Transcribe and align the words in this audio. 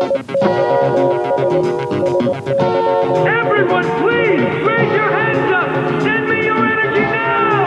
Everyone, 0.00 0.22
please 3.98 4.46
raise 4.62 4.92
your 4.94 5.10
hands 5.10 5.50
up. 5.50 5.66
Send 6.02 6.28
me 6.28 6.46
your 6.46 6.64
energy 6.64 7.00
now. 7.00 7.66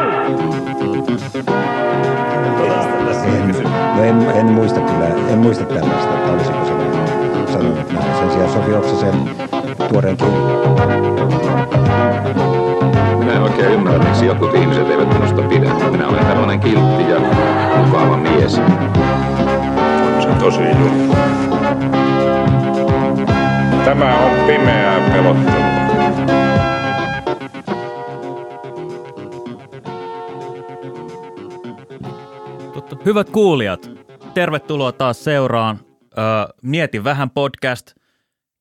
En, 3.99 4.20
no 4.20 4.31
en, 4.31 4.38
en, 4.38 4.46
muista 4.46 4.79
kyllä, 4.79 5.08
en 5.08 5.40
muista 5.40 5.65
tällaista, 5.65 6.15
että 6.15 6.31
olisiko 6.31 6.65
se 6.65 6.72
sanonut 7.52 7.92
näin. 7.92 8.17
Sen 8.17 8.32
sijaan 8.32 8.52
Sofi 8.52 8.74
Oksasen 8.74 9.29
tuoreen 9.90 10.18
Minä 13.20 13.34
en 13.34 13.42
oikein 13.42 13.72
ymmärrä, 13.72 14.04
miksi 14.04 14.26
jotkut 14.26 14.56
ihmiset 14.56 14.90
eivät 14.90 15.13
minusta 15.13 15.42
pidä. 15.42 15.74
Minä 15.92 16.08
olen 16.08 16.26
tällainen 16.26 16.59
kiltti 16.59 17.09
ja 17.09 17.20
mukava 17.86 18.18
mies. 18.18 18.58
On 20.16 20.22
se 20.22 20.30
tosi 20.40 20.62
juttu. 20.62 21.51
Tämä 23.85 24.17
on 24.17 24.48
pimeää 24.48 25.09
pelottelua. 25.09 25.71
Totta. 32.73 32.98
Hyvät 33.05 33.30
kuulijat, 33.30 33.91
tervetuloa 34.34 34.91
taas 34.91 35.23
seuraan. 35.23 35.80
Öö, 36.17 36.23
Mieti 36.62 37.04
vähän 37.04 37.30
podcast. 37.30 37.91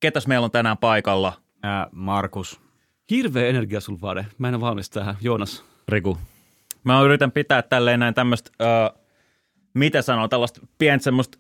Ketäs 0.01 0.27
meillä 0.27 0.45
on 0.45 0.51
tänään 0.51 0.79
paikalla? 0.79 1.33
Ää, 1.63 1.87
Markus. 1.93 2.61
Hirveä 3.11 3.47
energia 3.47 3.81
sul 3.81 3.97
vade. 4.03 4.27
Mä 4.39 4.49
en 4.49 4.55
ole 4.55 4.61
valmis 4.61 4.91
tähän. 4.91 5.17
Joonas. 5.21 5.65
Riku. 5.89 6.19
Mä 6.85 7.03
yritän 7.03 7.33
pitää 7.33 7.63
tälleen 7.63 8.01
näin 8.01 8.15
tämmöistä, 8.15 8.51
öö, 8.63 9.01
mitä 9.75 10.03
sanoo, 10.03 10.29
tällaista 10.29 10.61
pientä 10.79 11.05
semmoista 11.05 11.39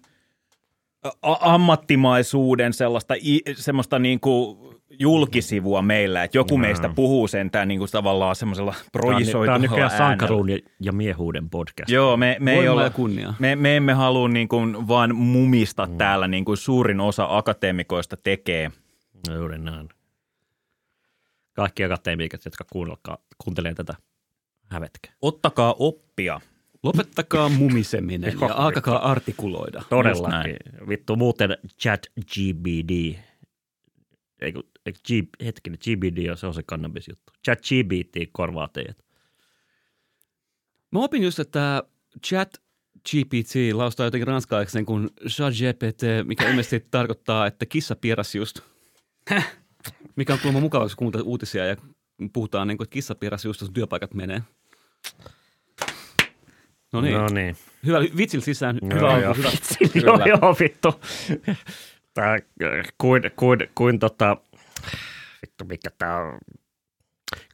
ammattimaisuuden 1.23 2.73
sellaista, 2.73 3.15
semmoista 3.55 3.99
niin 3.99 4.21
kuin 4.21 4.59
julkisivua 4.99 5.83
meillä, 5.83 6.25
että 6.25 6.39
joku 6.39 6.59
meistä 6.59 6.89
puhuu 6.89 7.29
sentään 7.29 7.69
niin 7.69 7.79
kuin 7.79 7.91
tavallaan 7.91 8.37
semmoisella 8.37 8.73
Tämä 8.73 8.83
on, 8.85 8.91
projisoitulla 8.93 9.47
tämä 9.47 9.55
on 9.55 9.63
nykyään 9.63 9.91
sankaruun 9.91 10.51
ja, 10.51 10.59
ja 10.81 10.93
miehuuden 10.93 11.51
podcast. 11.51 11.91
Joo, 11.91 12.17
me, 12.17 12.37
me, 12.41 12.53
ei 12.53 12.69
olla, 12.69 12.91
kunnia. 12.91 13.35
me, 13.39 13.57
me 13.57 13.77
emme 13.77 13.93
halua 13.93 14.29
niin 14.29 14.49
kuin 14.49 14.89
vaan 14.89 15.15
mumista 15.15 15.87
mm. 15.87 15.99
täällä 15.99 16.29
niin 16.29 16.45
kuin 16.45 16.57
suurin 16.57 17.01
osa 17.01 17.27
akateemikoista 17.37 18.17
tekee. 18.17 18.71
No 19.29 19.35
juuri 19.35 19.59
näin. 19.59 19.89
Kaikki 21.53 21.85
akateemikot, 21.85 22.45
jotka 22.45 22.65
kuuntelee 23.45 23.75
tätä, 23.75 23.95
hävetkää. 24.67 25.13
Ottakaa 25.23 25.75
oppia. 25.79 26.41
Lopettakaa 26.83 27.49
mumiseminen 27.49 28.37
ja 28.41 28.55
alkakaa 28.55 29.11
artikuloida. 29.11 29.83
Todellakin. 29.89 30.57
Vittu 30.89 31.17
muuten 31.17 31.57
chat 31.81 32.07
GBD. 32.35 33.15
Eiku, 34.41 34.63
eiku, 34.87 34.99
G, 35.07 35.11
hetkinen, 35.45 35.79
GBD 35.85 36.31
on 36.31 36.37
se, 36.37 36.47
on 36.47 36.55
se 36.55 36.63
kannabisjuttu. 36.63 37.33
Chat 37.45 37.59
GBT 37.61 38.31
korvaa 38.33 38.69
teidät. 38.69 38.99
Mä 40.91 40.99
opin 40.99 41.23
just, 41.23 41.39
että 41.39 41.83
chat 42.27 42.51
GPT 43.11 43.55
laustaa 43.73 44.07
jotenkin 44.07 44.27
ranskalaksi 44.27 44.79
niin 44.79 44.87
kuin 44.87 45.11
GPT, 45.31 46.03
mikä 46.25 46.51
ilmeisesti 46.51 46.81
tarkoittaa, 46.91 47.47
että 47.47 47.67
kissa 47.67 47.97
pierasi 47.97 48.39
just. 48.39 48.61
Mikä 50.17 50.33
on 50.33 50.39
kuulemma 50.39 50.61
mukavaa, 50.61 50.87
kun 50.87 50.97
kuuntelet 50.97 51.27
uutisia 51.27 51.67
ja 51.67 51.77
puhutaan 52.33 52.69
niin 52.69 52.79
kuin, 52.79 52.85
että 52.85 52.93
kissa 52.93 53.15
pierasi 53.15 53.49
just, 53.49 53.61
jos 53.61 53.71
työpaikat 53.71 54.15
menee. 54.15 54.43
No 56.93 57.01
niin. 57.01 57.15
No 57.15 57.27
niin. 57.29 57.57
Hyvä, 57.87 57.99
vitsil 58.17 58.41
sisään. 58.41 58.79
Joo, 58.83 58.95
Hyvä 58.99 59.19
joo. 59.19 59.35
hyvä. 59.35 59.51
joo, 59.95 60.19
Kyllä. 60.19 60.25
joo, 60.27 60.57
vittu. 60.61 61.01
Tää, 62.15 62.39
kuin, 62.99 63.23
kuin, 63.37 63.59
kuin 63.75 63.99
tota, 63.99 64.37
vittu 65.43 65.65
mikä 65.65 65.91
tää 65.99 66.17
on, 66.17 66.39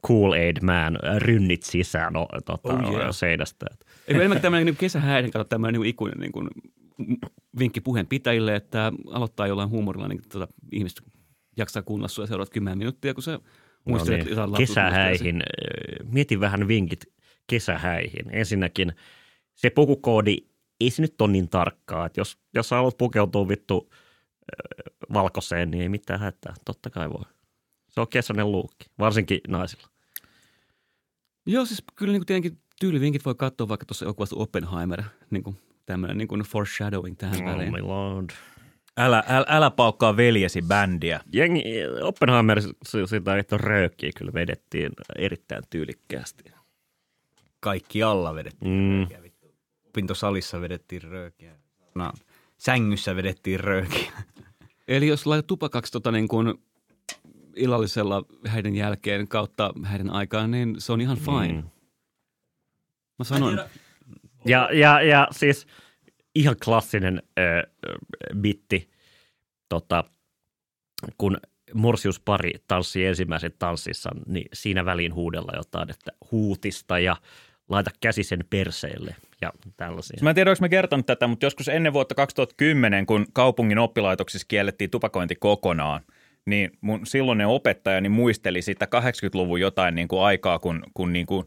Cool 0.07 0.33
Aid 0.33 0.57
Man, 0.63 0.99
rynnit 1.19 1.63
sisään 1.63 2.13
no, 2.13 2.29
tota, 2.45 2.73
Oh 2.73 2.93
yeah. 2.93 3.09
seinästä. 3.11 3.67
Eikö 4.09 4.21
enemmän 4.21 4.41
tämmöinen 4.41 4.67
niin 4.67 4.77
kesähäiden, 4.77 5.31
kato 5.31 5.45
tämmöinen 5.45 5.81
niin 5.81 5.89
ikuinen 5.91 6.19
niin 6.19 6.33
kuin, 6.33 6.49
vinkki 7.59 7.81
puheen 7.81 8.07
pitäjille, 8.07 8.57
että 8.57 8.93
aloittaa 9.11 9.47
jollain 9.47 9.71
huumorilla, 9.71 10.09
niin 10.09 10.21
tota, 10.33 10.49
ihmiset 10.73 11.03
jaksaa 11.57 11.83
kuunnella 11.83 12.09
sua 12.09 12.27
seuraavat 12.27 12.51
10 12.51 12.79
minuuttia, 12.79 13.15
kun 13.15 13.23
se 13.23 13.39
No 13.87 13.97
että 13.97 14.11
niin. 14.11 14.29
jotain. 14.29 14.53
Kesähäihin. 14.57 15.37
äh, 15.37 16.07
Mieti 16.13 16.41
vähän 16.41 16.69
vinkit 16.69 17.05
kesähäihin. 17.47 18.25
Ensinnäkin 18.31 18.93
se 19.57 19.71
pukukoodi, 19.71 20.37
ei 20.81 20.91
se 20.91 21.03
nyt 21.03 21.21
ole 21.21 21.33
niin 21.33 21.49
tarkkaa. 21.49 22.07
Että 22.07 22.21
jos, 22.21 22.39
jos 22.55 22.69
sä 22.69 22.77
haluat 22.77 22.99
pukeutua 22.99 23.49
vittu 23.49 23.89
äh, 23.93 24.93
valkoiseen, 25.13 25.71
niin 25.71 25.83
ei 25.83 25.89
mitään 25.89 26.21
hätää. 26.21 26.55
Totta 26.65 26.91
kai 26.91 27.11
voi. 27.11 27.25
Se 27.89 28.01
on 28.01 28.09
kesäinen 28.09 28.53
luukki, 28.53 28.87
varsinkin 28.99 29.41
naisilla. 29.49 29.89
Joo, 31.47 31.65
siis 31.65 31.85
kyllä 31.95 32.13
niin 32.13 32.21
kuin 32.21 32.27
tietenkin 32.27 32.59
tyylivinkit 32.81 33.25
voi 33.25 33.35
katsoa 33.35 33.69
vaikka 33.69 33.87
tuossa 33.87 34.05
elokuvassa 34.05 34.37
Oppenheimer, 34.37 35.03
niin 35.31 35.43
kuin 35.43 35.57
tämmöinen 35.87 36.19
niin 36.19 36.29
kuin 36.29 36.41
foreshadowing 36.41 37.17
tähän 37.17 37.41
Oh 37.41 37.47
väliin. 37.53 37.73
my 37.73 37.81
lord. 37.81 38.31
Älä, 38.99 39.23
älä, 39.29 39.45
älä 39.49 39.71
paukkaa 39.71 40.17
veljesi 40.17 40.63
bändiä. 40.63 41.21
Jengi, 41.33 41.63
Oppenheimer 42.03 42.61
sitä 43.07 43.37
että 43.39 43.57
röökiä 43.57 44.11
kyllä 44.17 44.33
vedettiin 44.33 44.93
erittäin 45.19 45.63
tyylikkäästi. 45.71 46.45
Kaikki 47.61 48.03
alla 48.03 48.35
vedettiin 48.35 48.71
Mm. 48.71 48.99
röökiä. 48.99 49.26
Opintosalissa 49.97 50.61
vedettiin 50.61 51.03
röökiä. 51.03 51.57
No, 51.95 52.13
sängyssä 52.59 53.17
vedettiin 53.17 53.61
röökiä. 53.61 54.13
Eli 54.89 55.07
jos 55.07 55.27
laitat 55.27 55.47
tupakaksi 55.47 55.93
tota 55.93 56.13
niin 56.13 56.29
kuin 56.29 56.55
illallisella 57.55 58.25
häiden 58.47 58.75
jälkeen 58.75 59.29
kautta 59.29 59.73
häiden 59.83 60.11
aikaan, 60.11 60.51
niin 60.51 60.75
se 60.79 60.93
on 60.93 61.01
ihan 61.01 61.19
fine. 61.19 61.53
Mm. 61.53 61.69
Mä 63.19 63.25
sanoin, 63.25 63.61
Ja, 64.45 64.69
ja, 64.73 65.03
ja 65.03 65.29
siis 65.31 65.67
ihan 66.35 66.57
klassinen 66.65 67.23
äh, 67.39 67.73
bitti, 68.41 68.91
tota, 69.69 70.05
kun 71.19 71.37
morsiuspari 71.75 72.53
tanssii 72.69 73.07
ensimmäisen 73.07 73.53
tanssissa, 73.59 74.11
niin 74.27 74.49
siinä 74.53 74.85
väliin 74.85 75.15
huudella 75.15 75.53
jotain, 75.57 75.91
että 75.91 76.13
huutista 76.31 76.99
ja 76.99 77.17
laita 77.69 77.91
käsi 78.01 78.23
sen 78.23 78.45
perseelle 78.51 79.17
ja 79.41 79.53
tällaisia. 79.77 80.19
Mä 80.23 80.31
en 80.31 80.35
tiedä, 80.35 80.51
onko 80.51 80.59
mä 80.61 80.69
kertonut 80.69 81.07
tätä, 81.07 81.27
mutta 81.27 81.47
joskus 81.47 81.69
ennen 81.69 81.93
vuotta 81.93 82.15
2010, 82.15 83.07
kun 83.07 83.27
kaupungin 83.33 83.79
oppilaitoksissa 83.79 84.47
kiellettiin 84.49 84.91
tupakointi 84.91 85.35
kokonaan, 85.35 86.01
niin 86.47 86.71
mun 86.81 87.07
silloinen 87.07 87.47
opettajani 87.47 88.09
muisteli 88.09 88.63
sitä 88.63 88.85
80-luvun 88.85 89.61
jotain 89.61 89.95
niin 89.95 90.09
kuin 90.09 90.23
aikaa, 90.23 90.59
kun, 90.59 90.83
kun 90.95 91.13
niin 91.13 91.27
kuin, 91.27 91.47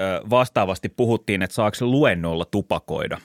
ö, 0.00 0.22
vastaavasti 0.30 0.88
puhuttiin, 0.88 1.42
että 1.42 1.54
saako 1.54 1.76
luennolla 1.80 2.44
tupakoida. 2.44 3.18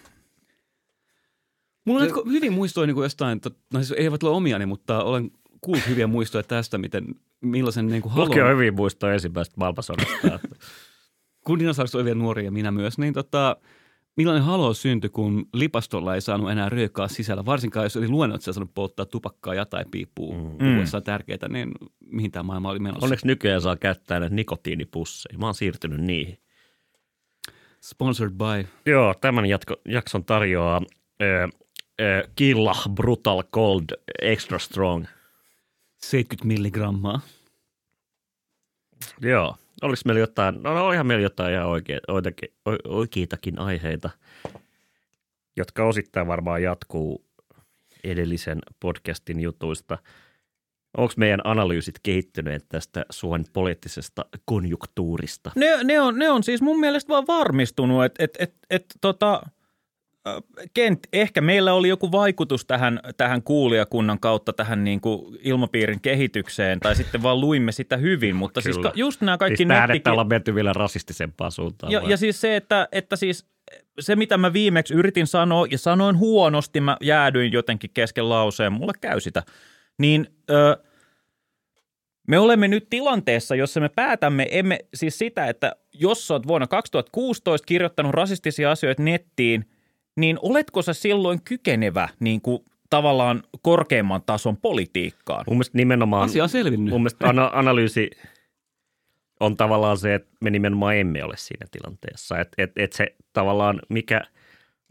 mulla 1.86 2.02
on 2.02 2.08
nyt 2.08 2.34
hyvin 2.34 2.53
muistoja 2.53 2.88
niin 2.88 2.96
kuin 2.96 3.06
jostain, 3.06 3.42
no 3.74 3.84
siis 3.84 4.00
eivät 4.00 4.24
ole 4.24 4.36
omiani, 4.36 4.66
mutta 4.66 5.03
olen 5.03 5.31
kuullut 5.62 5.88
hyviä 5.88 6.08
muistoja 6.08 6.44
tästä, 6.44 6.78
miten 6.78 7.06
millaisen 7.42 7.88
niin 7.88 8.02
kuin 8.02 8.14
Mulki 8.14 8.40
on 8.40 8.46
halon, 8.46 8.59
hyvin 8.59 8.76
muistoa 8.76 9.14
ensimmäisestä 9.14 9.58
maailmansodasta. 9.58 10.40
kun 11.46 11.59
dinosaurit 11.59 11.96
oli 11.96 12.06
vielä 12.06 12.20
nuoria 12.20 12.46
ja 12.46 12.52
minä 12.52 12.72
myös, 12.72 12.97
niin 12.97 13.14
tota, 13.14 13.58
millainen 14.17 14.44
halo 14.44 14.73
syntyi, 14.73 15.09
kun 15.09 15.50
lipastolla 15.53 16.16
ei 16.16 16.22
saanut 16.22 16.51
enää 16.51 16.69
röökaa 16.69 17.07
sisällä, 17.07 17.45
varsinkaan 17.45 17.85
jos 17.85 17.97
oli 17.97 18.07
luennot, 18.09 18.41
että 18.41 18.53
saanut 18.53 18.73
polttaa 18.73 19.05
tupakkaa 19.05 19.53
ja 19.53 19.66
tai 19.66 19.85
piippuu, 19.91 20.33
mm. 20.33 20.57
puhuessaan 20.57 21.03
tärkeää, 21.03 21.47
niin 21.50 21.72
mihin 22.05 22.31
tämä 22.31 22.44
maailma 22.44 22.69
oli 22.69 22.79
menossa. 22.79 23.05
Onneksi 23.05 23.28
nykyään 23.28 23.61
saa 23.61 23.75
käyttää 23.75 24.19
näitä 24.19 24.35
nikotiinipusseja. 24.35 25.38
Mä 25.38 25.45
oon 25.45 25.55
siirtynyt 25.55 26.01
niihin. 26.01 26.38
Sponsored 27.81 28.33
by. 28.33 28.67
Joo, 28.85 29.14
tämän 29.22 29.46
jatko, 29.46 29.75
jakson 29.85 30.25
tarjoaa 30.25 30.81
ö, 31.22 31.47
ö, 32.02 32.29
Killa 32.35 32.75
Brutal 32.93 33.43
Cold 33.53 33.85
Extra 34.22 34.59
Strong. 34.59 35.05
70 35.97 36.47
milligrammaa. 36.47 37.22
Joo. 39.22 39.55
Oliko 39.82 40.02
meillä 40.06 40.20
jotain, 40.20 40.64
no, 40.64 40.74
no 40.74 40.91
ihan 40.91 41.08
meillä 41.08 41.24
jotain 41.24 41.53
ihan 41.53 41.68
oikea, 41.68 42.00
oikeitakin, 42.88 43.59
aiheita, 43.59 44.09
jotka 45.58 45.84
osittain 45.84 46.28
varmaan 46.28 46.64
jatkuu 46.64 47.26
edellisen 48.03 48.59
podcastin 48.79 49.40
jutuista. 49.40 49.97
Onko 50.97 51.14
meidän 51.18 51.41
analyysit 51.44 51.96
kehittyneet 52.03 52.66
tästä 52.70 53.06
Suomen 53.09 53.46
poliittisesta 53.53 54.26
konjunktuurista? 54.46 55.52
Ne, 55.56 55.84
ne, 55.84 56.02
on, 56.02 56.20
ne 56.20 56.30
on 56.30 56.44
siis 56.44 56.62
mun 56.62 56.80
mielestä 56.80 57.09
vaan 57.09 57.28
varmistunut, 57.28 58.06
että 58.06 58.23
et, 58.23 58.38
et, 58.40 58.56
et, 58.70 58.85
tota, 59.02 59.41
Kent, 60.74 61.00
ehkä 61.14 61.41
meillä 61.41 61.74
oli 61.74 61.88
joku 61.88 62.12
vaikutus 62.12 62.66
tähän, 62.66 63.00
tähän 63.18 63.44
kuulijakunnan 63.44 64.20
kautta 64.20 64.53
tähän 64.53 64.84
niin 64.84 65.02
kuin 65.02 65.38
ilmapiirin 65.44 66.02
kehitykseen, 66.02 66.79
tai 66.79 66.96
sitten 66.96 67.24
vaan 67.24 67.41
luimme 67.41 67.72
sitä 67.72 67.97
hyvin, 67.97 68.35
mutta 68.35 68.62
siis 68.62 68.76
Kyllä. 68.76 68.90
ka- 68.90 68.96
just 69.00 69.22
nämä 69.22 69.38
kaikki 69.38 69.58
Siis 69.58 69.68
nettikin- 69.68 69.96
että 69.97 70.12
ollaan 70.12 70.28
menty 70.28 70.56
vielä 70.56 70.74
rasistisempaan 70.74 71.52
suuntaan. 71.52 71.91
ja, 71.91 72.02
vai? 72.02 72.12
ja 72.12 72.18
siis 72.18 72.41
se, 72.41 72.56
että, 72.56 72.88
että 72.91 73.16
siis 73.16 73.46
se, 74.00 74.16
mitä 74.16 74.38
mä 74.38 74.53
viimeksi 74.53 74.94
yritin 74.94 75.28
sanoa, 75.28 75.68
ja 75.72 75.78
sanoin 75.78 76.18
huonosti, 76.18 76.82
mä 76.82 76.97
jäädyin 77.02 77.52
jotenkin 77.52 77.90
kesken 77.94 78.30
lauseen, 78.30 78.73
mulle 78.73 78.94
käy 79.02 79.20
sitä, 79.20 79.44
niin 79.97 80.28
ö, 80.50 80.78
me 82.28 82.40
olemme 82.40 82.68
nyt 82.68 82.88
tilanteessa, 82.90 83.56
jossa 83.56 83.80
me 83.80 83.90
päätämme, 83.90 84.47
emme 84.52 84.80
siis 84.94 85.18
sitä, 85.18 85.47
että 85.47 85.76
jos 85.94 86.28
sä 86.28 86.34
oot 86.34 86.47
vuonna 86.47 86.68
2016 86.68 87.66
kirjoittanut 87.66 88.12
rasistisia 88.14 88.72
asioita 88.72 89.03
nettiin, 89.03 89.66
niin 90.17 90.37
oletko 90.41 90.81
sä 90.81 90.93
silloin 90.93 91.41
kykenevä 91.43 92.09
niin 92.19 92.41
kuin, 92.41 92.59
tavallaan 92.90 93.43
korkeamman 93.61 94.22
tason 94.25 94.58
politiikkaan? 94.58 95.43
Mun 95.47 95.58
mielestä 95.58 95.78
nimenomaan, 95.78 96.25
Asia 96.25 96.43
on 96.43 96.49
selvinnyt. 96.49 96.90
mun 96.90 97.02
mielestä 97.02 97.29
ana- 97.29 97.52
analyysi 97.53 98.09
on 99.40 99.58
tavallaan 99.58 99.97
se, 99.97 100.16
että 100.16 100.29
me 100.41 100.49
nimenomaan 100.49 100.96
emme 100.96 101.23
ole 101.23 101.37
siinä 101.37 101.67
tilanteessa. 101.72 102.40
Että 102.40 102.64
et, 102.64 102.72
et 102.75 102.93
se 102.93 103.16
tavallaan, 103.34 103.79
mikä 103.90 104.22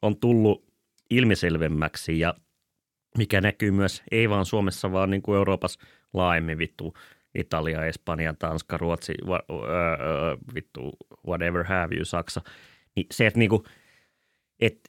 on 0.03 0.17
tullut 0.17 0.65
ilmiselvemmäksi 1.11 2.19
ja 2.19 2.35
mikä 3.19 3.41
näkyy 3.41 3.71
myös 3.71 4.03
ei 4.11 4.29
vaan 4.31 4.45
Suomessa, 4.45 4.93
vaan 4.93 5.11
niin 5.11 5.23
kuin 5.23 5.37
Euroopassa 5.37 5.81
laajemmin 6.13 6.59
vittu 6.59 6.95
Italia, 7.35 7.87
Espanja, 7.87 8.35
Tanska, 8.35 8.77
Ruotsi, 8.77 9.15
wa, 9.27 9.41
öö, 9.51 10.37
vittu 10.55 10.97
whatever 11.27 11.65
have 11.65 11.95
you, 11.95 12.05
Saksa. 12.05 12.41
Niin 12.97 13.07
se, 13.11 13.27
että 13.27 13.39
niinku, 13.39 13.65
et 14.61 14.81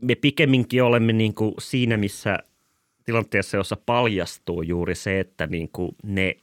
me 0.00 0.14
pikemminkin 0.14 0.82
olemme 0.82 1.12
niinku 1.12 1.54
siinä, 1.58 1.96
missä 1.96 2.38
tilanteessa, 3.04 3.56
jossa 3.56 3.76
paljastuu 3.86 4.62
juuri 4.62 4.94
se, 4.94 5.20
että 5.20 5.46
niinku 5.46 5.96
ne 6.02 6.36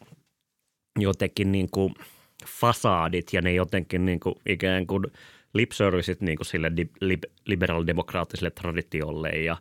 jotenkin 0.99 1.51
niinku 1.51 1.93
fasaadit 2.47 3.33
ja 3.33 3.41
ne 3.41 3.53
jotenkin 3.53 4.05
niinku 4.05 4.41
ikään 4.45 4.87
kuin 4.87 5.05
lip 5.53 5.71
serviceit 5.71 6.21
niinku 6.21 6.43
sille 6.43 6.71
liberaalidemokraattiselle 7.45 8.51
traditiolle 8.51 9.29
ja 9.29 9.57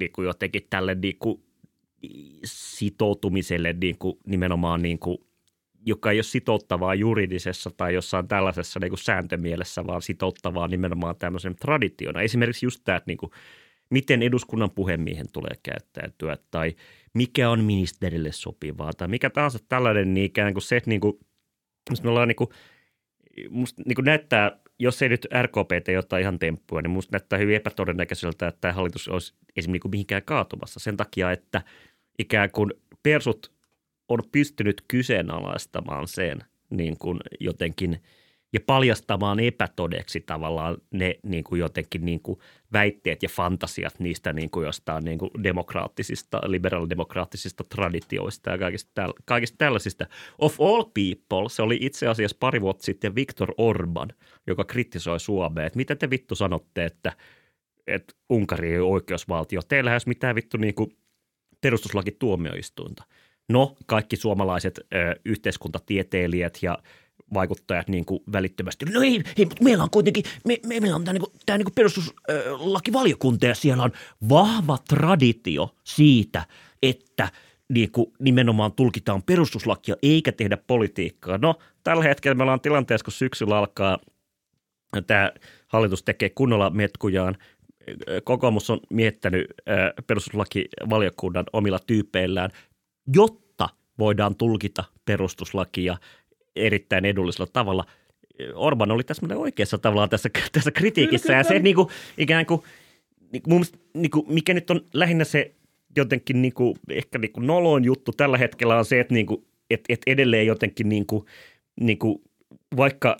niinku 0.00 0.22
jotenkin 0.22 0.66
tälle 0.70 0.94
niinku 0.94 1.42
sitoutumiselle 2.44 3.72
niinku 3.80 4.18
nimenomaan 4.26 4.82
niinku, 4.82 5.26
joka 5.86 6.10
ei 6.10 6.16
ole 6.16 6.22
sitouttavaa 6.22 6.94
juridisessa 6.94 7.70
tai 7.76 7.94
jossain 7.94 8.28
tällaisessa 8.28 8.80
niinku 8.80 8.96
sääntömielessä, 8.96 9.86
vaan 9.86 10.02
sitouttavaa 10.02 10.68
nimenomaan 10.68 11.16
tämmöisen 11.16 11.56
traditiona. 11.56 12.22
Esimerkiksi 12.22 12.66
just 12.66 12.80
tämä, 12.84 12.96
että 12.96 13.10
niinku, 13.10 13.30
miten 13.90 14.22
eduskunnan 14.22 14.70
puhemiehen 14.70 15.26
tulee 15.32 15.54
käyttäytyä 15.62 16.36
tai 16.50 16.76
mikä 17.14 17.50
on 17.50 17.64
ministerille 17.64 18.32
sopivaa 18.32 18.92
tai 18.92 19.08
mikä 19.08 19.30
tahansa 19.30 19.58
tällainen, 19.68 20.14
niin 20.14 20.26
ikään 20.26 20.52
kuin 20.52 20.62
se, 20.62 20.76
että 20.76 20.90
niinku, 20.90 21.20
musta 21.90 22.04
me 22.04 22.10
ollaan 22.10 22.28
niinku, 22.28 22.52
musta 23.50 23.82
niinku 23.86 24.02
näyttää, 24.02 24.60
jos 24.78 25.02
ei 25.02 25.08
nyt 25.08 25.26
RKP 25.42 25.84
tee 25.84 25.94
jotain 25.94 26.22
ihan 26.22 26.38
temppua, 26.38 26.82
niin 26.82 26.90
musta 26.90 27.12
näyttää 27.12 27.38
hyvin 27.38 27.56
epätodennäköiseltä, 27.56 28.48
että 28.48 28.60
tämä 28.60 28.72
hallitus 28.72 29.08
olisi 29.08 29.34
esimerkiksi 29.34 29.70
niinku 29.70 29.88
mihinkään 29.88 30.22
kaatumassa 30.22 30.80
sen 30.80 30.96
takia, 30.96 31.32
että 31.32 31.62
ikään 32.18 32.50
kuin 32.50 32.72
persut 33.02 33.53
on 34.08 34.18
pystynyt 34.32 34.84
kyseenalaistamaan 34.88 36.08
sen 36.08 36.38
niin 36.70 36.98
kuin 36.98 37.20
jotenkin 37.40 38.00
ja 38.54 38.60
paljastamaan 38.66 39.40
epätodeksi 39.40 40.20
tavallaan 40.20 40.76
ne 40.90 41.14
niin 41.22 41.44
kuin 41.44 41.58
jotenkin 41.58 42.04
niin 42.04 42.20
kuin 42.20 42.38
väitteet 42.72 43.22
ja 43.22 43.28
fantasiat 43.28 44.00
niistä 44.00 44.32
niin 44.32 44.50
kuin 44.50 44.66
jostain 44.66 45.04
niin 45.04 45.18
kuin 45.18 45.30
demokraattisista, 45.42 46.40
liberaalidemokraattisista 46.46 47.64
traditioista 47.64 48.50
ja 48.50 48.58
kaikista, 48.58 48.90
täl, 48.94 49.12
kaikista 49.24 49.58
tällaisista. 49.58 50.06
Of 50.38 50.60
all 50.60 50.82
people, 50.82 51.48
se 51.48 51.62
oli 51.62 51.78
itse 51.80 52.06
asiassa 52.06 52.36
pari 52.40 52.60
vuotta 52.60 52.84
sitten 52.84 53.14
Viktor 53.14 53.54
Orban, 53.58 54.08
joka 54.46 54.64
kritisoi 54.64 55.20
Suomea, 55.20 55.66
että 55.66 55.76
mitä 55.76 55.96
te 55.96 56.10
vittu 56.10 56.34
sanotte, 56.34 56.84
että, 56.84 57.12
että 57.86 58.14
Unkari 58.30 58.72
ei 58.72 58.78
ole 58.78 58.92
oikeusvaltio. 58.92 59.60
Teillä 59.62 59.90
ei 59.90 59.94
olisi 59.94 60.08
mitään 60.08 60.34
vittu 60.34 60.56
niin 60.56 60.74
kuin 60.74 60.96
perustuslakituomioistuinta. 61.60 63.04
No, 63.48 63.76
kaikki 63.86 64.16
suomalaiset 64.16 64.78
ö, 64.78 64.84
yhteiskuntatieteilijät 65.24 66.58
ja 66.62 66.78
vaikuttajat 67.34 67.88
niin 67.88 68.04
kuin 68.04 68.20
välittömästi, 68.32 68.84
no 68.84 69.02
ei, 69.02 69.22
ei 69.36 69.44
mutta 69.44 69.64
meillä 69.64 69.84
on 69.84 69.90
kuitenkin, 69.90 70.24
me, 70.44 70.58
me, 70.66 70.80
meillä 70.80 70.96
on 70.96 71.04
tämä, 71.04 71.12
niin 71.12 71.32
tämä 71.46 71.58
niin 71.58 71.74
perustuslakivaliokunta 71.74 73.46
ja 73.46 73.54
siellä 73.54 73.82
on 73.82 73.92
vahva 74.28 74.78
traditio 74.88 75.74
siitä, 75.84 76.46
että 76.82 77.28
niin 77.72 77.92
kuin 77.92 78.12
nimenomaan 78.18 78.72
tulkitaan 78.72 79.22
perustuslakia 79.22 79.96
eikä 80.02 80.32
tehdä 80.32 80.56
politiikkaa. 80.56 81.38
No, 81.38 81.54
tällä 81.82 82.04
hetkellä 82.04 82.34
me 82.34 82.42
ollaan 82.42 82.60
tilanteessa, 82.60 83.04
kun 83.04 83.12
syksyllä 83.12 83.58
alkaa 83.58 83.98
tämä 85.06 85.32
hallitus 85.68 86.02
tekee 86.02 86.30
kunnolla 86.30 86.70
metkujaan. 86.70 87.36
Kokoomus 88.24 88.70
on 88.70 88.80
miettänyt 88.90 89.46
perustuslakivaliokunnan 90.06 91.44
omilla 91.52 91.78
tyypeillään, 91.86 92.50
jotta 93.14 93.68
voidaan 93.98 94.36
tulkita 94.36 94.84
perustuslakia 95.04 95.96
erittäin 96.56 97.04
edullisella 97.04 97.50
tavalla. 97.52 97.84
Orban 98.54 98.90
oli 98.90 99.04
tässä 99.04 99.26
oikeassa 99.36 99.78
tavallaan 99.78 100.08
tässä, 100.08 100.30
tässä 100.52 100.70
kritiikissä 100.70 101.32
ja 101.32 101.44
se 101.44 101.58
niin 101.58 101.76
kuin, 101.76 101.88
ikään 102.18 102.46
kuin, 102.46 102.62
niin 103.32 103.42
kuin, 103.42 103.54
mielestä, 103.54 103.78
niin 103.94 104.10
kuin, 104.10 104.26
mikä 104.28 104.54
nyt 104.54 104.70
on 104.70 104.80
lähinnä 104.92 105.24
se 105.24 105.54
jotenkin 105.96 106.42
niin 106.42 106.54
kuin, 106.54 106.76
ehkä 106.88 107.18
niin 107.18 107.32
kuin 107.32 107.46
noloin 107.46 107.84
juttu 107.84 108.12
tällä 108.12 108.38
hetkellä 108.38 108.76
on 108.76 108.84
se, 108.84 109.00
että, 109.00 109.14
niin 109.14 109.26
kuin, 109.26 109.46
että, 109.70 109.92
että 109.92 110.10
edelleen 110.10 110.46
jotenkin 110.46 110.88
niin 110.88 111.06
kuin, 111.06 111.24
niin 111.80 111.98
kuin, 111.98 112.22
vaikka 112.76 113.16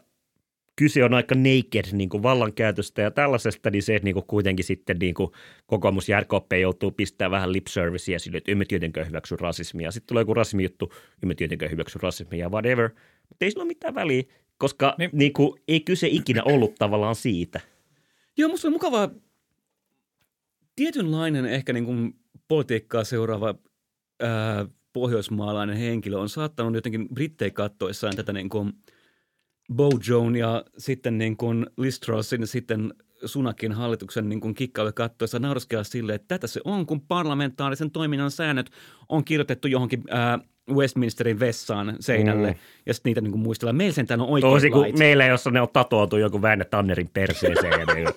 kyse 0.77 1.05
on 1.05 1.15
aika 1.15 1.35
naked 1.35 1.93
niin 1.93 2.09
kuin 2.09 2.23
vallankäytöstä 2.23 3.03
ja 3.03 3.11
tällaisesta, 3.11 3.71
niin 3.71 3.83
se, 3.83 4.01
niin 4.03 4.15
kuin 4.15 4.27
kuitenkin 4.27 4.65
sitten 4.65 4.97
niin 4.99 5.15
kuin 5.15 5.31
kokoomus 5.67 6.09
ja 6.09 6.21
RKP 6.21 6.53
joutuu 6.61 6.91
pistämään 6.91 7.31
vähän 7.31 7.53
lip 7.53 7.67
servicea 7.67 8.19
sille, 8.19 8.37
että 8.37 8.53
emme 8.53 8.65
tietenkään 8.65 9.07
hyväksy 9.07 9.37
rasismia. 9.37 9.91
Sitten 9.91 10.09
tulee 10.09 10.21
joku 10.21 10.35
rasismijuttu, 10.35 10.93
emme 11.23 11.35
tietenkään 11.35 11.71
hyväksy 11.71 11.99
rasismia 12.03 12.49
whatever. 12.49 12.91
Mutta 13.29 13.45
ei 13.45 13.51
sillä 13.51 13.63
ole 13.63 13.69
mitään 13.69 13.95
väliä, 13.95 14.23
koska 14.59 14.95
niin. 14.99 15.11
Niin 15.13 15.33
kuin, 15.33 15.61
ei 15.69 15.81
kyse 15.81 16.09
ikinä 16.11 16.43
ollut 16.45 16.75
tavallaan 16.79 17.15
siitä. 17.15 17.61
Joo, 18.37 18.49
musta 18.49 18.69
on 18.69 18.73
mukavaa 18.73 19.11
tietynlainen 20.77 21.47
ehkä 21.47 21.73
niin 21.73 21.85
kuin 21.85 22.15
politiikkaa 22.49 23.05
seuraava 23.05 23.55
ää, 24.21 24.67
pohjoismaalainen 24.93 25.77
henkilö 25.77 26.19
on 26.19 26.29
saattanut 26.29 26.75
jotenkin 26.75 27.09
brittejä 27.09 27.51
kattoissaan 27.51 28.17
tätä 28.17 28.33
niin 28.33 28.49
kuin 28.49 28.73
Bojo 29.73 30.31
ja 30.39 30.65
sitten 30.79 31.19
niin 31.19 31.37
kuin 31.37 31.67
Trussin 32.05 32.41
ja 32.41 32.47
sitten 32.47 32.95
Sunakin 33.25 33.73
hallituksen 33.73 34.29
niin 34.29 34.41
kuin 34.41 34.55
kikkailu 34.55 34.91
kattoissa 34.95 35.39
nauraskella 35.39 35.85
sille, 35.85 36.15
että 36.15 36.29
tätä 36.29 36.47
se 36.47 36.61
on, 36.65 36.87
kun 36.87 37.01
parlamentaarisen 37.01 37.91
toiminnan 37.91 38.31
säännöt 38.31 38.71
on 39.09 39.25
kirjoitettu 39.25 39.69
johonkin 39.69 40.03
ää, 40.11 40.39
Westminsterin 40.71 41.41
vessaan 41.41 41.97
seinälle 42.01 42.51
mm. 42.51 42.59
ja 42.87 42.95
sitten 42.95 43.11
niitä 43.11 43.21
niin 43.21 43.33
kuin 43.33 43.43
muistellaan. 43.43 43.77
Meillä 43.77 43.95
sentään 43.95 44.21
on 44.21 44.29
oikeat 44.29 44.53
Toisin 44.53 44.73
kuin 44.73 44.99
meillä, 44.99 45.27
jossa 45.27 45.51
ne 45.51 45.61
on 45.61 45.69
tatuoitu 45.73 46.17
joku 46.17 46.43
Väinö 46.43 46.65
Tannerin 46.65 47.11
perseeseen. 47.13 47.87
niin, 47.95 48.09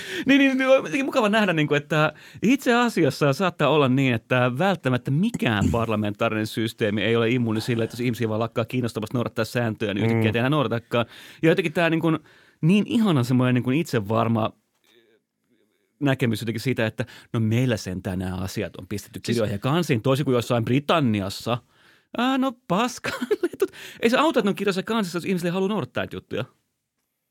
niin, 0.26 0.38
niin, 0.38 0.58
niin 0.92 1.04
mukava 1.04 1.28
nähdä, 1.28 1.52
niin 1.52 1.68
kuin, 1.68 1.76
että 1.76 2.12
itse 2.42 2.74
asiassa 2.74 3.32
saattaa 3.32 3.68
olla 3.68 3.88
niin, 3.88 4.14
että 4.14 4.52
välttämättä 4.58 5.10
mikään 5.10 5.64
parlamentaarinen 5.78 6.46
systeemi 6.46 7.02
ei 7.02 7.16
ole 7.16 7.30
immuuni 7.30 7.60
sille, 7.60 7.84
että 7.84 7.94
jos 7.94 8.00
ihmisiä 8.00 8.28
vaan 8.28 8.40
lakkaa 8.40 8.64
kiinnostamasta 8.64 9.16
noudattaa 9.16 9.44
sääntöjä, 9.44 9.94
niin 9.94 10.04
yhtäkkiä 10.04 10.30
mm. 10.30 10.34
ei 10.34 10.38
enää 10.38 10.50
noudatakaan. 10.50 11.06
Ja 11.42 11.48
jotenkin 11.48 11.72
tämä 11.72 11.90
niin 11.90 12.00
kuin, 12.00 12.18
niin 12.60 12.84
ihana 12.86 13.24
semmoinen 13.24 13.54
niin 13.54 13.64
kuin 13.64 13.78
itsevarma 13.78 14.52
näkemys 16.00 16.40
jotenkin 16.40 16.60
siitä, 16.60 16.86
että 16.86 17.04
no 17.32 17.40
meillä 17.40 17.76
sentään 17.76 18.18
nämä 18.18 18.36
asiat 18.36 18.76
on 18.76 18.86
pistetty 18.88 19.20
kirjoihin 19.20 19.54
ja 19.54 19.58
kansiin, 19.58 20.02
toisin 20.02 20.24
kuin 20.24 20.34
jossain 20.34 20.64
Britanniassa. 20.64 21.58
Ää, 22.18 22.38
no 22.38 22.52
paska. 22.68 23.10
ei 24.02 24.10
se 24.10 24.16
auta, 24.16 24.40
että 24.40 24.46
ne 24.46 24.50
on 24.50 24.56
kirjoissa 24.56 24.82
kansissa, 24.82 25.16
jos 25.16 25.24
ihmiset 25.24 25.46
ei 25.46 25.52
halua 25.52 25.68
noudattaa 25.68 26.06
juttuja. 26.12 26.44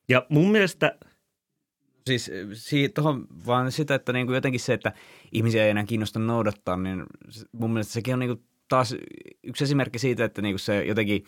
Ja 0.10 0.26
mun 0.30 0.52
mielestä 0.52 0.98
Siis 2.08 2.32
si- 2.54 2.90
tohon 2.90 3.28
vaan 3.46 3.72
sitä, 3.72 3.96
että 3.96 4.14
niinku 4.14 4.34
jotenkin 4.34 4.60
se, 4.60 4.74
että 4.74 4.92
ihmisiä 5.32 5.64
ei 5.64 5.70
enää 5.70 5.84
kiinnosta 5.84 6.20
noudattaa, 6.20 6.78
niin 6.78 7.04
mun 7.52 7.74
mielestä 7.74 7.94
sekin 7.94 8.14
on 8.14 8.20
niinku 8.20 8.44
taas 8.68 8.96
yksi 9.44 9.64
esimerkki 9.64 10.00
siitä, 10.00 10.26
että 10.26 10.42
niinku 10.42 10.58
se 10.58 10.84
jotenkin 10.86 11.24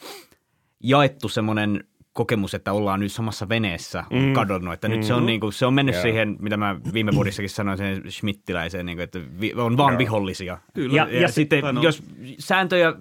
jaettu 0.83 1.29
semmoinen 1.29 1.83
kokemus, 2.13 2.53
että 2.53 2.74
ollaan 2.74 3.00
nyt 3.00 3.12
samassa 3.12 3.50
veneessä 3.50 4.03
on 4.12 4.21
Mm. 4.21 4.33
kadonnut. 4.33 4.74
Että 4.74 4.88
nyt 4.88 5.03
se 5.03 5.13
on, 5.13 5.19
Mhm. 5.19 5.25
niinku, 5.27 5.51
se 5.51 5.65
on 5.65 5.74
mennyt 5.74 5.95
Joo. 5.95 6.01
siihen, 6.01 6.36
mitä 6.39 6.57
mä 6.57 6.79
viime 6.93 7.12
vuodissakin 7.15 7.50
sanoin, 7.50 7.77
sen 7.77 8.12
Schmittiläiseen, 8.12 8.86
niinku, 8.86 9.01
että 9.01 9.19
vi- 9.41 9.53
on 9.53 9.77
vaan 9.77 9.93
Joo. 9.93 10.00
vihollisia. 10.00 10.57
Kyllä. 10.74 10.95
Ja, 10.95 11.07
Ja- 11.12 11.21
ja, 11.21 11.27
sitten 11.27 11.62
sit- 11.75 11.83
jos 11.83 12.03
sääntöjä, 12.39 12.93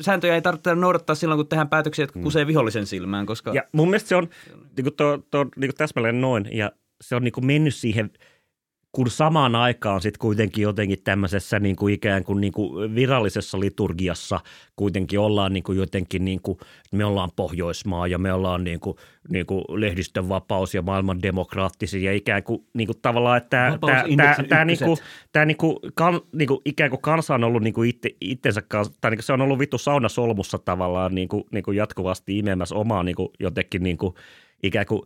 sääntöjä 0.00 0.34
ei 0.34 0.42
tarvitse 0.42 0.74
noudattaa 0.74 1.14
silloin, 1.16 1.38
kun 1.38 1.46
tehdään 1.48 1.68
päätöksiä, 1.68 2.02
jotka 2.02 2.20
kusee 2.20 2.46
vihollisen 2.46 2.86
silmään, 2.86 3.26
koska 3.26 3.52
Ja 3.54 3.62
mun 3.72 3.88
mielestä 3.88 4.08
se 4.08 4.16
on 4.16 4.28
niin 4.76 4.84
kuin 4.84 4.94
tuo, 4.96 5.18
tuo, 5.30 5.44
niin 5.44 5.70
kuin 5.70 5.76
täsmälleen 5.76 6.20
noin. 6.20 6.48
Ja 6.52 6.72
se 7.00 7.16
on 7.16 7.24
niin 7.24 7.32
kuin 7.32 7.46
mennyt 7.46 7.74
siihen, 7.74 8.10
kun 8.92 9.10
samaan 9.10 9.54
aikaan 9.54 10.00
sitten 10.00 10.18
kuitenkin 10.18 10.62
jotenkin 10.62 11.02
tämmöisessä 11.04 11.58
niin 11.58 11.76
kuin 11.76 11.94
ikään 11.94 12.24
kuin, 12.24 12.40
niin 12.40 12.52
kuin 12.52 12.94
virallisessa 12.94 13.60
liturgiassa 13.60 14.40
kuitenkin 14.76 15.20
ollaan 15.20 15.52
niin 15.52 15.62
kuin 15.62 15.78
jotenkin, 15.78 16.24
niin 16.24 16.42
kuin, 16.42 16.58
me 16.92 17.04
ollaan 17.04 17.30
Pohjoismaa 17.36 18.06
ja 18.06 18.18
me 18.18 18.32
ollaan 18.32 18.64
niin 18.64 18.80
kuin, 18.80 18.96
niin 19.28 19.46
kuin 19.46 19.64
lehdistön 19.68 20.28
vapaus 20.28 20.74
ja 20.74 20.82
maailman 20.82 21.22
demokraattisia 21.22 22.10
ja 22.10 22.16
ikään 22.16 22.42
kuin, 22.42 22.66
niin 22.74 22.86
kuin 22.86 22.98
tavallaan, 23.02 23.36
että 23.36 23.78
tämä, 24.48 24.64
niin 24.64 24.78
kuin, 24.84 24.98
tämä 25.32 25.44
niin 25.44 25.56
kuin, 25.56 25.76
kan, 25.94 26.20
niin 26.32 26.48
kuin, 26.48 26.60
ikään 26.64 26.90
kuin 26.90 27.02
kansa 27.02 27.34
on 27.34 27.44
ollut 27.44 27.62
niin 27.62 27.74
kuin 27.74 27.90
itse, 27.90 28.10
itsensä 28.20 28.62
kanssa, 28.62 28.94
tai 29.00 29.10
niin 29.10 29.18
kuin 29.18 29.24
se 29.24 29.32
on 29.32 29.40
ollut 29.40 29.58
vittu 29.58 29.78
saunasolmussa 29.78 30.58
tavallaan 30.58 31.14
niin 31.14 31.28
kuin, 31.28 31.44
niin 31.52 31.64
kuin 31.64 31.76
jatkuvasti 31.76 32.38
imemässä 32.38 32.74
omaa 32.74 33.02
niin 33.02 33.16
kuin 33.16 33.28
jotenkin 33.40 33.82
niin 33.82 33.98
kuin, 33.98 34.14
ikään 34.62 34.86
kuin 34.86 35.02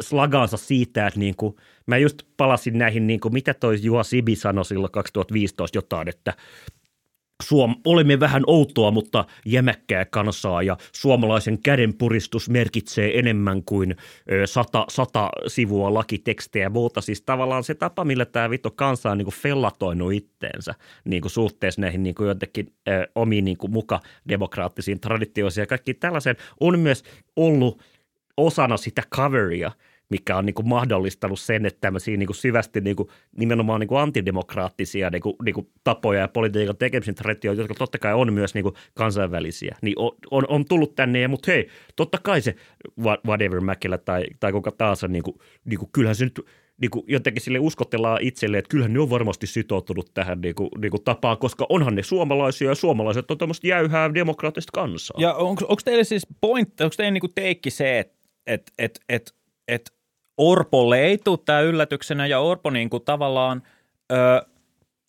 slagaansa 0.00 0.56
siitä, 0.56 1.06
että 1.06 1.20
niin 1.20 1.36
kuin, 1.36 1.56
mä 1.86 1.98
just 1.98 2.22
palasin 2.36 2.78
näihin, 2.78 3.06
niin 3.06 3.20
kuin, 3.20 3.32
mitä 3.32 3.54
toi 3.54 3.78
Juha 3.82 4.02
Sibi 4.02 4.36
sanoi 4.36 4.64
silloin 4.64 4.92
2015 4.92 5.78
jotain, 5.78 6.08
että 6.08 6.34
Suom, 7.42 7.76
olemme 7.84 8.20
vähän 8.20 8.42
outoa, 8.46 8.90
mutta 8.90 9.24
jämäkkää 9.46 10.04
kansaa 10.04 10.62
ja 10.62 10.76
suomalaisen 10.92 11.62
kädenpuristus 11.62 12.50
merkitsee 12.50 13.18
enemmän 13.18 13.62
kuin 13.64 13.96
ö, 14.32 14.46
sata, 14.46 14.84
sata 14.88 15.30
sivua 15.46 15.94
lakitekstejä 15.94 16.64
ja 16.64 16.70
muuta. 16.70 17.00
Siis 17.00 17.22
tavallaan 17.22 17.64
se 17.64 17.74
tapa, 17.74 18.04
millä 18.04 18.24
tämä 18.24 18.50
vittu 18.50 18.70
kansa 18.70 19.10
on 19.10 19.18
niin 19.18 19.32
fellatoinut 19.32 20.12
itteensä 20.12 20.74
niin 21.04 21.22
kuin 21.22 21.32
suhteessa 21.32 21.80
näihin 21.80 22.02
niin 22.02 22.14
kuin 22.14 22.28
jotenkin 22.28 22.72
ö, 22.88 23.08
omiin 23.14 23.44
niin 23.44 23.58
kuin 23.58 23.70
muka 23.70 24.00
demokraattisiin 24.28 25.00
traditioihin 25.00 25.60
ja 25.60 25.66
kaikki 25.66 25.94
tällaiseen 25.94 26.36
on 26.60 26.78
myös 26.78 27.04
ollut 27.36 27.82
osana 28.38 28.76
sitä 28.76 29.02
coveria, 29.14 29.72
mikä 30.10 30.36
on 30.36 30.46
niin 30.46 30.54
kuin 30.54 30.68
mahdollistanut 30.68 31.40
sen, 31.40 31.66
että 31.66 31.80
tämmöisiä 31.80 32.16
niin 32.16 32.26
kuin 32.26 32.36
syvästi 32.36 32.80
niin 32.80 32.96
kuin, 32.96 33.08
nimenomaan 33.36 33.80
niin 33.80 33.88
kuin 33.88 34.00
antidemokraattisia 34.00 35.10
niin 35.10 35.22
kuin, 35.22 35.36
niin 35.44 35.54
kuin 35.54 35.68
tapoja 35.84 36.20
ja 36.20 36.28
politiikan 36.28 36.76
tekemisen 36.76 37.14
traditioita, 37.14 37.62
jotka 37.62 37.74
totta 37.74 37.98
kai 37.98 38.14
on 38.14 38.32
myös 38.32 38.54
niin 38.54 38.62
kuin 38.62 38.74
kansainvälisiä, 38.94 39.76
niin 39.82 39.98
on, 39.98 40.10
on, 40.30 40.44
on 40.48 40.64
tullut 40.64 40.94
tänne, 40.94 41.28
mutta 41.28 41.52
hei, 41.52 41.68
totta 41.96 42.18
kai 42.22 42.40
se 42.40 42.54
wha- 43.00 43.20
whatever 43.26 43.60
Mäkelä 43.60 43.98
tai, 43.98 44.24
tai 44.40 44.52
kuka 44.52 44.70
taas 44.70 45.04
on, 45.04 45.12
niin 45.12 45.22
kuin, 45.22 45.36
niin 45.64 45.78
kuin, 45.78 45.88
kyllähän 45.92 46.16
se 46.16 46.24
nyt 46.24 46.40
niin 46.80 46.90
kuin 46.90 47.04
jotenkin 47.08 47.42
sille 47.42 47.58
uskotellaan 47.58 48.22
itselleen, 48.22 48.58
että 48.58 48.68
kyllähän 48.68 48.92
ne 48.92 49.00
on 49.00 49.10
varmasti 49.10 49.46
sitoutunut 49.46 50.10
tähän 50.14 50.40
niin 50.40 50.54
kuin, 50.54 50.68
niin 50.78 50.90
kuin 50.90 51.04
tapaan, 51.04 51.38
koska 51.38 51.66
onhan 51.68 51.94
ne 51.94 52.02
suomalaisia 52.02 52.68
ja 52.68 52.74
suomalaiset 52.74 53.30
on 53.30 53.38
tämmöistä 53.38 53.66
jäyhää 53.66 54.14
demokraattista 54.14 54.70
kansaa. 54.72 55.16
Ja 55.20 55.34
onko 55.34 55.76
teille 55.84 56.04
siis 56.04 56.26
point, 56.40 56.80
onko 56.80 56.94
teille 56.96 57.10
niinku 57.10 57.28
teikki 57.34 57.70
se, 57.70 57.98
että 57.98 58.17
et, 58.48 58.72
et, 58.78 59.00
et, 59.08 59.34
et 59.68 59.92
Orpolle 60.38 60.98
ei 61.00 61.18
tule 61.18 61.38
tämä 61.44 61.60
yllätyksenä 61.60 62.26
ja 62.26 62.40
Orpo 62.40 62.70
niinku 62.70 63.00
tavallaan 63.00 63.62
ö, 64.12 64.16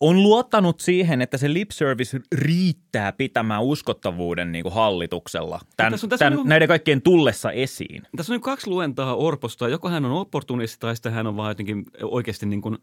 on 0.00 0.22
luottanut 0.22 0.80
siihen, 0.80 1.22
että 1.22 1.36
se 1.38 1.52
lip 1.52 1.70
service 1.70 2.20
riittää 2.34 3.12
pitämään 3.12 3.62
uskottavuuden 3.62 4.52
niinku 4.52 4.70
hallituksella 4.70 5.60
tämän, 5.76 5.92
tässä 5.92 6.06
on- 6.06 6.08
tässä 6.10 6.24
on 6.26 6.30
tämän, 6.30 6.36
niinku- 6.36 6.48
näiden 6.48 6.68
kaikkien 6.68 7.02
tullessa 7.02 7.52
esiin. 7.52 8.02
Tässä 8.16 8.32
on 8.32 8.34
niin 8.34 8.42
kaksi 8.42 8.70
luentaa 8.70 9.14
Orposta. 9.16 9.68
Joko 9.68 9.88
hän 9.88 10.04
on 10.04 10.12
opportunisti 10.12 10.76
tai 10.80 10.96
sitten 10.96 11.12
hän 11.12 11.26
on 11.26 11.36
vaan 11.36 11.50
jotenkin 11.50 11.84
oikeasti 12.02 12.46
niin 12.46 12.62
kuin 12.62 12.78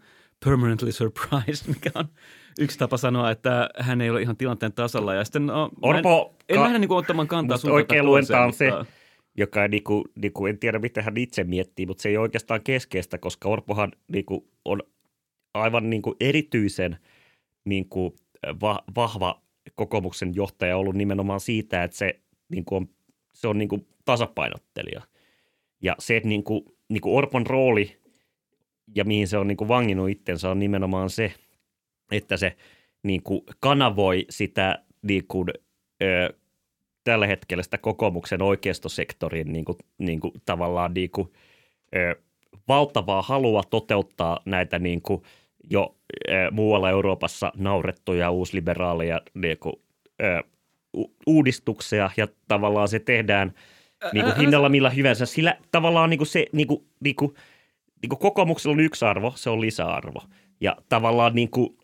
permanently 0.45 0.91
surprised, 0.91 1.67
mikä 1.73 1.91
on 1.95 2.05
yksi 2.59 2.79
tapa 2.79 2.97
sanoa, 2.97 3.31
että 3.31 3.69
hän 3.79 4.01
ei 4.01 4.09
ole 4.09 4.21
ihan 4.21 4.37
tilanteen 4.37 4.73
tasalla. 4.73 5.13
Ja 5.13 5.23
sitten, 5.23 5.45
no, 5.45 5.69
Orpo- 5.85 6.33
en, 6.39 6.45
en 6.49 6.55
ka- 6.55 6.63
lähde 6.63 6.79
niin 6.79 6.87
kuin 6.87 6.97
ottamaan 6.97 7.27
kantaa 7.27 7.55
Musta 7.55 7.61
suuntaan 7.67 7.75
oikea 7.81 7.97
tai 8.01 8.05
luenta 8.05 8.33
toiseen, 8.33 8.43
on 8.43 8.53
se, 8.53 8.69
mutta- 8.77 8.85
joka 9.37 9.63
ei 9.63 9.69
niinku, 9.69 10.03
niinku, 10.15 10.45
en 10.45 10.59
tiedä 10.59 10.79
mitä 10.79 11.01
hän 11.01 11.17
itse 11.17 11.43
miettii, 11.43 11.85
mutta 11.85 12.01
se 12.01 12.09
ei 12.09 12.17
oikeastaan 12.17 12.63
keskeistä, 12.63 13.17
koska 13.17 13.49
Orpohan 13.49 13.91
niinku, 14.07 14.47
on 14.65 14.81
aivan 15.53 15.89
niinku 15.89 16.15
erityisen 16.19 16.97
niinku, 17.65 18.15
va, 18.61 18.83
vahva 18.95 19.41
kokoomuksen 19.75 20.35
johtaja 20.35 20.77
ollut 20.77 20.95
nimenomaan 20.95 21.39
siitä, 21.39 21.83
että 21.83 21.97
se, 21.97 22.19
niinku 22.49 22.75
on, 22.75 22.89
se 23.33 23.47
on 23.47 23.57
niinku 23.57 23.87
tasapainottelija. 24.05 25.01
Ja 25.81 25.95
se, 25.99 26.17
että 26.17 26.29
niinku, 26.29 26.77
niinku 26.89 27.17
Orpon 27.17 27.47
rooli 27.47 27.97
ja 28.95 29.03
mihin 29.03 29.27
se 29.27 29.37
on 29.37 29.47
niinku 29.47 29.67
vanginnut 29.67 30.09
itsensä 30.09 30.49
on 30.49 30.59
nimenomaan 30.59 31.09
se, 31.09 31.33
että 32.11 32.37
se 32.37 32.57
niinku 33.03 33.45
kanavoi 33.59 34.25
sitä 34.29 34.83
niinku, 35.01 35.45
ö, 36.01 36.33
tällä 37.11 37.27
hetkellä 37.27 37.63
sitä 37.63 37.77
kokoomuksen 37.77 38.41
oikeistosektorin 38.41 39.53
niin 39.53 39.65
kuin, 39.65 39.77
niin 39.97 40.19
kuin, 40.19 40.33
tavallaan 40.45 40.93
niin 40.93 41.09
kuin, 41.11 41.31
ö, 41.95 42.15
valtavaa 42.67 43.21
halua 43.21 43.63
toteuttaa 43.69 44.39
näitä 44.45 44.79
niin 44.79 45.01
kuin, 45.01 45.21
jo 45.69 45.95
ö, 46.29 46.51
muualla 46.51 46.89
Euroopassa 46.89 47.51
naurettuja 47.57 48.31
uusliberaaleja 48.31 49.21
niin 49.33 49.57
kuin, 49.57 49.73
ö, 50.21 50.43
uudistuksia 51.27 52.09
ja 52.17 52.27
tavallaan 52.47 52.87
se 52.87 52.99
tehdään 52.99 53.53
niin 54.13 54.25
kuin 54.25 54.37
hinnalla 54.37 54.69
millä 54.69 54.89
hyvänsä. 54.89 55.25
Sillä 55.25 55.57
tavallaan 55.71 56.09
niin 56.09 56.17
kuin 56.17 56.27
se 56.27 56.45
niin 56.51 56.67
kuin, 56.67 56.87
niin 56.99 57.15
kuin, 57.15 57.33
niin 58.01 58.09
kuin 58.09 58.19
kokoomuksella 58.19 58.73
on 58.73 58.79
yksi 58.79 59.05
arvo, 59.05 59.33
se 59.35 59.49
on 59.49 59.61
lisäarvo. 59.61 60.21
Ja 60.61 60.77
tavallaan 60.89 61.35
niin 61.35 61.49
kuin, 61.49 61.76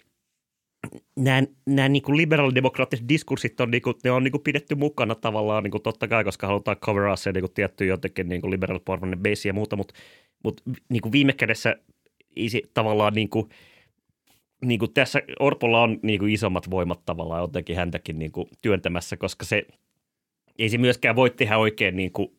nämä, 1.16 1.44
nämä 1.66 1.90
niin 1.90 2.04
kuin 2.04 2.18
liberaalidemokraattiset 2.18 3.10
diskurssit 3.10 3.62
on, 3.62 3.72
niin 3.72 3.82
kuin, 3.82 3.96
ne 4.04 4.12
on 4.12 4.24
niin 4.24 4.32
kuin 4.32 4.44
pidetty 4.44 4.76
mukana 4.76 5.16
tavallaan 5.16 5.64
niin 5.64 5.72
kuin 5.72 5.84
totta 5.84 6.08
kai, 6.08 6.24
koska 6.24 6.48
halutaan 6.48 6.78
coveraa 6.78 7.16
se 7.16 7.32
niin 7.32 7.42
kuin 7.42 7.54
tietty 7.54 7.86
jotenkin 7.86 8.30
niin 8.30 8.52
liberal 8.52 8.80
base 9.18 9.50
ja 9.50 9.54
muuta, 9.54 9.76
mutta, 9.76 9.94
mutta 10.44 10.64
niin 10.90 11.02
kuin 11.02 11.12
viime 11.12 11.34
kädessä 11.34 11.76
ei 12.36 12.50
se 12.50 12.62
tavallaan 12.74 13.14
niin 13.14 13.30
kuin, 13.30 13.50
niin 14.66 14.80
kuin 14.80 14.94
tässä 14.94 15.22
Orpolla 15.40 15.82
on 15.82 16.00
niin 16.02 16.20
kuin 16.20 16.34
isommat 16.34 16.70
voimat 16.70 17.06
tavallaan 17.06 17.42
jotenkin 17.42 17.76
häntäkin 17.76 18.20
niin 18.20 18.32
kuin 18.32 18.50
työntämässä, 18.62 19.18
koska 19.18 19.46
se 19.46 19.66
ei 20.60 20.70
se 20.70 20.78
myöskään 20.78 21.16
voi 21.16 21.30
tehdä 21.30 21.58
oikein 21.58 21.96
niin 21.96 22.12
kuin, 22.12 22.32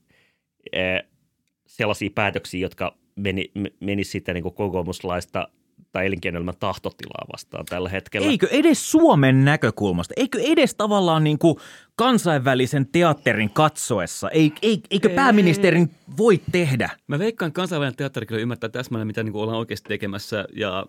sellaisia 1.67 2.11
päätöksiä, 2.15 2.61
jotka 2.61 2.97
meni, 3.17 3.53
meni 3.81 4.05
sitä 4.05 4.33
niin 4.33 4.43
kuin 4.43 4.55
kokoomuslaista 4.55 5.49
tai 5.95 6.07
elinkeinoelämän 6.07 6.55
tahtotilaa 6.61 7.27
vastaan 7.33 7.65
tällä 7.67 7.89
hetkellä. 7.89 8.29
Eikö 8.29 8.49
edes 8.51 8.91
Suomen 8.91 9.45
näkökulmasta, 9.45 10.15
eikö 10.17 10.39
edes 10.43 10.75
tavallaan 10.75 11.25
niin 11.25 11.39
kuin 11.39 11.57
kansainvälisen 11.97 12.87
teatterin 12.93 13.51
katsoessa, 13.51 14.31
ei, 14.31 14.53
ei, 14.63 14.81
eikö 14.91 15.09
Ei. 15.09 15.15
pääministerin 15.15 15.91
voi 16.17 16.41
tehdä? 16.53 16.91
Mä 17.07 17.19
veikkaan 17.19 17.53
kansainvälinen 17.53 17.97
teatteri 17.97 18.27
kyllä 18.27 18.41
ymmärtää 18.41 18.71
täsmälleen, 18.71 19.07
mitä 19.07 19.23
niin 19.23 19.33
kuin 19.33 19.43
ollaan 19.43 19.59
oikeasti 19.59 19.89
tekemässä 19.89 20.45
ja 20.53 20.87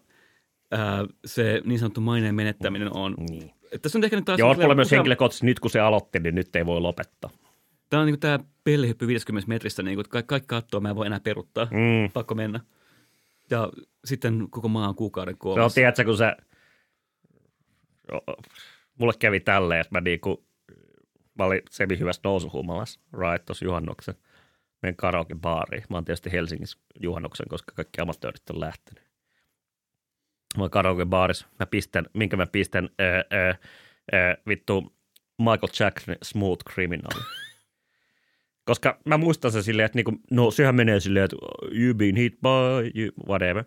ää, 0.71 1.05
se 1.25 1.61
niin 1.65 1.79
sanottu 1.79 2.01
maineen 2.01 2.35
menettäminen 2.35 2.95
on. 2.95 3.13
Niin. 3.29 3.51
Tässä 3.81 3.97
on 3.99 4.03
ehkä 4.03 4.15
nyt 4.15 4.25
taas... 4.25 4.39
Ja 4.39 4.45
Orpolla 4.45 4.75
myös 4.75 4.91
henkilökohtaisesti 4.91 5.45
nyt 5.45 5.59
kun 5.59 5.71
se 5.71 5.79
aloitti, 5.79 6.19
niin 6.19 6.35
nyt 6.35 6.55
ei 6.55 6.65
voi 6.65 6.79
lopettaa. 6.79 7.29
Tämä 7.89 8.01
on 8.01 8.07
niin 8.07 8.19
tämä 8.19 8.39
pellihyppy 8.63 9.07
50 9.07 9.49
metristä, 9.49 9.83
niin 9.83 9.95
kuin, 9.95 10.05
että 10.05 10.11
kaikki, 10.11 10.27
kaikki 10.27 10.47
katsoo, 10.47 10.79
mä 10.79 10.89
en 10.89 10.95
voi 10.95 11.05
enää 11.05 11.19
peruttaa. 11.19 11.65
Mm. 11.65 12.11
Pakko 12.13 12.35
mennä. 12.35 12.59
Ja 13.49 13.69
sitten 14.05 14.47
koko 14.49 14.67
maa 14.67 14.89
on 14.89 14.95
kuukauden 14.95 15.37
kuollut. 15.37 15.73
tiedätkö, 15.73 16.03
kun 16.03 16.17
se, 16.17 16.35
mulle 18.99 19.13
kävi 19.19 19.39
tälleen, 19.39 19.81
että 19.81 19.95
mä 19.95 20.01
niinku, 20.01 20.45
mä 21.37 21.45
olin 21.45 21.61
semi 21.69 21.99
hyvässä 21.99 22.21
nousuhumalassa, 22.23 22.99
right, 23.19 23.45
tuossa 23.45 23.65
juhannuksen. 23.65 24.15
Menen 24.81 24.95
karaoke 24.95 25.35
baariin. 25.35 25.83
Mä 25.89 25.97
oon 25.97 26.05
tietysti 26.05 26.31
Helsingissä 26.31 26.79
juhannuksen, 26.99 27.45
koska 27.49 27.73
kaikki 27.75 28.01
amatöörit 28.01 28.49
on 28.49 28.59
lähtenyt. 28.59 29.03
Mä 30.57 30.63
oon 30.63 30.69
karaoke 30.69 31.05
baarissa. 31.05 31.47
Mä 31.59 31.65
pistän, 31.65 32.05
minkä 32.13 32.37
mä 32.37 32.47
pistän, 32.47 32.89
ää, 32.99 33.23
ää, 34.11 34.37
vittu 34.47 34.95
Michael 35.37 35.69
Jackson 35.79 36.15
Smooth 36.23 36.63
Criminal. 36.73 37.21
Koska 38.65 38.97
mä 39.05 39.17
muistan 39.17 39.51
sen 39.51 39.63
silleen, 39.63 39.85
että 39.85 39.97
niinku, 39.97 40.13
no 40.31 40.51
sehän 40.51 40.75
menee 40.75 40.99
silleen, 40.99 41.25
että 41.25 41.37
you 41.71 41.93
been 41.93 42.15
hit 42.15 42.33
by, 42.41 43.01
you, 43.01 43.11
whatever. 43.27 43.63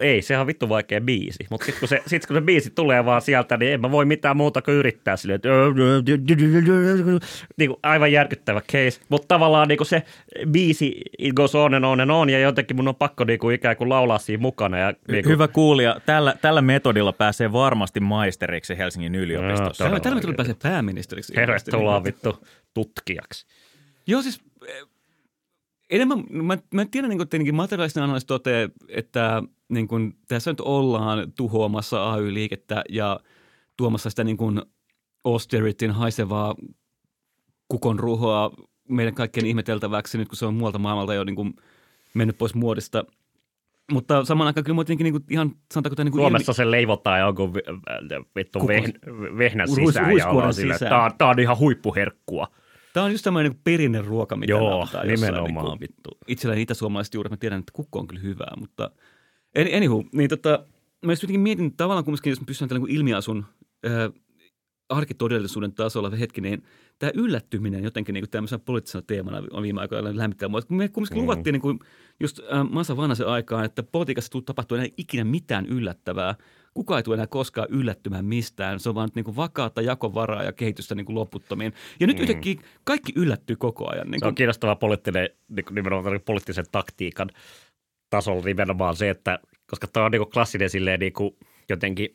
Ei, 0.00 0.22
sehän 0.22 0.40
on 0.40 0.46
vittu 0.46 0.68
vaikea 0.68 1.00
biisi. 1.00 1.46
Mutta 1.50 1.66
sitten 1.66 1.80
kun, 1.80 1.88
se, 1.88 2.02
sit 2.06 2.26
kun 2.26 2.36
se 2.36 2.40
biisi 2.40 2.70
tulee 2.70 3.04
vaan 3.04 3.22
sieltä, 3.22 3.56
niin 3.56 3.72
en 3.72 3.80
mä 3.80 3.90
voi 3.90 4.04
mitään 4.04 4.36
muuta 4.36 4.62
kuin 4.62 4.74
yrittää 4.74 5.16
silleen, 5.16 5.36
että 5.36 5.48
niin 7.56 7.70
kuin 7.70 7.80
aivan 7.82 8.12
järkyttävä 8.12 8.60
case. 8.60 9.00
Mutta 9.08 9.28
tavallaan 9.28 9.68
niin 9.68 9.78
kuin 9.78 9.86
se 9.86 10.02
biisi, 10.50 11.00
it 11.18 11.34
goes 11.34 11.54
on 11.54 11.74
and 11.74 11.84
on 11.84 12.00
and 12.00 12.10
on, 12.10 12.30
ja 12.30 12.38
jotenkin 12.38 12.76
mun 12.76 12.88
on 12.88 12.96
pakko 12.96 13.24
niin 13.24 13.38
kuin 13.38 13.54
ikään 13.54 13.76
kuin 13.76 13.88
laulaa 13.88 14.18
siinä 14.18 14.40
mukana. 14.40 14.78
Ja, 14.78 14.94
niin 15.08 15.22
kuin, 15.24 15.32
Hyvä 15.32 15.48
kuulija, 15.48 16.00
tällä, 16.06 16.34
tällä 16.42 16.62
metodilla 16.62 17.12
pääsee 17.12 17.52
varmasti 17.52 18.00
maisteriksi 18.00 18.78
Helsingin 18.78 19.14
yliopistossa. 19.14 19.84
Joo, 19.84 20.00
Tällä, 20.00 20.20
tuli 20.20 20.34
pääsee 20.34 20.56
pääministeriksi. 20.62 21.32
Tervetuloa 21.32 22.04
vittu 22.04 22.46
tutkijaksi. 22.74 23.46
Joo, 24.06 24.22
siis 24.22 24.40
eh, 24.68 24.86
enemmän, 25.90 26.24
mä, 26.30 26.58
mä 26.74 26.84
tiedän 26.90 27.10
niin 27.10 27.18
tietenkin 27.28 27.54
materiaalisten 27.54 28.02
analyysi 28.02 28.26
toteaa, 28.26 28.68
että 28.88 29.42
niin 29.68 29.88
kuin, 29.88 30.16
tässä 30.28 30.50
nyt 30.50 30.60
ollaan 30.60 31.32
tuhoamassa 31.32 32.12
AY-liikettä 32.12 32.84
ja 32.88 33.20
tuomassa 33.76 34.10
sitä 34.10 34.24
niin 34.24 34.36
kuin 34.36 34.62
austeritin 35.24 35.90
haisevaa 35.90 36.54
kukon 37.68 37.98
ruhoa 37.98 38.50
meidän 38.88 39.14
kaikkien 39.14 39.46
ihmeteltäväksi 39.46 40.18
nyt, 40.18 40.28
kun 40.28 40.36
se 40.36 40.46
on 40.46 40.54
muualta 40.54 40.78
maailmalta 40.78 41.14
jo 41.14 41.24
niin 41.24 41.36
kuin 41.36 41.54
mennyt 42.14 42.38
pois 42.38 42.54
muodista. 42.54 43.04
Mutta 43.92 44.24
samaan 44.24 44.46
aikaan 44.46 44.64
kyllä 44.64 44.74
mä 44.74 44.80
jotenkin 44.80 45.04
niinku 45.04 45.20
ihan, 45.30 45.52
sanotaanko 45.74 45.94
tämä 45.96 46.04
niinku 46.04 46.18
Suomessa 46.18 46.52
se 46.52 46.70
leivotaan 46.70 47.20
jonkun 47.20 47.54
vi- 47.54 47.60
äh, 47.68 48.24
vittu 48.36 48.58
Kukos- 48.58 48.66
veh- 48.70 49.38
vehnän 49.38 49.68
Ruis- 49.68 49.86
sisään 49.86 50.16
ja 50.16 50.28
ollaan 50.28 50.54
sisään. 50.54 50.78
tää, 50.78 51.04
on- 51.04 51.10
tää 51.18 51.28
on 51.28 51.40
ihan 51.40 51.58
huippuherkkua. 51.58 52.48
Tämä 52.96 53.04
on 53.04 53.12
just 53.12 53.24
tämmöinen 53.24 53.52
niin 53.52 53.60
perinneruoka, 53.64 54.36
mitä 54.36 54.50
Joo, 54.50 54.80
jossain 54.80 55.08
nimenomaan, 55.08 55.64
niinku- 55.64 55.80
vittu. 55.80 56.10
Itselläni 56.26 56.62
itäsuomalaiset 56.62 57.14
juuret, 57.14 57.30
mä 57.30 57.36
tiedän, 57.36 57.58
että 57.58 57.72
kukko 57.72 57.98
on 57.98 58.06
kyllä 58.06 58.22
hyvää, 58.22 58.52
mutta 58.60 58.90
Any- 59.58 59.76
anywho, 59.76 60.04
niin 60.12 60.30
tota, 60.30 60.66
mä 61.04 61.12
just 61.12 61.22
jotenkin 61.22 61.40
mietin 61.40 61.76
tavallaan 61.76 62.04
kumminkin, 62.04 62.30
jos 62.30 62.40
mä 62.40 62.46
pystyn 62.46 62.68
tällä 62.68 62.86
niin 62.86 62.96
ilmiasun 62.96 63.46
äh, 63.86 63.92
arkitodellisuuden 64.88 65.72
tasolla 65.72 66.10
hetki, 66.10 66.40
niin 66.40 66.62
tämä 66.98 67.12
yllättyminen 67.14 67.84
jotenkin 67.84 68.12
niin 68.12 68.30
tämmöisenä 68.30 68.62
poliittisena 68.64 69.02
teemana 69.06 69.42
on 69.50 69.62
viime 69.62 69.80
aikoina 69.80 70.16
lämmittää 70.16 70.48
mua. 70.48 70.60
Me 70.68 70.88
kumminkin 70.88 71.18
mm. 71.18 71.22
luvattiin 71.22 71.52
niin 71.52 71.62
kuin 71.62 71.78
just 72.20 72.40
äh, 72.52 72.70
Masa 72.70 72.96
Vanhasen 72.96 73.28
aikaan, 73.28 73.64
että 73.64 73.82
politiikassa 73.82 74.30
tuu 74.30 74.42
tapahtuu 74.42 74.76
enää 74.76 74.88
ikinä 74.96 75.24
mitään 75.24 75.66
yllättävää. 75.66 76.34
Kukaan 76.76 76.98
ei 76.98 77.02
tule 77.02 77.14
enää 77.14 77.26
koskaan 77.26 77.68
yllättymään 77.70 78.24
mistään. 78.24 78.80
Se 78.80 78.88
on 78.88 78.94
vaan 78.94 79.08
niin 79.14 79.24
kuin 79.24 79.36
vakaata 79.36 79.82
jakovaraa 79.82 80.42
ja 80.42 80.52
kehitystä 80.52 80.94
niin 80.94 81.06
kuin 81.06 81.14
loputtomiin. 81.14 81.72
Ja 82.00 82.06
nyt 82.06 82.16
mm. 82.16 82.22
yhtäkkiä 82.22 82.54
kaikki 82.84 83.12
yllättyy 83.16 83.56
koko 83.56 83.90
ajan. 83.90 84.10
Niin 84.10 84.20
Se 84.20 84.26
on 84.26 84.30
kuin, 84.30 84.34
kiinnostava 84.34 84.76
poliittinen, 84.76 85.28
niin 85.48 85.64
kuin 85.64 85.74
nimenomaan 85.74 86.20
poliittisen 86.24 86.64
taktiikan 86.72 87.30
tasolla 88.10 88.44
nimenomaan 88.44 88.96
se, 88.96 89.10
että 89.10 89.38
koska 89.66 89.86
tämä 89.86 90.06
on 90.06 90.12
niin 90.12 90.20
kuin 90.20 90.30
klassinen 90.30 90.70
silleen 90.70 91.00
niin 91.00 91.12
kuin 91.12 91.36
jotenkin 91.68 92.08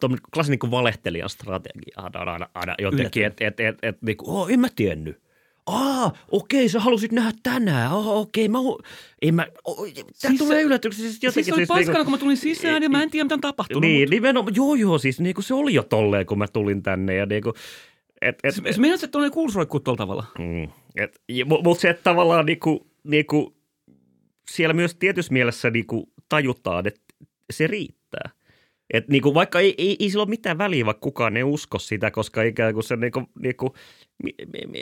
tuommoinen 0.00 0.24
klassinen 0.34 0.52
niin 0.52 0.58
kuin 0.58 0.70
valehtelijan 0.70 1.30
strategia 1.30 1.94
aina, 1.96 2.32
aina, 2.32 2.48
aina 2.54 2.74
jotenkin, 2.78 3.24
että 3.24 3.46
et, 3.46 3.60
et, 3.60 3.78
et, 3.82 4.02
niin 4.02 4.16
kuin, 4.16 4.30
oh, 4.30 4.50
en 4.50 4.60
mä 4.60 4.68
tiennyt. 4.76 5.27
Aa, 5.68 6.12
okei, 6.30 6.68
sä 6.68 6.80
halusit 6.80 7.12
nähdä 7.12 7.32
tänään. 7.42 7.92
Oh, 7.92 8.20
okei, 8.20 8.48
mä, 8.48 8.58
hu- 8.58 8.82
ei 9.22 9.32
mä, 9.32 9.46
oh, 9.64 9.76
tää 9.94 10.04
Siis 10.12 10.38
tulee 10.38 10.56
se- 10.56 10.62
yllätyksiä. 10.62 11.02
Siis, 11.02 11.12
siis 11.12 11.22
jotenkin, 11.22 11.54
oli 11.54 11.60
siis, 11.60 11.68
paskana, 11.68 11.86
niinku- 11.92 12.04
kun 12.04 12.12
mä 12.12 12.18
tulin 12.18 12.36
sisään 12.36 12.82
ja 12.82 12.88
mä 12.88 13.02
en 13.02 13.10
tiedä, 13.10 13.24
mitä 13.24 13.34
on 13.34 13.40
tapahtunut. 13.40 13.82
Niin, 13.82 14.10
nimenomaan, 14.10 14.54
joo 14.56 14.74
joo, 14.74 14.98
siis 14.98 15.20
niin 15.20 15.34
kuin 15.34 15.44
se 15.44 15.54
oli 15.54 15.74
jo 15.74 15.82
tolleen, 15.82 16.26
kun 16.26 16.38
mä 16.38 16.48
tulin 16.48 16.82
tänne 16.82 17.14
ja 17.14 17.26
niin 17.26 17.42
kuin, 17.42 17.54
et, 18.22 18.38
et, 18.44 18.56
Mutta 18.56 18.80
meinaat, 18.80 19.02
että 19.02 19.12
tuollainen 19.12 19.34
kuulosroikkuu 19.34 19.80
tuolla 19.80 19.98
tavalla. 19.98 20.24
Mm. 20.38 20.68
Mutta 21.62 21.80
se, 21.80 21.90
että 21.90 22.02
tavallaan 22.02 22.46
niinku, 22.46 22.86
niinku, 23.04 23.56
siellä 24.50 24.74
myös 24.74 24.94
tietyssä 24.94 25.32
mielessä 25.32 25.70
niinku, 25.70 26.12
tajutaan, 26.28 26.86
että 26.86 27.00
se 27.52 27.66
riittää. 27.66 28.30
Et 28.92 29.08
niinku, 29.08 29.34
vaikka 29.34 29.60
ei, 29.60 29.74
ei, 29.78 29.96
ei 30.00 30.10
sillä 30.10 30.22
ole 30.22 30.30
mitään 30.30 30.58
väliä, 30.58 30.86
vaikka 30.86 31.00
kukaan 31.00 31.36
ei 31.36 31.42
usko 31.42 31.78
sitä, 31.78 32.10
koska 32.10 32.42
ikään 32.42 32.74
kuin 32.74 32.84
se, 32.84 32.96
niinku, 32.96 33.22
niinku, 33.42 33.74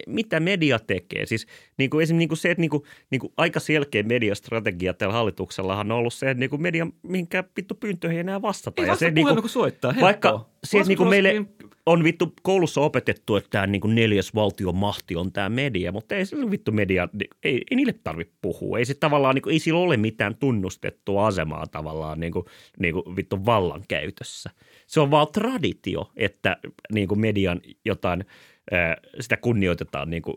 mitä 0.07 0.41
media 0.41 0.79
tekee. 0.79 1.27
Siis 1.27 1.47
niinku, 1.79 2.01
esimerkiksi 2.01 2.19
niinku 2.19 2.37
se, 2.37 2.51
että 2.51 2.61
niinku, 2.61 2.87
niinku, 3.11 3.33
aika 3.37 3.61
selkeä 3.61 4.03
mediastrategia 4.03 4.95
tällä 4.95 5.15
hallituksellahan 5.15 5.93
on 5.93 5.99
ollut 5.99 6.15
se, 6.15 6.31
että 6.31 6.41
niinku 6.41 6.59
media 6.59 6.87
mihinkään 7.03 7.45
vittu 7.57 7.75
pyyntöihin 7.75 8.17
ei 8.17 8.21
enää 8.21 8.43
vastata. 8.43 8.83
Ei 8.83 8.87
Ja 8.87 8.91
vasta 8.91 9.07
se, 9.07 9.11
puhelimeen, 9.11 9.43
kun 9.43 9.51
soittaa, 9.51 9.93
helppoa. 9.93 10.07
vaikka 10.07 10.47
se, 10.65 10.79
että 10.79 10.89
niinku 10.89 11.05
meille 11.05 11.33
Laskulaskin- 11.33 11.77
on 11.87 12.05
vittu 12.05 12.35
koulussa 12.43 12.81
opetettu, 12.81 13.37
että 13.37 13.51
tämä 13.51 13.67
niinku 13.67 13.89
neljäs 13.89 14.35
valtion 14.35 14.77
mahti 14.77 15.17
on 15.17 15.33
tämä 15.33 15.49
media, 15.49 15.93
mutta 15.93 16.15
ei 16.15 16.27
sillä 16.27 16.51
vittu 16.51 16.73
media, 16.73 17.09
ei, 17.43 17.63
ei 17.71 17.77
niille 17.77 17.93
tarvitse 17.93 18.35
puhua. 18.43 18.79
Ei 18.79 18.85
se 18.85 18.95
tavallaan, 18.95 19.35
niinku, 19.35 19.49
ei 19.49 19.59
sillä 19.59 19.81
ole 19.81 19.97
mitään 19.97 20.37
tunnustettua 20.37 21.27
asemaa 21.27 21.67
tavallaan 21.67 22.21
niinku, 22.21 22.45
niinku 22.79 23.17
vittu 23.17 23.45
vallankäytössä. 23.47 24.51
Se 24.87 25.01
on 25.01 25.11
vaan 25.11 25.27
traditio, 25.33 26.11
että 26.17 26.57
niinku 26.93 27.15
median 27.15 27.61
jotain, 27.85 28.25
sitä 29.21 29.37
kunnioitetaan 29.37 30.11
niinku, 30.11 30.31
ää, 30.31 30.37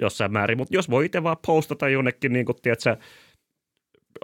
jossain 0.00 0.32
määrin, 0.32 0.58
mutta 0.58 0.76
jos 0.76 0.90
voi 0.90 1.06
itse 1.06 1.22
vaan 1.22 1.36
postata 1.46 1.88
jonnekin, 1.88 2.32
niinku, 2.32 2.54
tiedätkö, 2.54 2.96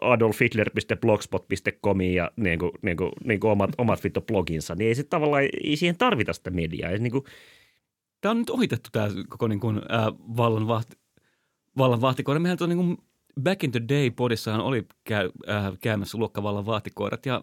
adolfhitler.blogspot.comiin 0.00 2.14
ja 2.14 2.30
niin 2.36 2.58
kuin, 2.58 2.72
niin 2.82 2.96
kuin, 2.96 3.12
niin 3.24 3.40
kuin 3.40 3.50
omat, 3.50 3.70
omat 3.78 4.04
vittu 4.04 4.20
bloginsa, 4.20 4.74
niin 4.74 4.88
ei 4.88 4.94
se 4.94 5.04
tavallaan, 5.04 5.44
ei 5.64 5.76
siihen 5.76 5.98
tarvita 5.98 6.32
sitä 6.32 6.50
mediaa. 6.50 6.90
Niin 6.90 7.12
kuin, 7.12 7.24
Tämä 8.20 8.30
on 8.30 8.38
nyt 8.38 8.50
ohitettu 8.50 8.88
tämä 8.92 9.08
koko 9.28 9.48
niin 9.48 9.60
kuin, 9.60 9.76
äh, 9.76 10.06
vallan, 10.36 10.68
vahti, 10.68 10.96
vallan 11.78 12.00
vahtikoira. 12.00 12.40
Mehän 12.40 12.58
tuo 12.58 12.66
niin 12.66 12.78
kuin 12.78 12.98
Back 13.42 13.64
in 13.64 13.72
the 13.72 13.82
Day 13.88 14.10
podissahan 14.10 14.60
oli 14.60 14.86
käy, 15.04 15.30
äh, 15.48 15.78
käymässä 15.80 16.18
luokkavallan 16.18 16.66
vahtikoirat 16.66 17.26
ja 17.26 17.42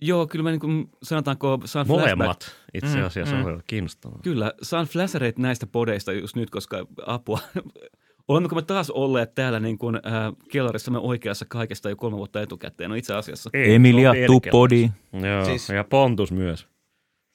joo, 0.00 0.26
kyllä 0.26 0.42
mä 0.42 0.50
niin 0.50 0.60
kuin, 0.60 0.90
sanotaanko 1.02 1.60
saan 1.64 1.86
flashback, 1.86 2.16
molemmat 2.16 2.56
itse 2.74 3.00
asiassa 3.00 3.36
mm, 3.36 3.44
on 3.44 3.62
kiinnostavaa. 3.66 4.18
Kyllä, 4.22 4.52
saan 4.62 4.86
flashereita 4.86 5.42
näistä 5.42 5.66
podeista 5.66 6.12
just 6.12 6.36
nyt, 6.36 6.50
koska 6.50 6.86
apua. 7.06 7.38
Olemmeko 8.28 8.54
me 8.54 8.62
taas 8.62 8.90
olleet 8.90 9.34
täällä 9.34 9.60
niin 9.60 9.78
kuin, 9.78 9.96
äh, 9.96 10.02
kellarissamme 10.50 10.98
oikeassa 10.98 11.44
kaikesta 11.48 11.90
jo 11.90 11.96
kolme 11.96 12.16
vuotta 12.16 12.42
etukäteen? 12.42 12.90
No 12.90 12.96
itse 12.96 13.14
asiassa. 13.14 13.50
Ei, 13.52 13.74
Emilia 13.74 14.12
se 14.12 14.20
on 14.20 14.26
Tupodi. 14.26 14.90
Joo, 15.12 15.44
Siis- 15.44 15.66
siis, 15.66 15.76
ja 15.76 15.84
Pontus 15.84 16.32
myös. 16.32 16.66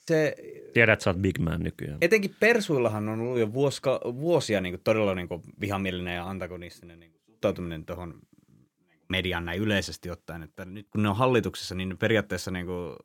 Se, 0.08 0.36
Tiedät, 0.74 0.94
että 0.94 1.04
sä 1.04 1.10
oot 1.10 1.18
big 1.22 1.40
man 1.40 1.64
nykyään. 1.64 1.98
etenkin 2.02 2.36
Persuillahan 2.40 3.10
on 3.10 3.20
ollut 3.20 3.40
jo 3.40 3.54
vuoska, 3.54 4.02
vuosia 4.06 4.62
niin 4.62 4.74
kuin 4.74 4.82
todella 4.84 5.16
niin 5.16 5.28
kuin 5.28 5.42
vihamielinen 5.62 6.16
ja 6.16 6.30
antagonistinen 6.30 7.00
niin 7.00 7.12
kuin 7.12 7.22
suhtautuminen 7.26 7.86
tuohon 7.86 8.14
mediaan 9.10 9.46
näin 9.46 9.62
yleisesti 9.62 10.10
ottaen. 10.12 10.44
Että 10.44 10.66
nyt 10.66 10.88
kun 10.90 11.04
ne 11.04 11.10
on 11.10 11.16
hallituksessa, 11.16 11.76
niin 11.76 11.98
periaatteessa 11.98 12.52
niin 12.52 12.66
kuin, 12.66 12.96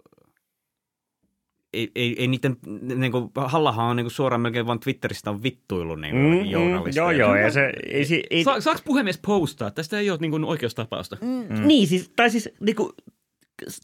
ei, 1.72 1.90
ei, 1.94 2.14
ei 2.18 2.28
niiden, 2.28 2.56
niin 2.96 3.12
kuin, 3.12 3.30
Hallahan 3.36 3.86
on 3.86 3.96
niin 3.96 4.04
kuin 4.04 4.12
suoraan 4.12 4.40
melkein 4.40 4.66
vaan 4.66 4.80
Twitteristä 4.80 5.30
on 5.30 5.42
vittuillut 5.42 6.00
niin 6.00 6.12
kuin, 6.14 6.38
mm, 6.38 6.44
journalisteja. 6.44 7.02
joo, 7.04 7.10
joo, 7.12 7.34
ei 7.34 7.50
se, 7.50 7.72
ei, 7.90 8.04
se- 8.04 8.22
ei, 8.30 8.44
Sa- 8.44 8.60
saako 8.60 8.80
puhemies 8.84 9.18
postaa? 9.26 9.70
Tästä 9.70 9.98
ei 9.98 10.10
ole 10.10 10.18
niin 10.20 10.30
kuin 10.30 10.44
oikeustapausta. 10.44 11.16
Mm. 11.20 11.66
Niin, 11.66 11.86
siis, 11.88 12.12
tai 12.16 12.30
siis 12.30 12.48
niinku, 12.60 12.92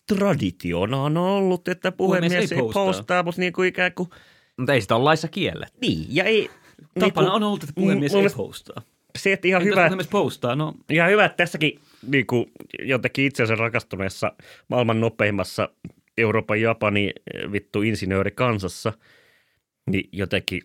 traditiona 0.06 1.02
on 1.02 1.16
ollut, 1.16 1.68
että 1.68 1.92
puhemies, 1.92 2.30
Puhemies 2.33 2.52
ei 2.52 2.59
ei 2.59 2.62
postaa, 2.62 2.85
postaa. 2.87 3.22
mutta 3.22 3.40
niinku 3.40 3.62
ikään 3.62 3.92
kuin, 3.92 4.09
Mutta 4.59 4.72
ei 4.74 4.80
sitä 4.80 4.96
ole 4.96 5.04
laissa 5.04 5.28
kielletty. 5.28 5.78
niin, 5.80 6.06
ja 6.11 6.24
ei... 6.24 6.50
Tapana 7.00 7.06
niinku- 7.06 7.37
on 7.37 7.42
ollut, 7.42 7.62
että 7.62 7.72
puhemies 7.74 8.14
ei 8.14 8.26
postaa. 8.37 8.83
Se, 9.18 9.32
että 9.32 9.48
ihan 9.48 9.64
hyvä, 9.64 9.90
postaa? 10.10 10.56
No, 10.56 10.74
ihan 10.90 11.10
hyvä, 11.10 11.24
että 11.24 11.36
tässäkin 11.36 11.80
niin 12.06 12.26
kuin, 12.26 12.52
jotenkin 12.82 13.24
itsensä 13.24 13.54
rakastuneessa 13.54 14.32
maailman 14.68 15.00
nopeimmassa 15.00 15.68
Euroopan 16.18 16.60
Japani 16.60 17.12
eh, 17.34 17.52
vittu 17.52 17.82
insinöörikansassa, 17.82 18.92
niin 19.90 20.08
jotenkin 20.12 20.62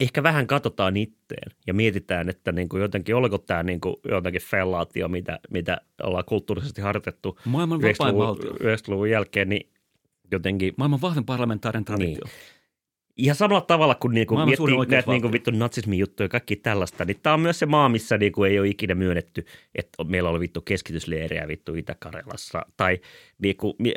ehkä 0.00 0.22
vähän 0.22 0.46
katsotaan 0.46 0.96
itteen 0.96 1.52
ja 1.66 1.74
mietitään, 1.74 2.28
että 2.28 2.52
niin 2.52 2.68
kuin 2.68 2.82
jotenkin, 2.82 3.14
oliko 3.14 3.38
tämä 3.38 3.62
niin 3.62 3.80
kuin 3.80 3.96
jotenkin 4.08 4.42
fellaatio, 4.42 5.08
mitä, 5.08 5.38
mitä 5.50 5.80
ollaan 6.02 6.24
kulttuurisesti 6.24 6.80
harjoitettu 6.80 7.38
maailman 7.44 7.82
vapain 7.82 8.14
90-luvun, 8.14 8.26
valtio. 8.26 8.52
90-luvun 8.52 9.10
jälkeen, 9.10 9.48
niin 9.48 9.70
jotenkin 10.32 10.74
Maailman 10.76 11.00
vahvin 11.00 11.24
parlamentaarinen 11.24 11.84
traditio. 11.84 12.24
Ihan 13.16 13.36
samalla 13.36 13.60
tavalla 13.60 13.94
kuin 13.94 14.14
niinku 14.14 14.36
miettii 14.44 14.86
näitä 14.88 15.10
niinku 15.10 15.32
vittu 15.32 15.50
natsismin 15.50 15.98
juttuja 15.98 16.24
ja 16.24 16.28
kaikki 16.28 16.56
tällaista, 16.56 17.04
niin 17.04 17.20
tämä 17.22 17.34
on 17.34 17.40
myös 17.40 17.58
se 17.58 17.66
maa, 17.66 17.88
missä 17.88 18.18
niinku 18.18 18.44
ei 18.44 18.58
ole 18.58 18.68
ikinä 18.68 18.94
myönnetty, 18.94 19.44
että 19.74 20.04
meillä 20.04 20.28
oli 20.28 20.40
vittu 20.40 20.60
keskitysleirejä 20.60 21.48
vittu 21.48 21.74
Itä-Karjalassa. 21.74 22.66
Tai 22.76 23.00
niinku, 23.38 23.76
mi- 23.78 23.94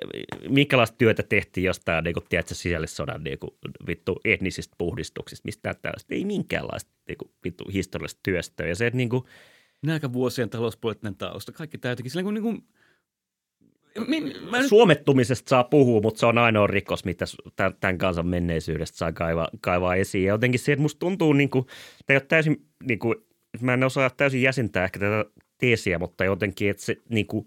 minkälaista 0.50 0.98
työtä 0.98 1.24
tehtiin 1.24 1.64
jostain 1.64 2.04
niinku, 2.04 2.22
tiedätkö, 2.30 2.56
sisällissodan 2.56 3.24
niinku, 3.24 3.58
vittu 3.88 4.20
etnisistä 4.26 4.76
puhdistuksista, 4.78 5.48
mistä 5.48 5.74
tällaista. 5.74 6.16
Ei 6.16 6.26
minkäänlaista 6.26 6.92
niinku, 7.08 7.32
vittu 7.44 7.64
historiallista 7.74 8.20
työstöä. 8.24 8.68
Ja 8.68 8.76
se, 8.76 8.88
että 8.88 8.98
niinku, 8.98 9.26
Nälkävuosien 9.82 10.50
talouspoliittinen 10.50 11.16
tausta. 11.16 11.52
Kaikki 11.52 11.78
tämä 11.78 11.92
jotenkin 11.92 12.12
sillä 12.12 12.32
niin 12.32 12.44
kuin, 12.44 12.64
mä 14.52 14.60
nyt, 14.60 14.68
Suomettumisesta 14.68 15.50
saa 15.50 15.64
puhua, 15.64 16.02
mutta 16.02 16.20
se 16.20 16.26
on 16.26 16.38
ainoa 16.38 16.68
rikos, 16.68 17.06
mitä 17.06 17.26
tämän 17.80 17.98
kansan 17.98 18.28
menneisyydestä 18.28 18.98
saa 18.98 19.12
kaivaa, 19.12 19.48
kaivaa 19.62 19.96
esiin. 19.96 20.26
Ja 20.26 20.34
jotenkin 20.34 20.60
se, 20.60 20.72
että 20.72 20.82
musta 20.82 21.00
tuntuu, 21.00 21.34
niin 21.34 21.50
kuin, 21.50 21.66
tai 22.06 22.14
ei 22.14 22.16
ole 22.16 22.26
täysin, 22.28 22.66
niin 22.84 23.00
kuin, 23.00 23.16
mä 23.62 23.74
en 23.74 23.84
osaa 23.84 24.10
täysin 24.10 24.42
jäsentää 24.42 24.84
ehkä 24.84 25.00
tätä 25.00 25.26
teesiä, 25.58 26.00
mutta 26.00 26.26
jotenkin, 26.26 26.70
että 26.70 26.84
se, 26.84 26.96
niin 27.10 27.28
kuin, 27.28 27.46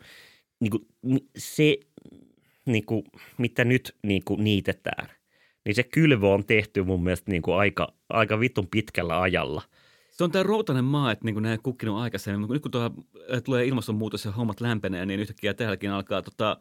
niin 0.61 0.70
kuin, 0.70 0.87
se 1.37 1.76
niin 2.66 2.87
kuin, 2.87 3.05
mitä 3.38 3.64
nyt 3.64 3.96
niin 4.02 4.22
kuin, 4.24 4.44
niitetään, 4.44 5.09
niin 5.64 5.74
se 5.74 5.83
kylvö 5.83 6.28
on 6.28 6.46
tehty 6.46 6.83
mun 6.83 7.05
mielestä 7.05 7.31
niin 7.31 7.42
kuin 7.42 7.57
aika, 7.57 7.94
aika 8.09 8.40
vitun 8.40 8.68
pitkällä 8.68 9.20
ajalla. 9.20 9.62
Se 10.23 10.25
on 10.25 10.33
tämä 10.33 10.43
routainen 10.43 10.85
maa, 10.85 11.13
että 11.13 11.25
niin 11.25 11.35
kuin 11.35 11.43
näin 11.43 11.63
kukkinut 11.63 11.99
aikaisemmin. 11.99 12.41
Mutta 12.41 12.55
nyt 12.55 12.63
kun 12.63 12.71
tuo, 12.71 12.91
äh, 13.35 13.43
tulee 13.43 13.65
ilmastonmuutos 13.65 14.25
ja 14.25 14.33
hommat 14.33 14.61
lämpenee, 14.61 15.07
niin 15.07 15.21
yhtäkkiä 15.21 15.55
täälläkin 15.55 15.91
alkaa 15.91 16.23
tota, 16.23 16.57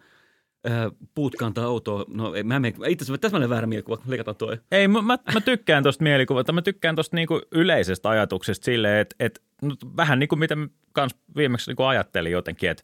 äh, 0.70 0.92
puut 1.16 1.36
kantaa 1.36 1.66
autoa. 1.66 2.06
No 2.08 2.36
ei, 2.36 2.44
mä 2.44 2.56
en 2.56 2.66
itse 2.66 3.04
asiassa 3.04 3.18
täsmälleen 3.18 3.50
väärä 3.50 3.68
mielikuva, 3.68 4.02
leikataan 4.08 4.38
toi. 4.38 4.58
Ei, 4.72 4.88
mä, 4.88 5.02
mä, 5.02 5.18
mä 5.34 5.42
tykkään 5.42 5.84
tuosta 5.84 6.04
mielikuvasta, 6.04 6.54
mä 6.54 6.62
tykkään 6.62 6.96
tuosta 6.96 7.16
niinku 7.16 7.42
yleisestä 7.52 8.10
ajatuksesta 8.10 8.66
silleen, 8.66 9.00
että 9.00 9.16
et, 9.20 9.42
no, 9.62 9.76
vähän 9.98 10.20
niin 10.20 10.30
kuin 10.30 10.40
mitä 10.40 10.58
kans 10.92 11.16
viimeksi 11.36 11.70
niinku 11.70 11.84
ajattelin 11.84 12.32
jotenkin, 12.32 12.70
että 12.70 12.84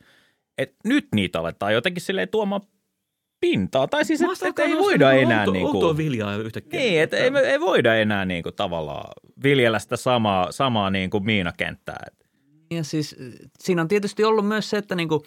et 0.58 0.76
nyt 0.84 1.08
niitä 1.16 1.40
aletaan 1.40 1.74
jotenkin 1.74 2.02
silleen 2.02 2.30
tuomaan 2.30 2.62
pintaa. 3.40 3.88
Tai 3.88 4.06
siis, 4.06 4.22
että 4.22 4.48
et 4.48 4.60
ei 4.60 4.78
voida 4.78 5.12
enää 5.12 5.40
outo, 5.40 5.52
niinku... 5.52 5.78
Outoa 5.78 5.98
viljaa 5.98 6.36
yhtäkkiä. 6.36 6.80
Niin, 6.80 7.02
että 7.02 7.18
ei, 7.18 7.32
ei 7.46 7.60
voida 7.60 7.96
enää 7.96 8.26
niinku 8.26 8.52
tavallaan 8.52 9.10
viljellä 9.44 9.80
sitä 9.80 9.98
samaa, 9.98 10.52
samaa 10.52 10.90
niinku 10.90 11.20
miinakenttää. 11.20 12.04
Et 12.08 12.28
Ja 12.72 12.84
siis 12.84 13.16
siinä 13.60 13.82
on 13.82 13.88
tietysti 13.88 14.24
ollut 14.24 14.48
myös 14.48 14.70
se, 14.70 14.78
että 14.78 14.96
niinku, 14.96 15.24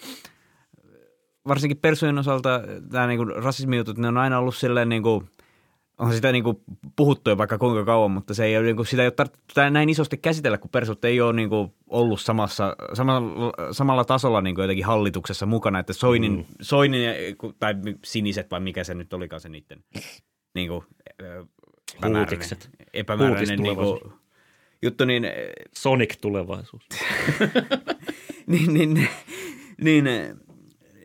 varsinkin 1.48 1.78
persujen 1.78 2.18
osalta 2.18 2.60
tämä 2.90 3.06
niinku 3.06 3.24
rasismijutut, 3.24 3.98
ne 3.98 4.08
on 4.08 4.16
aina 4.16 4.38
ollut 4.38 4.56
silleen 4.56 4.88
niinku, 4.88 5.24
on 6.00 6.14
sitä 6.14 6.32
niinku 6.32 6.62
puhuttu 6.96 7.30
jo 7.30 7.38
vaikka 7.38 7.58
kuinka 7.58 7.84
kauan, 7.84 8.10
mutta 8.10 8.34
se 8.34 8.44
ei 8.44 8.56
ole, 8.56 8.66
niinku, 8.66 8.84
sitä 8.84 9.02
ei 9.02 9.06
ole 9.06 9.12
tarvittu 9.12 9.40
näin 9.70 9.88
isosti 9.88 10.16
käsitellä, 10.16 10.58
kun 10.58 10.70
persut 10.70 11.04
ei 11.04 11.20
ole 11.20 11.32
niinku 11.32 11.74
ollut 11.86 12.20
samassa, 12.20 12.76
samalla, 12.94 13.52
samalla 13.72 14.04
tasolla 14.04 14.40
niinku 14.40 14.60
jotenkin 14.60 14.84
hallituksessa 14.84 15.46
mukana, 15.46 15.78
että 15.78 15.92
Soinin, 15.92 16.32
mm. 16.32 16.44
Soinin 16.60 17.00
tai 17.58 17.74
siniset 18.04 18.50
vai 18.50 18.60
mikä 18.60 18.84
se 18.84 18.94
nyt 18.94 19.12
olikaan 19.12 19.40
se 19.40 19.48
niiden 19.48 19.84
niinku, 20.54 20.84
ö, 21.22 21.44
epämääräinen, 21.96 22.18
Huutikset. 22.18 22.70
epämääräinen 22.94 23.58
niinku, 23.58 23.82
Huutistulevaisuus. 23.82 24.22
juttu, 24.82 25.04
niin 25.04 25.26
Sonic 25.76 26.14
tulevaisuus. 26.20 26.82
niin, 28.46 28.74
niin, 28.74 29.08
niin 29.80 30.04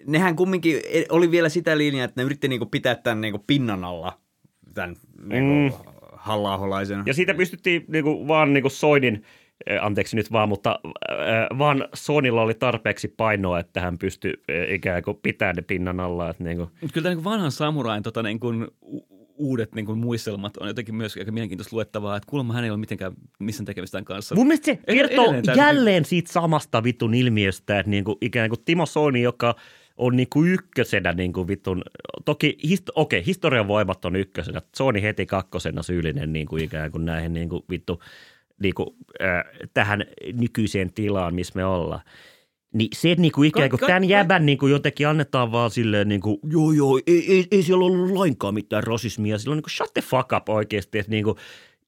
nehän 0.07 0.35
kumminkin 0.35 0.81
oli 1.09 1.31
vielä 1.31 1.49
sitä 1.49 1.77
linjaa, 1.77 2.05
että 2.05 2.21
ne 2.21 2.25
yritti 2.25 2.47
niinku 2.47 2.65
pitää 2.65 2.95
tämän 2.95 3.21
niinku 3.21 3.43
pinnan 3.47 3.83
alla, 3.83 4.19
tämän 4.75 4.95
niinku 5.23 5.77
mm. 5.77 5.91
halla 6.13 6.59
Ja 7.05 7.13
siitä 7.13 7.33
pystyttiin 7.33 7.85
niinku 7.87 8.27
vaan 8.27 8.53
niinku 8.53 8.69
Soinin, 8.69 9.23
eh, 9.67 9.83
anteeksi 9.83 10.15
nyt 10.15 10.31
vaan, 10.31 10.49
mutta 10.49 10.79
äh, 11.11 11.57
vaan 11.57 11.87
Sonilla 11.93 12.41
oli 12.41 12.53
tarpeeksi 12.53 13.07
painoa, 13.07 13.59
että 13.59 13.81
hän 13.81 13.97
pystyi 13.97 14.33
äh, 14.49 14.73
ikään 14.73 15.03
kuin 15.03 15.17
pitämään 15.23 15.55
ne 15.55 15.61
pinnan 15.61 15.99
alla. 15.99 16.29
Että 16.29 16.43
niinku, 16.43 16.63
Mutta 16.63 16.93
kyllä 16.93 17.03
tämä 17.03 17.15
niin 17.15 17.23
vanhan 17.23 17.51
samurain 17.51 18.03
tota, 18.03 18.23
niin 18.23 18.39
kuin, 18.39 18.67
uudet 19.37 19.75
niin 19.75 19.85
kuin, 19.85 19.99
muistelmat 19.99 20.57
on 20.57 20.67
jotenkin 20.67 20.95
myös 20.95 21.17
aika 21.17 21.31
mielenkiintoista 21.31 21.75
luettavaa, 21.75 22.17
että 22.17 22.29
kuulemma 22.29 22.53
hän 22.53 22.63
ei 22.63 22.69
ole 22.69 22.77
mitenkään 22.77 23.13
missään 23.39 23.65
tekemistä 23.65 23.95
tämän 23.95 24.05
kanssa. 24.05 24.35
Mun 24.35 24.47
mielestä 24.47 24.65
se 24.65 24.79
kertoo 24.85 25.33
jälleen 25.55 26.05
siitä 26.05 26.31
samasta 26.31 26.83
vitun 26.83 27.13
ilmiöstä, 27.13 27.79
että 27.79 27.89
niinku, 27.89 28.17
ikään 28.21 28.49
kuin 28.49 28.59
Timo 28.65 28.85
Soini, 28.85 29.21
joka 29.21 29.55
on 29.97 30.15
niinku 30.15 30.43
ykkösenä 30.43 31.13
niinku 31.13 31.47
vitun, 31.47 31.83
toki 32.25 32.57
histo, 32.63 32.91
okei, 32.95 33.25
historian 33.25 33.67
voimat 33.67 34.05
on 34.05 34.15
ykkösenä, 34.15 34.61
Sony 34.75 35.01
heti 35.01 35.25
kakkosena 35.25 35.83
syyllinen 35.83 36.33
niinku 36.33 36.57
ikään 36.57 36.91
kuin 36.91 37.05
näihin 37.05 37.33
niinku 37.33 37.65
vittu, 37.69 38.01
niinku, 38.61 38.95
äh, 39.21 39.43
tähän 39.73 40.05
nykyiseen 40.33 40.93
tilaan, 40.93 41.35
missä 41.35 41.53
me 41.55 41.65
ollaan. 41.65 42.01
Niin 42.73 42.89
se, 42.93 43.11
että 43.11 43.21
niinku 43.21 43.43
ikään 43.43 43.69
kuin 43.69 43.79
Ka- 43.79 43.85
ka- 43.85 43.87
tämän 43.87 44.09
jäbän 44.09 44.45
niinku 44.45 44.67
jotenkin 44.67 45.07
annetaan 45.07 45.51
vaan 45.51 45.71
silleen 45.71 46.07
niinku, 46.07 46.39
joo 46.49 46.71
joo, 46.71 46.99
ei, 47.07 47.33
ei, 47.33 47.47
ei 47.51 47.63
siellä 47.63 47.85
ollut 47.85 48.11
lainkaan 48.11 48.53
mitään 48.53 48.83
rasismia. 48.83 49.37
Silloin 49.37 49.57
niinku 49.57 49.69
shut 49.69 49.93
the 49.93 50.01
fuck 50.01 50.33
up 50.37 50.49
oikeasti, 50.49 50.99
että 50.99 51.09
niinku, 51.09 51.35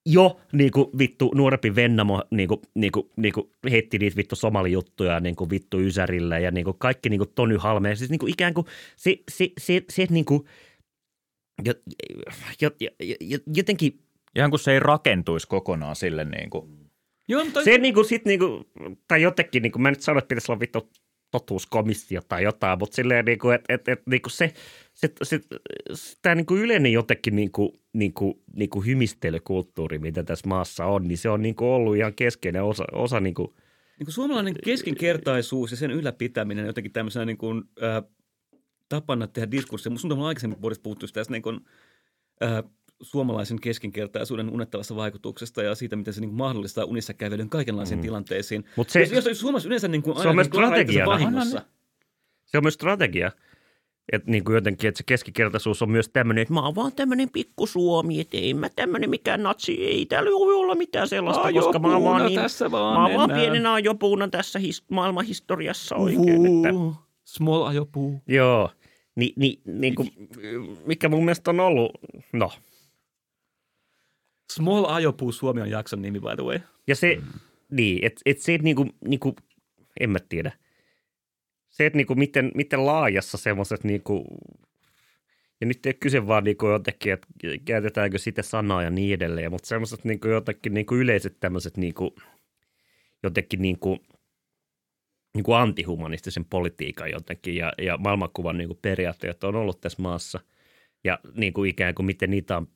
jo 0.07 0.39
niinku 0.51 0.91
vittu 0.97 1.31
nuorempi 1.35 1.75
Vennamo 1.75 2.23
niinku, 2.31 2.61
niinku, 2.75 3.11
niinku 3.15 3.51
heitti 3.71 3.97
niitä 3.97 4.17
vittu 4.17 4.35
somalijuttuja 4.35 5.19
niinku 5.19 5.49
vittu 5.49 5.79
Ysärille 5.79 6.41
ja 6.41 6.51
niinku 6.51 6.73
kaikki 6.73 7.09
niinku 7.09 7.25
Tony 7.25 7.57
Halme. 7.57 7.95
Siis 7.95 8.09
niinku 8.09 8.27
ikään 8.27 8.53
kuin 8.53 8.67
se, 8.95 9.17
se, 9.31 9.49
se, 9.57 9.83
se 9.89 10.03
että 10.03 10.13
niinku, 10.13 10.47
jo, 11.65 11.73
jo, 12.61 12.71
jo, 12.79 12.89
jo, 13.21 13.37
jotenkin 13.55 13.99
Ihan 14.35 14.49
kun 14.49 14.59
se 14.59 14.71
ei 14.71 14.79
rakentuisi 14.79 15.47
kokonaan 15.47 15.95
sille 15.95 16.25
niin 16.25 16.49
kuin, 16.49 16.89
Joo, 17.27 17.43
mutta 17.43 17.63
se 17.63 17.77
niinku 17.77 18.03
sit 18.03 18.25
niinku, 18.25 18.65
tai 19.07 19.21
jotenkin 19.21 19.61
niinku, 19.61 19.79
mä 19.79 19.87
en 19.87 19.91
nyt 19.91 20.01
sano, 20.01 20.19
että 20.19 20.27
pitäisi 20.27 20.51
olla 20.51 20.59
vittu 20.59 20.89
totuuskomissio 21.31 22.21
tai 22.29 22.43
jotain, 22.43 22.79
mutta 22.79 22.95
silleen 22.95 23.25
niinku, 23.25 23.49
että 23.49 23.73
et, 23.73 23.87
et, 23.87 24.01
niinku 24.05 24.29
se, 24.29 24.53
se, 24.93 25.11
se, 25.23 25.39
se 25.93 26.17
tämä 26.21 26.35
niinku 26.35 26.55
yleinen 26.55 26.93
jotenkin 26.93 27.35
niinku, 27.35 27.79
niinku, 27.93 28.43
niinku 28.55 28.81
hymistelykulttuuri, 28.81 29.97
mitä 29.97 30.23
tässä 30.23 30.47
maassa 30.47 30.85
on, 30.85 31.07
niin 31.07 31.17
se 31.17 31.29
on 31.29 31.41
niinku 31.41 31.73
ollut 31.73 31.97
ihan 31.97 32.13
keskeinen 32.13 32.63
osa, 32.63 32.83
osa 32.91 33.19
niinku, 33.19 33.53
niin 33.99 34.05
kuin 34.05 34.13
suomalainen 34.13 34.55
keskinkertaisuus 34.63 35.71
ja 35.71 35.77
sen 35.77 35.91
ylläpitäminen 35.91 36.65
jotenkin 36.65 36.93
tämmöisenä 36.93 37.25
niin 37.25 37.37
kuin, 37.37 37.63
äh, 37.83 38.03
tapana 38.89 39.27
tehdä 39.27 39.51
diskurssia. 39.51 39.89
Musta 39.89 40.07
on 40.13 40.21
aikaisemmin 40.21 40.61
vuodessa 40.61 40.81
puhuttu 40.81 41.07
tästä 41.07 41.33
niin 41.33 41.41
kuin, 41.41 41.59
äh, 42.43 42.63
suomalaisen 43.01 43.61
keskinkertaisuuden 43.61 44.49
unettavasta 44.49 44.95
vaikutuksesta 44.95 45.63
ja 45.63 45.75
siitä, 45.75 45.95
miten 45.95 46.13
se 46.13 46.21
niin 46.21 46.29
kuin 46.29 46.37
mahdollistaa 46.37 46.85
unissa 46.85 47.13
kävelyn 47.13 47.49
kaikenlaisiin 47.49 47.97
mm. 47.97 48.01
tilanteisiin. 48.01 48.65
Mut 48.75 48.89
se, 48.89 49.05
se- 49.05 49.15
jos, 49.15 49.25
jos 49.25 49.39
suomalaiset 49.39 49.67
yleensä 49.67 49.87
niin 49.87 50.03
kuin 50.03 50.15
Se 50.15 50.19
aina 50.19 50.29
on 50.29 50.35
myös 50.35 50.47
niin 50.49 50.63
strategiana. 50.63 51.11
vahingossa. 51.11 51.61
se 52.45 52.57
on 52.57 52.63
myös 52.63 52.73
strategia. 52.73 53.31
Että 54.11 54.31
niin 54.31 54.43
kuin 54.43 54.55
jotenkin, 54.55 54.87
että 54.87 54.97
se 54.97 55.03
keskikertaisuus 55.03 55.81
on 55.81 55.91
myös 55.91 56.09
tämmöinen, 56.09 56.41
että 56.41 56.53
mä 56.53 56.61
oon 56.65 56.75
vaan 56.75 56.91
tämmöinen 56.95 57.29
pikku 57.29 57.67
Suomi, 57.67 58.19
että 58.19 58.37
ei 58.37 58.53
mä 58.53 58.69
tämmöinen 58.69 59.09
mikään 59.09 59.43
natsi, 59.43 59.85
ei 59.85 60.05
täällä 60.05 60.29
voi 60.31 60.53
olla 60.55 60.75
mitään 60.75 61.07
sellaista, 61.07 61.53
koska 61.53 61.79
mä 61.79 61.93
oon 61.93 62.03
vaan, 62.03 62.25
niin, 62.25 62.39
tässä 62.41 62.71
vaan 62.71 62.99
mä 62.99 63.05
oon 63.07 63.29
vaan 63.29 63.39
pienenä 63.39 63.73
ajopuuna 63.73 64.27
tässä 64.27 64.59
his, 64.59 64.83
maailman 64.91 65.25
historiassa 65.25 65.95
oikein. 65.95 66.45
Että, 66.45 66.73
Uhu, 66.73 66.95
Small 67.23 67.63
ajopuu. 67.65 68.21
joo, 68.27 68.69
Ni, 69.15 69.33
ni, 69.35 69.59
niin 69.65 69.95
kuin, 69.95 70.09
mikä 70.85 71.09
mun 71.09 71.25
mielestä 71.25 71.51
on 71.51 71.59
ollut, 71.59 71.91
no, 72.33 72.51
Small 74.53 74.85
ajopuu 74.85 75.31
Suomi 75.31 75.61
on 75.61 75.69
jakson 75.69 76.01
nimi, 76.01 76.19
by 76.19 76.35
the 76.35 76.43
way. 76.43 76.59
ja 76.87 76.95
se, 76.95 77.21
niin, 77.71 78.05
että 78.05 78.21
et 78.25 78.39
se, 78.39 78.57
niinku, 78.57 78.89
niinku, 79.07 79.35
en 79.99 80.09
mä 80.09 80.19
tiedä, 80.29 80.51
se, 81.69 81.85
että 81.85 81.97
niinku 81.97 82.15
miten, 82.15 82.51
miten 82.55 82.85
laajassa 82.85 83.37
semmoiset 83.37 83.83
niinku, 83.83 84.25
ja 85.61 85.67
nyt 85.67 85.85
ei 85.85 85.89
ole 85.89 85.97
kyse 85.99 86.27
vaan 86.27 86.43
niinku 86.43 86.67
jotenkin, 86.67 87.13
että 87.13 87.27
käytetäänkö 87.65 88.17
sitä 88.17 88.41
sanaa 88.41 88.83
ja 88.83 88.89
niin 88.89 89.13
edelleen, 89.13 89.51
mutta 89.51 89.67
semmoiset 89.67 90.03
niinku 90.03 90.27
jotenkin 90.27 90.73
niinku 90.73 90.95
yleiset 90.95 91.37
tämmöiset 91.39 91.77
niinku, 91.77 92.15
jotenkin 93.23 93.61
niinku, 93.61 93.97
niinku 95.35 95.53
antihumanistisen 95.53 96.45
politiikan 96.45 97.11
jotenkin 97.11 97.55
ja, 97.55 97.73
ja 97.77 97.97
maailmankuvan 97.97 98.57
niinku 98.57 98.79
periaatteet 98.81 99.43
on 99.43 99.55
ollut 99.55 99.81
tässä 99.81 100.01
maassa. 100.01 100.39
Ja 101.03 101.19
niinku 101.35 101.63
ikään 101.63 101.95
kuin 101.95 102.05
miten 102.05 102.29
niitä 102.29 102.57
on 102.57 102.67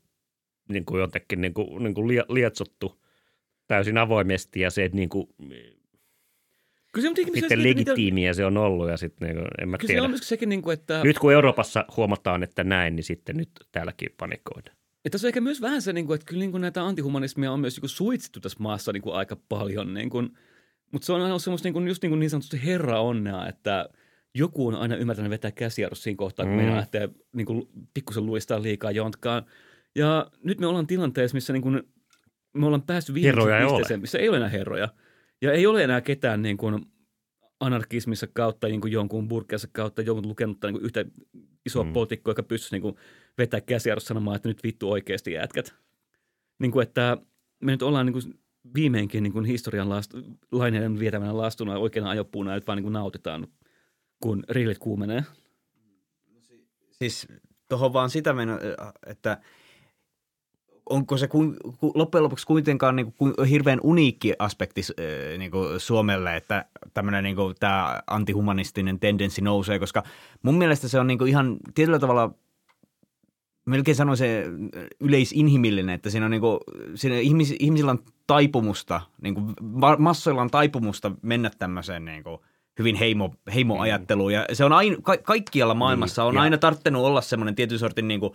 niinku 0.69 0.97
jotenkin 0.97 1.41
niinku, 1.41 1.79
niinku 1.79 2.01
lie- 2.01 2.33
lietsottu 2.33 3.01
täysin 3.67 3.97
avoimesti 3.97 4.59
ja 4.59 4.69
se, 4.69 4.83
että 4.85 4.95
niinku, 4.97 5.35
Kyllä 6.93 7.05
se 7.05 7.09
on 7.09 7.15
se, 7.15 7.21
että 7.21 7.33
niitä- 7.55 7.63
legitiimiä 7.63 8.33
se 8.33 8.45
on 8.45 8.57
ollut 8.57 8.89
ja 8.89 8.97
sitten 8.97 9.27
niinku, 9.27 9.47
en 9.61 9.69
mä 9.69 9.77
Kyllä 9.77 9.87
se 9.87 9.93
tiedä. 9.93 10.03
on 10.03 10.09
myös 10.09 10.29
sekin, 10.29 10.49
niin 10.49 10.61
kuin, 10.61 10.73
että, 10.73 11.01
Nyt 11.03 11.19
kun 11.19 11.33
Euroopassa 11.33 11.85
huomataan, 11.97 12.43
että 12.43 12.63
näin, 12.63 12.95
niin 12.95 13.03
sitten 13.03 13.37
nyt 13.37 13.49
täälläkin 13.71 14.09
panikoidaan. 14.17 14.75
että 15.05 15.17
se 15.17 15.27
on 15.27 15.29
ehkä 15.29 15.41
myös 15.41 15.61
vähän 15.61 15.81
se, 15.81 15.93
niin 15.93 16.05
kuin, 16.07 16.15
että 16.15 16.25
kyllä 16.25 16.39
niin 16.39 16.51
kuin 16.51 16.61
näitä 16.61 16.83
antihumanismia 16.83 17.51
on 17.51 17.59
myös 17.59 17.75
niin 17.75 17.81
kuin 17.81 17.89
suitsittu 17.89 18.39
tässä 18.39 18.57
maassa 18.61 18.91
niin 18.93 19.01
kuin 19.01 19.15
aika 19.15 19.37
paljon. 19.49 19.93
Niin 19.93 20.09
kuin, 20.09 20.29
mutta 20.91 21.05
se 21.05 21.13
on 21.13 21.21
aina 21.21 21.39
semmoista 21.39 21.65
niin, 21.67 21.73
kuin, 21.73 21.87
just 21.87 22.01
niin, 22.01 22.09
kuin 22.09 22.19
niin 22.19 22.29
sanotusti 22.29 22.65
herra 22.65 22.99
onnea, 22.99 23.47
että 23.47 23.89
joku 24.35 24.67
on 24.67 24.75
aina 24.75 24.95
ymmärtänyt 24.95 25.29
vetää 25.29 25.51
käsijarrus 25.51 26.03
siinä 26.03 26.17
kohtaa, 26.17 26.45
kun 26.45 26.53
mm. 26.53 26.57
Meidän 26.57 26.75
lähtee 26.75 27.09
niin 27.33 27.45
kuin, 27.45 27.67
pikkusen 27.93 28.25
luistaa 28.25 28.61
liikaa 28.61 28.91
jontkaan. 28.91 29.45
Ja 29.95 30.31
nyt 30.43 30.59
me 30.59 30.67
ollaan 30.67 30.87
tilanteessa, 30.87 31.35
missä 31.35 31.53
niin 31.53 31.63
kuin, 31.63 31.83
me 32.53 32.65
ollaan 32.65 32.81
päästy 32.81 33.11
ei 33.11 33.15
viimeiseen 33.15 33.67
ole. 33.67 33.67
pisteeseen, 33.67 34.01
missä 34.01 34.17
ei 34.17 34.29
ole 34.29 34.37
enää 34.37 34.49
herroja. 34.49 34.89
Ja 35.41 35.51
ei 35.51 35.67
ole 35.67 35.83
enää 35.83 36.01
ketään 36.01 36.41
niin 36.41 36.57
kuin, 36.57 36.85
anarkismissa 37.59 38.27
kautta 38.33 38.67
niin 38.67 38.81
kuin 38.81 38.93
jonkun 38.93 39.27
burkeassa 39.27 39.67
kautta 39.71 40.01
jonkun 40.01 40.27
lukenutta 40.27 40.67
niin 40.67 40.73
kuin 40.73 40.85
yhtä 40.85 41.05
isoa 41.65 41.83
mm. 41.83 41.93
Poliitikkoa, 41.93 42.31
joka 42.31 42.43
pystyisi 42.43 42.75
niin 42.75 42.81
kuin, 42.81 42.95
vetää 43.37 43.61
käsijarrussa 43.61 44.07
sanomaan, 44.07 44.35
että 44.35 44.49
nyt 44.49 44.63
vittu 44.63 44.91
oikeasti 44.91 45.31
jätkät. 45.31 45.75
Niin 46.59 46.71
kuin, 46.71 46.83
että 46.83 47.17
me 47.63 47.71
nyt 47.71 47.81
ollaan 47.81 48.05
niin 48.05 48.13
kuin, 48.13 48.39
viimeinkin 48.75 49.23
niin 49.23 49.33
kuin 49.33 49.45
historian 49.45 49.89
last, 49.89 50.13
laineiden 50.51 50.99
vietävänä 50.99 51.37
lastuna 51.37 51.77
oikeana 51.77 52.09
ajopuuna, 52.09 52.55
että 52.55 52.67
vaan 52.67 52.77
niin 52.77 52.83
kuin 52.83 52.93
nautitaan, 52.93 53.47
kun 54.19 54.43
rillit 54.49 54.77
kuumenee. 54.77 55.23
Siis 56.91 57.27
tuohon 57.69 57.93
vaan 57.93 58.09
sitä 58.09 58.33
mennä, 58.33 58.59
että 59.05 59.37
onko 60.91 61.17
se 61.17 61.27
kuin, 61.27 61.55
ku, 61.77 61.91
loppujen 61.95 62.23
lopuksi 62.23 62.47
kuitenkaan 62.47 62.95
niin 62.95 63.13
kuin, 63.13 63.33
hirveän 63.49 63.79
uniikki 63.83 64.33
aspekti 64.39 64.81
äh, 64.81 65.37
niin 65.37 65.51
kuin 65.51 65.79
Suomelle, 65.79 66.35
että 66.35 66.65
tämmöinen 66.93 67.23
niin 67.23 67.35
kuin, 67.35 67.55
tämä 67.59 68.01
antihumanistinen 68.07 68.99
tendenssi 68.99 69.41
nousee, 69.41 69.79
koska 69.79 70.03
mun 70.43 70.57
mielestä 70.57 70.87
se 70.87 70.99
on 70.99 71.07
niin 71.07 71.17
kuin, 71.17 71.29
ihan 71.29 71.57
tietyllä 71.75 71.99
tavalla 71.99 72.33
melkein 73.65 73.95
sanoin 73.95 74.17
se 74.17 74.45
yleisinhimillinen, 74.99 75.95
että 75.95 76.09
siinä 76.09 76.25
on 76.25 76.31
niin 76.31 76.41
kuin, 76.41 76.59
siinä 76.95 77.19
ihmis, 77.19 77.55
ihmisillä 77.59 77.91
on 77.91 78.03
taipumusta, 78.27 79.01
niin 79.21 79.33
kuin, 79.33 79.53
ma- 79.61 79.97
massoilla 79.99 80.41
on 80.41 80.51
taipumusta 80.51 81.11
mennä 81.21 81.51
tämmöiseen 81.59 82.05
niin 82.05 82.23
kuin, 82.23 82.37
hyvin 82.79 82.95
heimo, 82.95 83.33
heimoajatteluun. 83.53 84.33
Ja 84.33 84.45
se 84.53 84.65
on 84.65 84.73
aina, 84.73 84.95
ka- 85.01 85.17
kaikkialla 85.17 85.73
maailmassa 85.73 86.23
on 86.23 86.35
ja- 86.35 86.41
aina 86.41 86.57
tarttunut 86.57 87.05
olla 87.05 87.21
semmoinen 87.21 87.55
tietyn 87.55 87.79
sortin 87.79 88.07
niin 88.07 88.19
kuin, 88.19 88.33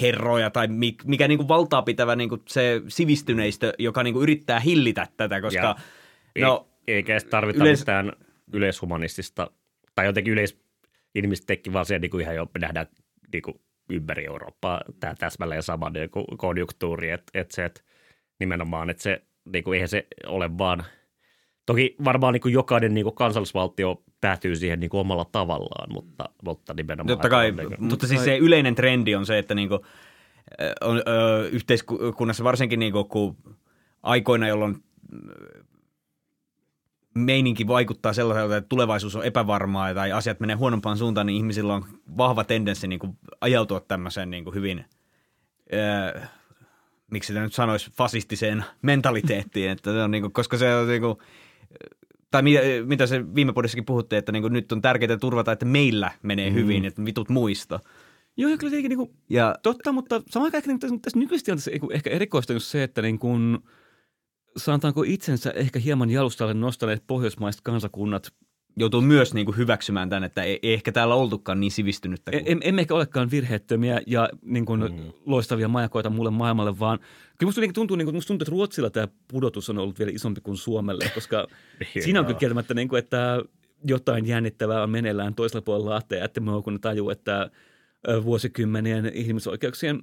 herroja 0.00 0.50
tai 0.50 0.68
mi- 0.68 0.96
mikä 1.04 1.28
niin 1.28 1.38
kuin 1.38 1.48
valtaa 1.48 1.82
pitävä 1.82 2.16
niin 2.16 2.28
kuin 2.28 2.42
se 2.48 2.82
sivistyneistö, 2.88 3.72
joka 3.78 4.02
niin 4.02 4.14
kuin 4.14 4.22
yrittää 4.22 4.60
hillitä 4.60 5.06
tätä, 5.16 5.40
koska 5.40 5.76
Ja- 6.38 6.46
no, 6.46 6.68
Ei, 6.88 6.94
eikä 6.94 7.12
edes 7.12 7.24
tarvita 7.24 7.64
yleis- 7.64 7.80
mitään 7.80 8.12
yleishumanistista, 8.52 9.50
tai 9.94 10.06
jotenkin 10.06 10.32
yleis, 10.32 10.60
vaan 11.72 11.86
se 11.86 11.98
niin 11.98 12.10
kuin 12.10 12.20
ihan 12.22 12.36
jo 12.36 12.46
nähdään 12.58 12.86
niin 13.32 13.42
kuin 13.42 13.60
ympäri 13.90 14.26
Eurooppaa 14.26 14.80
tämä 15.00 15.14
täsmälleen 15.14 15.62
sama 15.62 15.90
niin 15.90 16.10
kuin 16.10 16.24
konjunktuuri, 16.36 17.10
että, 17.10 17.30
että 17.40 17.54
se, 17.54 17.64
että 17.64 17.80
nimenomaan, 18.40 18.90
että 18.90 19.02
se, 19.02 19.22
niin 19.52 19.64
kuin, 19.64 19.74
eihän 19.74 19.88
se 19.88 20.06
ole 20.26 20.58
vaan 20.58 20.84
Toki 21.66 21.96
varmaan 22.04 22.32
niin 22.32 22.40
kuin 22.40 22.54
jokainen 22.54 22.94
niin 22.94 23.04
kuin 23.04 23.14
kansallisvaltio 23.14 24.02
päätyy 24.20 24.56
siihen 24.56 24.80
niin 24.80 24.90
kuin 24.90 25.00
omalla 25.00 25.24
tavallaan, 25.24 25.92
mutta, 25.92 26.24
mutta 26.44 26.74
nimenomaan. 26.74 27.08
Totta 27.08 27.28
kai, 27.28 27.52
niin 27.52 27.68
kuin- 27.68 27.84
mutta 27.84 28.06
siis 28.06 28.24
se 28.24 28.36
yleinen 28.38 28.74
trendi 28.74 29.14
on 29.14 29.26
se, 29.26 29.38
että 29.38 29.54
niinku, 29.54 29.74
ö, 30.60 30.72
on, 30.80 31.02
ö, 31.08 31.48
yhteiskunnassa 31.48 32.44
varsinkin 32.44 32.78
niinku, 32.78 33.04
kun 33.04 33.36
aikoina, 34.02 34.48
jolloin 34.48 34.76
ö, 35.14 35.64
meininki 37.14 37.66
vaikuttaa 37.66 38.12
sellaiselta, 38.12 38.56
että 38.56 38.68
tulevaisuus 38.68 39.16
on 39.16 39.24
epävarmaa 39.24 39.94
tai 39.94 40.12
asiat 40.12 40.40
menee 40.40 40.56
huonompaan 40.56 40.98
suuntaan, 40.98 41.26
niin 41.26 41.36
ihmisillä 41.36 41.74
on 41.74 41.84
vahva 42.16 42.44
tendenssi 42.44 42.88
niinku, 42.88 43.16
ajautua 43.40 43.80
tämmöiseen 43.80 44.30
niinku, 44.30 44.50
hyvin, 44.52 44.84
ö, 45.72 46.20
miksi 47.10 47.26
sitä 47.26 47.40
nyt 47.40 47.52
sanoisi, 47.54 47.90
fasistiseen 47.96 48.64
mentaliteettiin, 48.82 49.70
että 49.70 49.92
se 49.92 50.02
on, 50.02 50.10
niinku, 50.10 50.30
koska 50.30 50.56
se 50.56 50.74
on 50.76 50.88
niinku, 50.88 51.22
tai 52.30 52.42
mitä, 52.42 52.60
mitä 52.86 53.06
se 53.06 53.34
viime 53.34 53.52
podissakin 53.52 53.84
puhuttiin, 53.84 54.18
että 54.18 54.32
niinku 54.32 54.48
nyt 54.48 54.72
on 54.72 54.82
tärkeää 54.82 55.16
turvata, 55.16 55.52
että 55.52 55.64
meillä 55.64 56.10
menee 56.22 56.50
mm. 56.50 56.56
hyvin, 56.56 56.84
että 56.84 57.04
vitut 57.04 57.28
muista. 57.28 57.80
Joo, 58.36 58.50
ja 58.50 58.56
kyllä 58.56 58.70
tietenkin 58.70 58.88
niin 58.88 59.08
kuin, 59.08 59.18
Ja 59.30 59.54
totta, 59.62 59.92
mutta 59.92 60.22
samaan 60.30 60.46
aikaan 60.46 60.62
niin 60.66 60.78
tässä, 60.78 60.96
tässä 61.02 61.18
nykyisessä 61.18 61.44
tilanteessa 61.44 61.70
niin 61.70 61.80
kuin 61.80 61.92
ehkä 61.92 62.10
erikoista 62.10 62.58
se, 62.58 62.82
että 62.82 63.02
niin 63.02 63.18
kuin, 63.18 63.58
sanotaanko 64.56 65.02
itsensä 65.06 65.50
ehkä 65.50 65.78
hieman 65.78 66.10
jalustalle 66.10 66.54
nostaneet 66.54 67.04
pohjoismaiset 67.06 67.60
kansakunnat 67.60 68.32
joutuu 68.76 69.00
myös 69.00 69.34
niinku 69.34 69.52
hyväksymään 69.52 70.08
tämän, 70.08 70.24
että 70.24 70.42
ei, 70.42 70.58
ei 70.62 70.74
ehkä 70.74 70.92
täällä 70.92 71.14
oltukaan 71.14 71.60
niin 71.60 71.72
sivistynyttä. 71.72 72.30
Kuin... 72.30 72.42
Em, 72.46 72.58
emme 72.62 72.80
ehkä 72.80 72.94
olekaan 72.94 73.30
virheettömiä 73.30 74.00
ja 74.06 74.28
niin 74.42 74.66
kuin, 74.66 74.80
mm. 74.80 75.12
loistavia 75.26 75.68
majakoita 75.68 76.10
mulle 76.10 76.30
maailmalle, 76.30 76.78
vaan 76.78 76.98
kyllä 77.38 77.48
musta 77.48 77.60
tuntuu, 77.74 77.96
niin 77.96 78.06
kuin, 78.06 78.14
musta 78.14 78.28
tuntuu, 78.28 78.44
että 78.44 78.52
Ruotsilla 78.52 78.90
tämä 78.90 79.08
pudotus 79.28 79.70
on 79.70 79.78
ollut 79.78 79.98
vielä 79.98 80.12
isompi 80.14 80.40
kuin 80.40 80.56
Suomelle, 80.56 81.04
koska 81.14 81.46
siinä 82.04 82.20
on 82.20 82.26
kyllä 82.26 82.38
kieltämättä, 82.38 82.74
niin 82.74 82.88
kuin, 82.88 82.98
että 82.98 83.42
jotain 83.84 84.26
jännittävää 84.26 84.82
on 84.82 84.90
meneillään 84.90 85.34
toisella 85.34 85.62
puolella 85.62 85.90
laatteja, 85.90 86.24
että 86.24 86.40
me 86.40 86.50
kun 86.64 86.80
tajuu, 86.80 87.10
että 87.10 87.50
vuosikymmenien 88.24 89.10
ihmisoikeuksien 89.14 90.02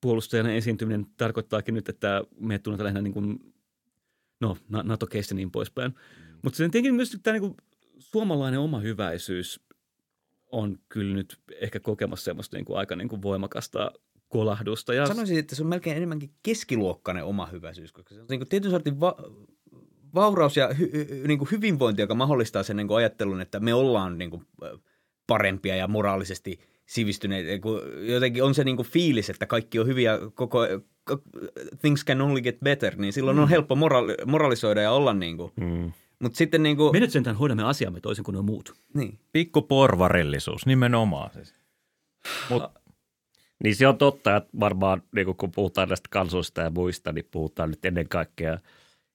puolustajana 0.00 0.52
esiintyminen 0.52 1.06
tarkoittaakin 1.16 1.74
nyt, 1.74 1.88
että 1.88 2.22
me 2.40 2.58
tunnetaan 2.58 2.84
lähinnä 2.84 3.02
niin 3.02 3.14
kuin, 3.14 3.54
no, 4.40 4.56
Na- 4.68 4.82
NATO-keistä 4.82 5.34
niin 5.34 5.50
poispäin. 5.50 5.94
Mutta 6.42 6.56
se 6.56 6.64
tietenkin 6.64 6.94
myös 6.94 7.18
tämä 7.22 7.32
niin 7.32 7.40
kuin, 7.40 7.54
suomalainen 8.12 8.60
oma 8.60 8.80
hyväisyys 8.80 9.60
on 10.52 10.78
kyllä 10.88 11.14
nyt 11.14 11.38
ehkä 11.60 11.80
kokemassa 11.80 12.24
semmoista 12.24 12.56
niin 12.56 12.64
kuin 12.64 12.78
aika 12.78 12.96
niin 12.96 13.08
kuin 13.08 13.22
voimakasta 13.22 13.92
kolahdusta. 14.28 14.94
Ja 14.94 15.06
Sanoisin, 15.06 15.38
että 15.38 15.56
se 15.56 15.62
on 15.62 15.68
melkein 15.68 15.96
enemmänkin 15.96 16.30
keskiluokkainen 16.42 17.24
oma 17.24 17.46
hyväisyys, 17.46 17.92
koska 17.92 18.14
se 18.14 18.20
on 18.20 18.26
niin 18.30 18.40
kuin 18.40 18.48
tietyn 18.48 18.70
sortin 18.70 19.00
va- 19.00 19.16
vauraus 20.14 20.56
ja 20.56 20.68
hy- 20.68 21.26
niin 21.26 21.38
kuin 21.38 21.48
hyvinvointi, 21.50 22.02
joka 22.02 22.14
mahdollistaa 22.14 22.62
sen 22.62 22.76
niin 22.76 22.88
kuin 22.88 22.96
ajattelun, 22.96 23.40
että 23.40 23.60
me 23.60 23.74
ollaan 23.74 24.18
niin 24.18 24.30
kuin 24.30 24.42
parempia 25.26 25.76
ja 25.76 25.88
moraalisesti 25.88 26.60
sivistyneitä. 26.86 27.68
Jotenkin 28.00 28.44
on 28.44 28.54
se 28.54 28.64
niin 28.64 28.76
kuin 28.76 28.88
fiilis, 28.88 29.30
että 29.30 29.46
kaikki 29.46 29.78
on 29.78 29.86
hyviä, 29.86 30.18
koko 30.34 30.66
ko- 31.10 31.22
things 31.80 32.04
can 32.04 32.20
only 32.20 32.40
get 32.40 32.60
better, 32.64 32.96
niin 32.96 33.12
silloin 33.12 33.36
mm. 33.36 33.42
on 33.42 33.48
helppo 33.48 33.74
moraali- 33.74 34.26
moralisoida 34.26 34.82
ja 34.82 34.92
olla 34.92 35.14
niin 35.14 35.36
kuin. 35.36 35.52
Mm. 35.56 35.92
Mutta 36.22 36.36
sitten 36.38 36.62
niin 36.62 36.76
kuin, 36.76 36.92
me 36.92 37.00
nyt 37.00 37.10
sentään 37.10 37.36
hoidamme 37.36 37.64
asiamme 37.64 38.00
toisin 38.00 38.24
kuin 38.24 38.34
ne 38.34 38.42
muut. 38.42 38.74
niin. 38.94 39.18
Pikku 39.32 39.62
porvarillisuus, 39.62 40.66
nimenomaan. 40.66 41.30
Siis. 41.32 41.54
Niin 43.64 43.76
se 43.76 43.86
on 43.86 43.98
totta, 43.98 44.36
että 44.36 44.50
varmaan 44.60 45.02
niin 45.14 45.36
kun 45.36 45.52
puhutaan 45.52 45.88
näistä 45.88 46.08
kansoista 46.10 46.60
ja 46.60 46.70
muista, 46.70 47.12
niin 47.12 47.28
puhutaan 47.30 47.70
nyt 47.70 47.84
ennen 47.84 48.08
kaikkea 48.08 48.58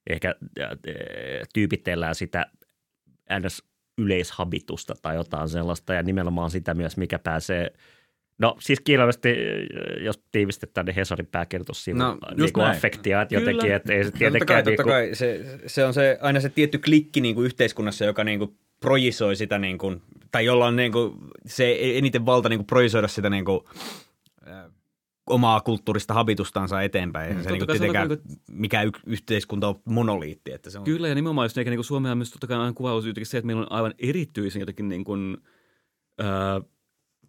ehkä 0.09 0.35
äh, 0.59 0.69
tyypitellään 1.53 2.15
sitä 2.15 2.45
ns. 3.39 3.63
yleishabitusta 3.97 4.95
tai 5.01 5.15
jotain 5.15 5.49
sellaista 5.49 5.93
ja 5.93 6.03
nimenomaan 6.03 6.51
sitä 6.51 6.73
myös, 6.73 6.97
mikä 6.97 7.19
pääsee 7.19 7.73
No 8.37 8.55
siis 8.59 8.79
kirjallisesti, 8.79 9.29
äh, 9.29 10.03
jos 10.03 10.23
tiivistetään, 10.31 10.85
niin 10.85 10.95
Hesarin 10.95 11.27
pääkirjoitus 11.27 11.83
siinä 11.83 12.03
No, 12.03 12.09
no, 12.09 12.17
just 12.29 12.37
niin 12.37 12.53
kuin 12.53 12.65
affektia, 12.65 13.21
että 13.21 13.35
Kyllä. 13.35 13.51
jotenkin, 13.51 13.75
että 13.75 13.93
ei 13.93 14.03
se 14.03 14.11
Totta 14.11 14.19
kai, 14.19 14.31
tietenkään 14.31 14.63
totta 14.63 14.69
niin 14.69 14.77
kuin, 14.77 14.93
kai. 14.93 15.15
Se, 15.15 15.59
se 15.67 15.85
on 15.85 15.93
se, 15.93 16.17
aina 16.21 16.39
se 16.39 16.49
tietty 16.49 16.77
klikki 16.77 17.21
niin 17.21 17.35
kuin 17.35 17.45
yhteiskunnassa, 17.45 18.05
joka 18.05 18.23
niin 18.23 18.39
kuin 18.39 18.57
projisoi 18.79 19.35
sitä, 19.35 19.59
niin 19.59 19.77
kuin, 19.77 20.01
tai 20.31 20.45
jolla 20.45 20.65
on 20.65 20.75
niin 20.75 20.91
kuin, 20.91 21.13
se 21.45 21.77
eniten 21.81 22.25
valta 22.25 22.49
niin 22.49 22.59
kuin 22.59 22.67
projisoida 22.67 23.07
sitä 23.07 23.29
niin 23.29 23.45
kuin, 23.45 23.59
äh, 24.47 24.71
omaa 25.27 25.61
kulttuurista 25.61 26.13
habitustansa 26.13 26.81
eteenpäin. 26.81 27.35
Mm, 27.35 27.43
se 27.43 27.49
totta 27.49 27.73
niin 27.73 27.93
kuin 27.93 27.93
kai 27.93 28.17
mikä 28.51 28.81
y- 28.81 28.91
yhteiskunta 29.05 29.67
on 29.67 29.75
monoliitti. 29.85 30.51
Että 30.51 30.69
se 30.69 30.77
on, 30.77 30.83
Kyllä, 30.83 31.07
ja 31.07 31.15
nimenomaan 31.15 31.45
just 31.45 31.57
eikä 31.57 31.71
niin 31.71 31.77
kuin 31.77 31.85
Suomea 31.85 32.11
on 32.11 32.17
myös 32.17 32.31
totta 32.31 32.47
kai 32.47 32.57
aina 32.57 32.73
kuvaus 32.73 33.05
jotenkin 33.05 33.25
se, 33.25 33.37
että 33.37 33.45
meillä 33.45 33.61
on 33.61 33.71
aivan 33.71 33.93
erityisen 33.99 34.59
jotenkin 34.59 34.89
niin 34.89 35.03
kuin, 35.03 35.37
ää, 36.19 36.61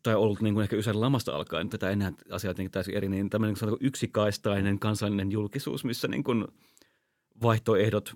tai 0.05 0.15
ollut 0.15 0.41
niin 0.41 0.55
kuin 0.55 0.63
ehkä 0.63 0.77
Ysärin 0.77 1.01
lamasta 1.01 1.37
alkaen, 1.37 1.69
tätä 1.69 1.91
enää 1.91 2.13
asiaa 2.31 2.51
jotenkin 2.51 2.71
täysin 2.71 2.95
eri, 2.95 3.09
niin 3.09 3.31
tämmöinen 3.31 3.57
niin 3.61 3.69
kuin 3.69 3.87
yksikaistainen 3.87 4.79
kansallinen 4.79 5.33
julkisuus, 5.33 5.85
missä 5.85 6.09
niin 6.09 6.25
kuin 6.25 6.45
vaihtoehdot 7.43 8.15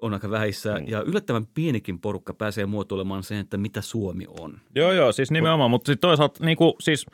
on 0.00 0.14
aika 0.14 0.30
vähissä, 0.30 0.78
mm. 0.78 0.84
ja 0.88 1.02
yllättävän 1.02 1.46
pienikin 1.46 2.00
porukka 2.00 2.34
pääsee 2.34 2.66
muotoilemaan 2.66 3.22
sen, 3.22 3.38
että 3.38 3.56
mitä 3.56 3.80
Suomi 3.80 4.24
on. 4.40 4.60
Joo, 4.74 4.92
joo, 4.92 5.12
siis 5.12 5.30
nimenomaan, 5.30 5.70
mutta 5.70 5.86
sitten 5.86 6.08
toisaalta 6.08 6.44
niin 6.44 6.56
kuin, 6.56 6.74
siis, 6.80 7.06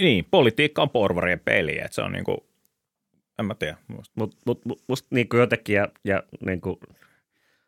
niin, 0.00 0.26
politiikka 0.30 0.82
on 0.82 0.90
porvarien 0.90 1.40
peli, 1.40 1.78
että 1.78 1.94
se 1.94 2.02
on 2.02 2.12
niin 2.12 2.24
kuin, 2.24 2.38
en 3.38 3.46
mä 3.46 3.54
tiedä. 3.54 3.76
Mutta 3.88 4.10
mut, 4.14 4.36
mut, 4.64 4.82
musta 4.88 5.08
niin 5.10 5.28
kuin 5.28 5.40
jotenkin 5.40 5.76
ja, 5.76 5.88
ja 6.04 6.22
niin 6.46 6.60
kuin 6.60 6.76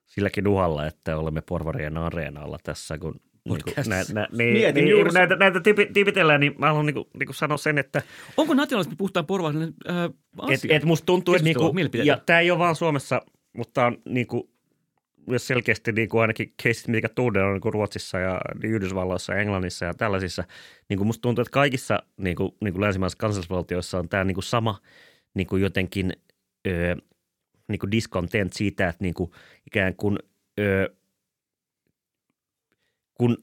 silläkin 0.07 0.49
uhalla, 0.49 0.87
että 0.87 1.17
olemme 1.17 1.41
porvarien 1.41 1.97
areenalla 1.97 2.59
tässä, 2.63 2.99
kun 2.99 3.21
niin 3.55 3.75
kuin, 3.75 3.75
nä, 3.87 4.05
nä, 4.13 4.29
niin, 4.33 4.53
Mietin 4.53 4.85
niin, 4.85 4.91
juuri 4.91 5.11
näitä, 5.13 5.37
näitä 5.37 5.61
tyypi, 5.61 5.87
tyypitellään, 5.87 6.41
niin 6.41 6.55
mä 6.59 6.67
haluan 6.67 6.87
niin 6.87 6.95
kuin, 6.95 7.07
niin 7.19 7.27
kuin 7.27 7.37
sanoa 7.37 7.57
sen, 7.57 7.79
että 7.79 8.03
Onko 8.37 8.55
nationalismi 8.55 8.97
puhtaan 8.97 9.27
porvainen 9.27 9.75
ää, 9.89 10.05
et, 10.05 10.13
asia? 10.39 10.77
et 10.77 10.85
musta 10.85 11.07
tuntuu, 11.07 11.35
että 11.35 11.45
niinku, 11.45 11.75
ja 12.05 12.19
tämä 12.27 12.41
ei 12.41 12.51
ole 12.51 12.59
vaan 12.59 12.77
Suomessa, 12.77 13.23
mutta 13.57 13.87
on 13.87 13.99
niinku, 14.09 14.51
myös 15.27 15.47
selkeästi 15.47 15.93
niinku 15.93 16.19
ainakin 16.19 16.55
keisit, 16.63 16.89
mitkä 16.89 17.09
tunnen 17.09 17.45
on 17.45 17.53
niinku 17.53 17.71
Ruotsissa 17.71 18.19
ja 18.19 18.41
Yhdysvalloissa 18.65 19.33
ja 19.33 19.41
Englannissa 19.41 19.85
ja 19.85 19.95
tällaisissa. 19.95 20.45
Niinku 20.89 21.05
musta 21.05 21.23
tuntuu, 21.23 21.43
että 21.43 21.53
kaikissa 21.53 22.03
niinku, 22.17 22.57
niinku 22.61 22.81
länsimaisissa 22.81 23.21
kansallisvaltioissa 23.21 23.99
on 23.99 24.09
tämä 24.09 24.25
niinku 24.25 24.43
sama 24.43 24.79
niinku 25.35 25.57
jotenkin 25.57 26.13
ö, 26.67 26.97
niinku 27.69 27.91
discontent 27.91 28.53
siitä, 28.53 28.89
että 28.89 29.05
niinku 29.05 29.35
ikään 29.67 29.95
kuin 29.95 30.19
ö, 30.61 30.95
kun 33.19 33.37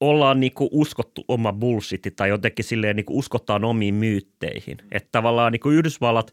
ollaan 0.00 0.40
niinku 0.40 0.68
uskottu 0.72 1.24
oma 1.28 1.52
bullshit 1.52 2.02
tai 2.16 2.28
jotenkin 2.28 2.64
silleen 2.64 2.96
niinku 2.96 3.18
uskotaan 3.18 3.64
omiin 3.64 3.94
myytteihin. 3.94 4.76
Että 4.92 5.08
tavallaan 5.12 5.52
niinku 5.52 5.70
Yhdysvallat 5.70 6.32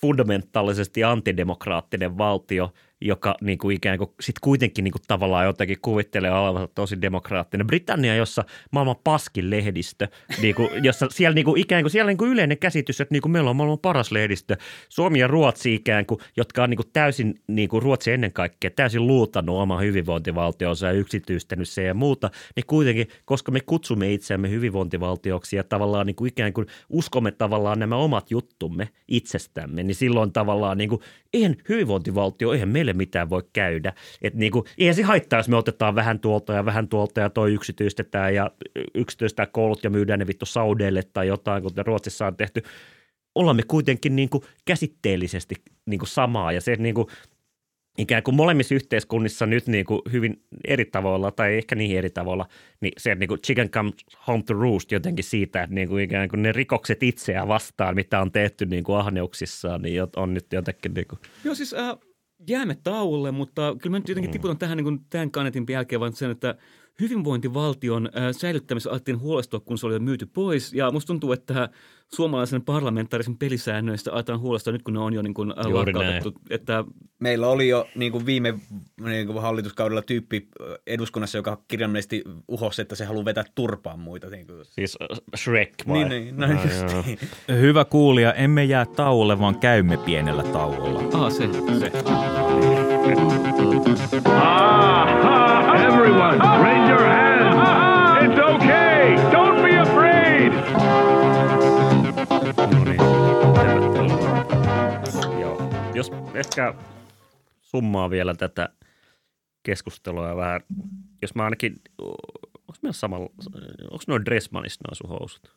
fundamentaalisesti 0.00 1.04
antidemokraattinen 1.04 2.18
valtio, 2.18 2.72
joka 3.02 3.36
niinku 3.40 3.70
ikään 3.70 3.98
kuin 3.98 4.10
sit 4.20 4.38
kuitenkin 4.40 4.84
niinku 4.84 4.98
tavallaan 5.08 5.46
jotenkin 5.46 5.78
kuvittelee 5.82 6.30
olevansa 6.30 6.68
tosi 6.74 7.00
demokraattinen. 7.00 7.66
Britannia, 7.66 8.16
jossa 8.16 8.44
maailman 8.70 8.96
paskin 9.04 9.50
lehdistö, 9.50 10.08
niinku, 10.42 10.70
jossa 10.82 11.06
siellä 11.10 11.34
niinku 11.34 11.54
ikään 11.56 11.82
kuin 11.82 11.90
siellä 11.90 12.08
niinku 12.08 12.26
yleinen 12.26 12.58
käsitys, 12.58 13.00
että 13.00 13.14
niinku 13.14 13.28
meillä 13.28 13.50
on 13.50 13.56
maailman 13.56 13.78
paras 13.78 14.12
lehdistö. 14.12 14.56
Suomi 14.88 15.18
ja 15.18 15.26
Ruotsi 15.26 15.74
ikään 15.74 16.06
kuin, 16.06 16.20
jotka 16.36 16.62
on 16.62 16.70
niinku 16.70 16.84
täysin, 16.92 17.40
niinku 17.46 17.80
Ruotsi 17.80 18.12
ennen 18.12 18.32
kaikkea, 18.32 18.70
täysin 18.70 19.06
luutannut 19.06 19.56
oma 19.56 19.78
hyvinvointivaltionsa 19.78 20.86
ja 20.86 20.92
yksityistänyt 20.92 21.68
se 21.68 21.82
ja 21.82 21.94
muuta, 21.94 22.30
niin 22.56 22.66
kuitenkin, 22.66 23.08
koska 23.24 23.52
me 23.52 23.60
kutsumme 23.60 24.12
itseämme 24.12 24.50
hyvinvointivaltioksi 24.50 25.56
ja 25.56 25.64
tavallaan 25.64 26.06
niinku 26.06 26.24
ikään 26.24 26.52
kuin 26.52 26.66
uskomme 26.88 27.30
tavallaan 27.30 27.78
nämä 27.78 27.96
omat 27.96 28.30
juttumme 28.30 28.88
itsestämme, 29.08 29.82
niin 29.82 29.94
silloin 29.94 30.32
tavallaan 30.32 30.78
niinku, 30.78 31.02
eihän 31.32 31.56
hyvinvointivaltio, 31.68 32.52
eihän 32.52 32.68
meille 32.68 32.91
mitään 32.94 33.30
voi 33.30 33.42
käydä. 33.52 33.92
Että 34.22 34.38
niinku, 34.38 34.64
eihän 34.78 34.94
se 34.94 35.02
haittaa, 35.02 35.38
jos 35.38 35.48
me 35.48 35.56
otetaan 35.56 35.94
vähän 35.94 36.20
tuolta 36.20 36.52
ja 36.52 36.64
vähän 36.64 36.88
tuolta 36.88 37.20
ja 37.20 37.30
toi 37.30 37.54
yksityistetään 37.54 38.34
ja 38.34 38.50
yksityistetään 38.94 39.52
koulut 39.52 39.84
ja 39.84 39.90
myydään 39.90 40.18
ne 40.18 40.26
vittu 40.26 40.46
saudeille 40.46 41.02
tai 41.12 41.26
jotain, 41.26 41.62
kuten 41.62 41.86
Ruotsissa 41.86 42.26
on 42.26 42.36
tehty. 42.36 42.62
Ollaan 43.34 43.56
me 43.56 43.62
kuitenkin 43.62 44.16
niinku 44.16 44.44
käsitteellisesti 44.64 45.54
niinku 45.86 46.06
samaa 46.06 46.52
ja 46.52 46.60
se 46.60 46.76
niinku, 46.76 47.10
ikään 47.98 48.22
kuin 48.22 48.34
molemmissa 48.34 48.74
yhteiskunnissa 48.74 49.46
nyt 49.46 49.66
niin 49.66 49.84
kuin 49.84 50.00
hyvin 50.12 50.42
eri 50.64 50.84
tavoilla 50.84 51.30
tai 51.30 51.56
ehkä 51.56 51.74
niin 51.74 51.98
eri 51.98 52.10
tavoilla, 52.10 52.46
niin 52.80 52.92
se 52.98 53.14
niin 53.14 53.28
kuin 53.28 53.42
chicken 53.42 53.70
comes 53.70 53.94
home 54.26 54.42
to 54.42 54.54
roost 54.54 54.92
jotenkin 54.92 55.24
siitä, 55.24 55.62
että 55.62 55.74
niin 55.74 55.88
kuin 55.88 56.04
ikään 56.04 56.28
kuin 56.28 56.42
ne 56.42 56.52
rikokset 56.52 57.02
itseään 57.02 57.48
vastaan, 57.48 57.94
mitä 57.94 58.20
on 58.20 58.32
tehty 58.32 58.66
niin 58.66 58.84
kuin 58.84 58.98
ahneuksissaan, 58.98 59.82
niin 59.82 60.02
on 60.16 60.34
nyt 60.34 60.52
jotenkin 60.52 60.94
niin 60.94 61.06
kuin, 61.06 61.18
Joo, 61.44 61.54
siis 61.54 61.74
äh, 61.74 61.98
jäämme 62.48 62.76
tauolle, 62.84 63.30
mutta 63.30 63.76
kyllä 63.82 63.94
mä 63.94 63.98
nyt 63.98 64.08
jotenkin 64.08 64.30
tiputan 64.30 64.58
tähän 64.58 64.76
niin 64.76 64.84
kuin 64.84 65.00
tämän 65.10 65.30
kanetin 65.30 65.66
jälkeen 65.70 66.00
vaan 66.00 66.12
sen, 66.12 66.30
että 66.30 66.54
hyvinvointivaltion 67.00 68.06
äh, 68.06 68.22
säilyttämisessä 68.32 68.90
alettiin 68.90 69.20
huolestua, 69.20 69.60
kun 69.60 69.78
se 69.78 69.86
oli 69.86 69.94
jo 69.94 70.00
myyty 70.00 70.26
pois. 70.26 70.74
Ja 70.74 70.90
musta 70.90 71.06
tuntuu, 71.06 71.32
että 71.32 71.68
suomalaisen 72.14 72.62
parlamentaarisen 72.62 73.38
pelisäännöistä 73.38 74.12
aletaan 74.12 74.40
huolestua 74.40 74.72
nyt, 74.72 74.82
kun 74.82 74.94
ne 74.94 75.00
on 75.00 75.14
jo 75.14 75.22
niin 75.22 75.34
kuin 75.34 75.52
Juuri 75.68 75.92
lakkautettu. 75.92 76.34
Että 76.50 76.84
Meillä 77.18 77.48
oli 77.48 77.68
jo 77.68 77.88
niin 77.94 78.12
kuin 78.12 78.26
viime 78.26 78.54
niin 79.04 79.26
kuin 79.26 79.42
hallituskaudella 79.42 80.02
tyyppi 80.02 80.48
ö, 80.60 80.78
eduskunnassa, 80.86 81.38
joka 81.38 81.58
kirjaimellisesti 81.68 82.22
uhosi, 82.48 82.82
että 82.82 82.94
se 82.94 83.04
haluaa 83.04 83.24
vetää 83.24 83.44
turpaan 83.54 84.00
muita. 84.00 84.30
Niin, 84.30 84.46
kuin. 84.46 84.64
Siis 84.64 84.98
äh, 85.02 85.18
Shrek 85.36 85.74
vai? 85.88 85.98
niin, 85.98 86.08
niin, 86.08 86.36
no 86.36 86.46
just 86.46 87.06
niin. 87.06 87.18
Hyvä 87.60 87.84
kuulija, 87.84 88.32
emme 88.32 88.64
jää 88.64 88.86
tauolle, 88.86 89.38
vaan 89.38 89.58
käymme 89.58 89.96
pienellä 89.96 90.42
tauolla. 90.42 91.00
ah, 91.12 91.32
se, 91.32 91.48
se. 91.78 91.92
Ah, 94.24 95.84
everyone, 95.84 96.71
Jos 106.02 106.10
ehkä 106.34 106.74
summaa 107.60 108.10
vielä 108.10 108.34
tätä 108.34 108.68
keskustelua 109.62 110.28
ja 110.28 110.36
vähän, 110.36 110.60
jos 111.22 111.34
mä 111.34 111.44
ainakin, 111.44 111.76
onko 111.98 112.74
meillä 112.82 112.92
samalla, 112.92 113.30
onko 113.90 114.04
noin 114.06 114.24
Dressmanista 114.24 114.84
noin 114.88 114.96
sun 114.96 115.08
housut? 115.10 115.56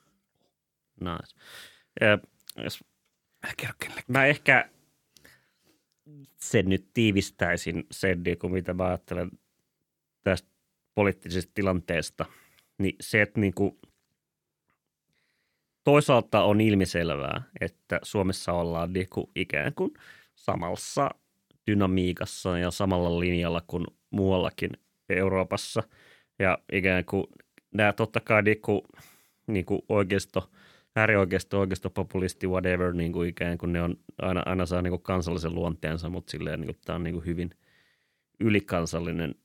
Nice. 1.00 1.36
Ja, 2.02 2.20
jos, 2.64 2.84
mä 4.08 4.26
ehkä 4.26 4.70
sen 6.40 6.70
nyt 6.70 6.90
tiivistäisin 6.94 7.84
sen, 7.92 8.24
niin 8.24 8.40
kuin 8.40 8.54
mitä 8.54 8.74
mä 8.74 8.86
ajattelen 8.86 9.32
tästä 10.24 10.50
poliittisesta 10.96 11.52
tilanteesta, 11.56 12.26
niin 12.78 12.96
se, 13.02 13.22
että 13.22 13.40
niin 13.40 13.54
kuin 13.54 13.80
toisaalta 15.84 16.44
on 16.44 16.62
ilmiselvää, 16.62 17.42
että 17.62 18.00
Suomessa 18.04 18.54
ollaan 18.54 18.94
niin 18.94 19.10
kuin 19.10 19.28
ikään 19.36 19.74
kuin 19.74 19.94
samassa 20.36 21.10
dynamiikassa 21.68 22.58
ja 22.58 22.72
samalla 22.72 23.20
linjalla 23.20 23.62
kuin 23.68 23.86
muuallakin 24.12 24.70
Euroopassa. 25.10 25.84
Ja 26.40 26.58
ikään 26.72 27.06
kuin 27.06 27.26
nämä 27.74 27.94
totta 27.94 28.20
kai 28.20 28.44
niin 28.44 28.62
kuin, 28.62 28.82
niin 29.48 29.66
kuin 29.66 29.82
oikeisto, 29.90 30.50
äärioikeisto, 30.96 31.60
oikeistopopulisti, 31.60 32.48
whatever, 32.48 32.94
niin 32.94 33.12
kuin 33.12 33.30
ikään 33.30 33.58
kuin 33.58 33.74
ne 33.74 33.82
on 33.82 33.96
aina, 34.22 34.44
aina 34.46 34.66
saa 34.66 34.82
niin 34.82 34.92
kuin 34.92 35.02
kansallisen 35.02 35.56
luonteensa, 35.56 36.10
mutta 36.10 36.32
silleen 36.32 36.62
niin 36.62 36.68
kuin 36.68 36.82
tämä 36.86 36.96
on 36.96 37.04
niin 37.04 37.14
kuin 37.14 37.26
hyvin 37.26 37.50
ylikansallinen 38.40 39.36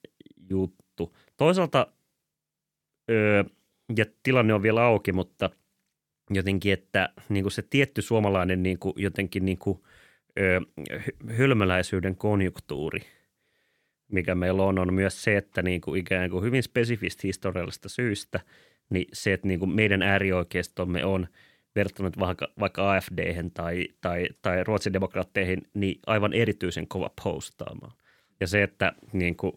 juttu. 0.50 1.16
Toisaalta, 1.36 1.86
öö, 3.10 3.44
ja 3.96 4.04
tilanne 4.22 4.54
on 4.54 4.62
vielä 4.62 4.84
auki, 4.84 5.12
mutta 5.12 5.50
jotenkin, 6.30 6.72
että 6.72 7.12
niin 7.28 7.44
kuin 7.44 7.52
se 7.52 7.62
tietty 7.62 8.02
suomalainen 8.02 8.62
niin 8.62 8.78
kuin, 8.78 8.94
jotenkin 8.96 9.44
niin 9.44 9.58
kuin, 9.58 9.82
ö, 10.40 10.60
hölmöläisyyden 11.36 12.16
konjunktuuri, 12.16 13.00
mikä 14.12 14.34
meillä 14.34 14.62
on, 14.62 14.78
on 14.78 14.94
myös 14.94 15.22
se, 15.22 15.36
että 15.36 15.62
niin 15.62 15.80
kuin 15.80 16.00
ikään 16.00 16.30
kuin 16.30 16.44
hyvin 16.44 16.62
spesifistä 16.62 17.20
historiallisesta 17.24 17.88
syystä, 17.88 18.40
niin 18.90 19.06
se, 19.12 19.32
että 19.32 19.48
niin 19.48 19.60
kuin 19.60 19.70
meidän 19.70 20.02
äärioikeistomme 20.02 21.04
on 21.04 21.26
verrattuna 21.76 22.10
vaikka, 22.18 22.48
vaikka 22.60 22.96
afd 22.96 23.50
tai, 23.54 23.88
tai, 24.00 24.28
tai 24.42 24.64
Ruotsin 24.64 24.92
demokraatteihin, 24.92 25.62
niin 25.74 25.98
aivan 26.06 26.32
erityisen 26.32 26.88
kova 26.88 27.10
postaamaan. 27.24 27.92
Ja 28.40 28.46
se, 28.46 28.62
että 28.62 28.92
niin 29.12 29.36
kuin, 29.36 29.52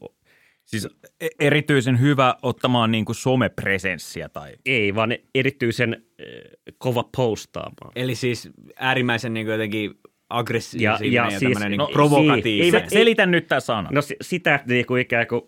Siis 0.65 0.87
e- 1.21 1.27
erityisen 1.39 1.99
hyvä 1.99 2.35
ottamaan 2.41 2.91
niin 2.91 3.05
kuin 3.05 3.15
somepresenssiä 3.15 4.29
tai 4.29 4.53
ei, 4.65 4.95
vaan 4.95 5.15
erityisen 5.35 6.05
kova 6.77 7.09
postaamaan. 7.17 7.91
Eli 7.95 8.15
siis 8.15 8.49
äärimmäisen 8.75 9.33
niin 9.33 9.45
kuin 9.45 9.51
jotenkin 9.51 9.91
aggressiivinen 10.37 10.83
ja, 10.91 10.97
Ja- 11.01 11.05
ja, 11.05 11.25
ja 11.27 11.31
ja 11.33 11.39
siis- 11.39 11.57
siis, 11.57 11.69
niin 11.69 11.77
no, 11.77 11.87
provokatiivinen. 11.93 12.83
ei- 12.83 12.89
Se, 12.89 12.93
selitä 12.95 13.25
nyt 13.25 13.47
tämä 13.47 13.59
sana. 13.59 13.89
No 13.91 14.01
si- 14.01 14.15
sitä 14.21 14.59
niin 14.67 14.85
kuin 14.85 15.01
ikään 15.01 15.27
kuin, 15.27 15.41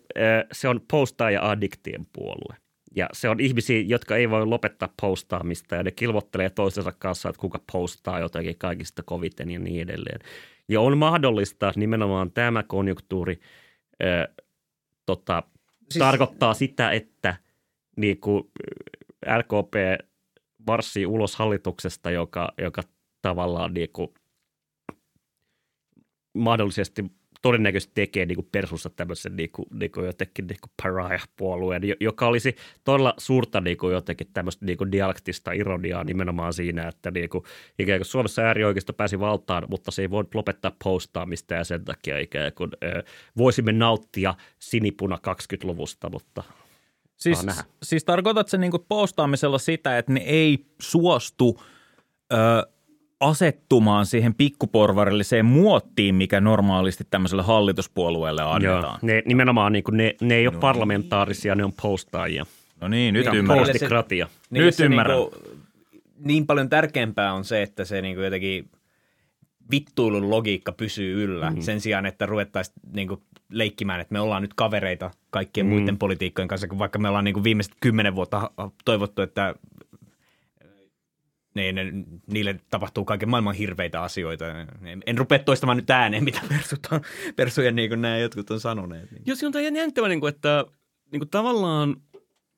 se 0.52 0.68
on 0.70 0.82
postaaja-addiktien 0.92 2.08
puolue. 2.14 2.56
Ja 2.96 3.10
se 3.14 3.30
on 3.30 3.40
ihmisiä, 3.40 3.82
jotka 3.82 4.16
ei 4.16 4.30
voi 4.30 4.46
lopettaa 4.46 4.94
postaamista 5.02 5.76
ja 5.76 5.84
ne 5.84 5.92
kilvottelee 5.92 6.50
toisensa 6.50 6.92
kanssa, 7.00 7.30
että 7.30 7.40
kuka 7.42 7.60
postaa 7.72 8.20
jotakin 8.20 8.58
kaikista 8.58 9.04
koviten 9.04 9.52
ja 9.52 9.60
niin 9.60 9.82
edelleen. 9.90 10.20
Ja 10.70 10.82
on 10.82 10.98
mahdollista 10.98 11.68
että 11.70 11.80
nimenomaan 11.80 12.32
tämä 12.32 12.64
konjunktuuri 12.64 13.40
äh, 14.04 14.36
tota, 15.06 15.44
siis... 15.92 16.00
tarkoittaa 16.00 16.54
sitä, 16.54 16.92
että 16.92 17.36
niin 17.98 18.20
kuin 18.20 18.44
LKP 19.38 19.74
marssii 20.68 21.06
ulos 21.06 21.36
hallituksesta, 21.36 22.12
joka, 22.12 22.54
joka 22.58 22.82
tavallaan 23.22 23.74
niin 23.74 23.90
kuin 23.94 24.08
mahdollisesti 26.36 27.06
todennäköisesti 27.46 27.92
tekee 27.96 28.26
niin 28.26 28.36
kuin 28.36 28.48
persussa 28.52 28.90
tämmöisen 28.90 29.36
niin 29.36 29.50
kuin, 29.52 29.66
niin 29.74 29.92
kuin 29.92 30.06
jotenkin 30.06 30.48
niin 30.48 30.58
kuin 30.62 30.72
pariah-puolueen, 30.84 31.88
jo- 31.88 31.96
joka 32.00 32.28
olisi 32.28 32.56
todella 32.84 33.14
suurta 33.18 33.62
niin 33.62 33.78
kuin 33.78 33.94
jotenkin 33.94 34.28
tämmöistä 34.34 34.66
niin 34.66 34.78
kuin 34.78 34.92
dialektista 34.92 35.52
ironiaa 35.52 36.04
nimenomaan 36.04 36.54
siinä, 36.54 36.88
että 36.88 37.12
niin 37.12 37.30
kuin, 37.30 37.44
ikään 37.80 38.00
kuin 38.00 38.06
Suomessa 38.06 38.42
äärioikeisto 38.42 38.94
pääsi 38.94 39.20
valtaan, 39.20 39.64
mutta 39.70 39.92
se 39.92 40.02
ei 40.02 40.10
voi 40.10 40.24
lopettaa 40.34 40.76
postaamista 40.84 41.54
ja 41.54 41.64
sen 41.64 41.86
takia 41.86 42.20
ikään 42.20 42.52
kuin 42.54 42.72
ö, 42.84 43.04
voisimme 43.38 43.72
nauttia 43.72 44.36
sinipuna 44.60 45.18
20-luvusta, 45.28 46.10
mutta 46.10 46.44
Siis, 47.18 47.46
siis 47.84 48.04
tarkoitat 48.04 48.48
se 48.48 48.58
niinku 48.58 48.86
postaamisella 48.90 49.58
sitä, 49.58 49.98
että 49.98 50.14
ne 50.14 50.20
ei 50.20 50.66
suostu 50.82 51.62
ö, 52.34 52.36
asettumaan 53.20 54.06
siihen 54.06 54.34
pikkuporvarilliseen 54.34 55.46
muottiin, 55.46 56.16
mikä 56.16 56.42
normaalisti 56.42 57.04
tämmöiselle 57.10 57.44
hallituspuolueelle 57.44 58.42
annetaan. 58.42 58.84
Joo, 58.84 58.98
ne 59.02 59.24
nimenomaan 59.26 59.72
niin 59.74 59.84
kuin 59.84 59.98
ne, 59.98 60.16
ne 60.22 60.36
ei 60.36 60.48
ole 60.48 60.58
parlamentaarisia, 60.58 61.56
ne 61.56 61.64
on 61.66 61.74
postaajia. 61.82 62.46
No 62.82 62.88
niin, 62.88 63.14
nyt 63.14 63.26
Ja 63.26 63.34
ymmärrän. 63.34 63.66
post- 63.66 63.72
Postikratia. 63.72 64.28
Nyt 64.50 64.76
se 64.76 64.86
ymmärrän. 64.86 65.18
Niinku, 65.18 65.40
niin 66.20 66.46
paljon 66.48 66.70
tärkeämpää 66.70 67.34
on 67.34 67.46
se, 67.46 67.62
että 67.62 67.86
se 67.86 68.02
niinku 68.02 68.22
jotenkin 68.22 68.70
vittuilun 69.72 70.30
logiikka 70.30 70.72
pysyy 70.72 71.24
yllä 71.24 71.52
mm. 71.52 71.62
sen 71.62 71.82
sijaan, 71.82 72.06
että 72.06 72.26
ruvettaisiin 72.26 72.76
niinku 72.94 73.24
leikkimään, 73.52 74.02
että 74.02 74.14
me 74.14 74.20
ollaan 74.20 74.42
nyt 74.42 74.54
kavereita 74.54 75.12
kaikkien 75.30 75.66
mm. 75.66 75.70
muiden 75.74 75.98
politiikkojen 75.98 76.48
kanssa, 76.48 76.68
kun 76.68 76.80
vaikka 76.80 77.00
me 77.00 77.08
ollaan 77.08 77.24
niinku 77.24 77.44
viimeiset 77.44 77.74
kymmenen 77.80 78.16
vuotta 78.16 78.50
toivottu, 78.86 79.22
että 79.22 79.56
ne, 81.56 81.72
ne, 81.72 81.84
niille 82.28 82.60
tapahtuu 82.70 83.06
kaiken 83.06 83.30
maailman 83.30 83.56
hirveitä 83.56 84.02
asioita. 84.02 84.46
En, 84.84 85.04
en 85.06 85.18
rupea 85.18 85.40
toistamaan 85.40 85.78
nyt 85.78 85.90
ääneen, 85.90 86.24
mitä 86.24 86.42
persut 86.50 86.80
on, 86.92 87.02
persujen 87.36 87.76
niin 87.76 87.90
kuin 87.90 88.02
nämä 88.02 88.18
jotkut 88.18 88.52
on 88.52 88.60
sanoneet. 88.60 89.12
Niin. 89.12 89.38
Siinä 89.38 89.48
on 89.48 89.54
tämä 89.54 89.64
jännittävä, 89.64 90.08
niin 90.08 90.20
kuin, 90.20 90.34
että 90.34 90.66
niin 91.12 91.20
kuin 91.20 91.30
tavallaan, 91.30 91.96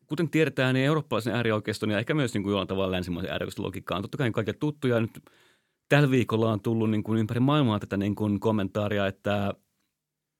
kuten 0.08 0.30
tiedetään, 0.30 0.74
niin 0.74 0.86
eurooppalaisen 0.86 1.36
äärioikeiston 1.36 1.90
ja 1.90 2.00
ehkä 2.00 2.14
myös 2.14 2.34
niin 2.34 2.44
kuin 2.44 2.52
jollain 2.52 2.68
tavalla 2.68 2.92
länsimaisen 2.92 3.32
äärioikeiston 3.32 3.66
logiikka 3.66 3.96
on 3.96 4.02
totta 4.02 4.18
kai 4.18 4.32
kaikille 4.32 4.58
tuttuja. 4.60 5.00
Nyt 5.00 5.24
tällä 5.90 6.12
viikolla 6.12 6.52
on 6.52 6.62
tullut 6.62 6.92
niin 6.92 7.04
kuin 7.04 7.20
ympäri 7.20 7.40
maailmaa 7.40 7.80
tätä 7.80 7.98
niin 7.98 8.16
kuin 8.16 8.40
kommentaaria, 8.40 9.08
että 9.08 9.54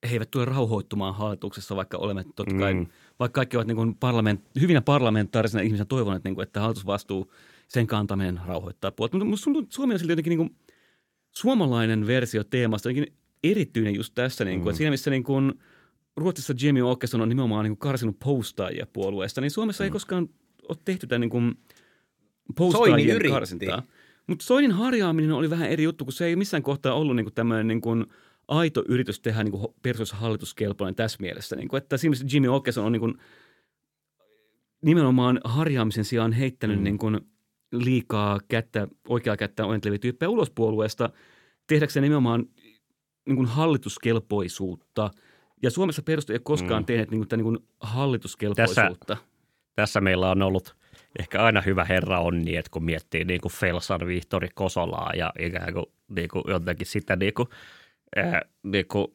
he 0.08 0.12
eivät 0.12 0.30
tule 0.30 0.44
rauhoittumaan 0.44 1.14
hallituksessa, 1.14 1.76
vaikka 1.76 1.98
olemme 1.98 2.24
totta 2.36 2.54
kai, 2.58 2.74
Mm. 2.74 2.80
mm. 2.80 2.86
vaikka 3.18 3.38
kaikki 3.38 3.56
ovat 3.56 3.66
niin 3.66 3.76
kuin 3.76 3.94
parlament, 3.94 4.44
hyvinä 4.60 4.80
parlamentaarisina 4.80 5.62
ihmisinä 5.62 5.84
toivoneet, 5.84 6.24
niin 6.24 6.34
kuin, 6.34 6.42
että 6.42 6.60
hallitusvastuu, 6.60 7.32
sen 7.68 7.86
kantaminen 7.86 8.40
rauhoittaa 8.46 8.90
puolta. 8.90 9.24
Mutta 9.24 9.50
että 9.58 9.74
Suomi 9.74 9.94
on 9.94 9.98
silti 9.98 10.12
jotenkin 10.12 10.30
niin 10.30 10.38
kuin 10.38 10.56
suomalainen 11.30 12.06
versio 12.06 12.44
teemasta, 12.44 12.88
jotenkin 12.88 13.14
erityinen 13.44 13.94
just 13.94 14.14
tässä, 14.14 14.44
niin 14.44 14.60
kuin, 14.60 14.64
mm. 14.64 14.70
että 14.70 14.76
siinä 14.76 14.90
missä 14.90 15.10
niin 15.10 15.24
kuin, 15.24 15.52
Ruotsissa 16.16 16.54
Jimmy 16.62 16.90
Åkesson 16.90 17.20
on 17.20 17.28
nimenomaan 17.28 17.64
niin 17.64 17.70
kuin 17.70 17.78
karsinut 17.78 18.18
postaajia 18.24 18.86
puolueesta, 18.92 19.40
niin 19.40 19.50
Suomessa 19.50 19.84
mm. 19.84 19.86
ei 19.86 19.90
koskaan 19.90 20.28
ole 20.68 20.78
tehty 20.84 21.06
tätä 21.06 21.18
niin 21.18 21.30
kuin 21.30 21.54
postaajien 22.56 23.30
karsintaa. 23.30 23.82
Mutta 24.26 24.44
Soinin 24.44 24.72
harjaaminen 24.72 25.32
oli 25.32 25.50
vähän 25.50 25.70
eri 25.70 25.84
juttu, 25.84 26.04
kun 26.04 26.12
se 26.12 26.26
ei 26.26 26.36
missään 26.36 26.62
kohtaa 26.62 26.94
ollut 26.94 27.16
niin 27.16 27.24
kuin 27.24 27.34
tämmöinen 27.34 27.68
niin 27.68 27.80
kuin 27.80 28.06
aito 28.48 28.84
yritys 28.88 29.20
tehdä 29.20 29.44
niin 29.44 29.52
kuin 29.52 29.66
perushallituskelpoinen 29.82 30.94
tässä 30.94 31.18
mielessä. 31.20 31.56
Niin 31.56 31.68
kuin, 31.68 31.82
että 31.82 31.96
siinä 31.96 32.10
missä 32.10 32.26
Jimmy 32.32 32.56
Åkesson 32.56 32.84
on 32.84 32.92
niin 32.92 33.00
kuin 33.00 33.14
nimenomaan 34.82 35.40
harjaamisen 35.44 36.04
sijaan 36.04 36.32
heittänyt 36.32 36.78
mm. 36.78 36.84
niin 36.84 36.98
kuin 36.98 37.20
liikaa 37.72 38.38
kättä, 38.48 38.88
oikeaa 39.08 39.36
kättä 39.36 39.66
ojenteleviä 39.66 39.98
tyyppejä 39.98 40.30
ulos 40.30 40.50
puolueesta 40.50 41.10
tehdäkseen 41.66 42.02
nimenomaan 42.02 42.44
niin 43.26 43.36
kuin 43.36 43.46
hallituskelpoisuutta. 43.48 45.10
Ja 45.62 45.70
Suomessa 45.70 46.02
perustajat 46.02 46.40
ei 46.40 46.44
koskaan 46.44 46.82
Mm. 46.82 46.86
tehneet 46.86 47.10
niin 47.10 47.26
kuin, 47.26 47.36
niin 47.38 47.44
kuin 47.44 47.58
hallituskelpoisuutta. 47.80 49.16
Tässä 49.74 50.00
meillä 50.00 50.30
on 50.30 50.42
ollut 50.42 50.76
ehkä 51.18 51.42
aina 51.42 51.60
hyvä 51.60 51.84
herra 51.84 52.20
onni, 52.20 52.56
että 52.56 52.70
kun 52.70 52.84
miettii 52.84 53.24
niin 53.24 53.40
kuin 53.40 53.52
Felsan 53.52 54.06
Vihtori 54.06 54.48
Kosolaa 54.54 55.12
ja 55.14 55.32
ikään 55.38 55.72
kuin, 55.72 55.86
niin 56.08 56.28
kuin 56.28 56.44
jotenkin 56.48 56.86
sitä 56.86 57.16
niin 57.16 57.34
kuin, 57.34 57.48
ää, 58.16 58.42
niin 58.62 58.86
kuin 58.88 59.06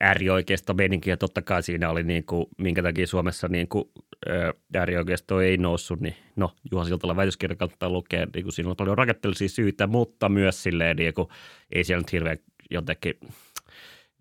äärioikeista 0.00 0.74
meininkiä. 0.74 1.16
Totta 1.16 1.42
kai 1.42 1.62
siinä 1.62 1.90
oli, 1.90 2.02
niin 2.02 2.24
kuin, 2.24 2.46
minkä 2.58 2.82
takia 2.82 3.06
Suomessa 3.06 3.48
niin 3.48 3.68
kuin, 3.68 3.84
ää, 4.28 4.52
äärioikeisto 4.74 5.40
ei 5.40 5.56
noussut, 5.56 6.00
niin 6.00 6.14
no 6.36 6.52
Juha 6.72 6.84
Siltala 6.84 7.16
väitöskirja 7.16 7.56
kannattaa 7.56 7.90
lukea. 7.90 8.26
Niin 8.34 8.44
kuin, 8.44 8.52
siinä 8.52 8.70
on 8.70 8.76
paljon 8.76 8.98
rakenteellisia 8.98 9.48
syitä, 9.48 9.86
mutta 9.86 10.28
myös 10.28 10.62
silleen, 10.62 10.96
niin 10.96 11.14
kuin, 11.14 11.28
ei 11.72 11.84
siellä 11.84 12.00
nyt 12.00 12.12
hirveän 12.12 12.38
jotenkin 12.70 13.14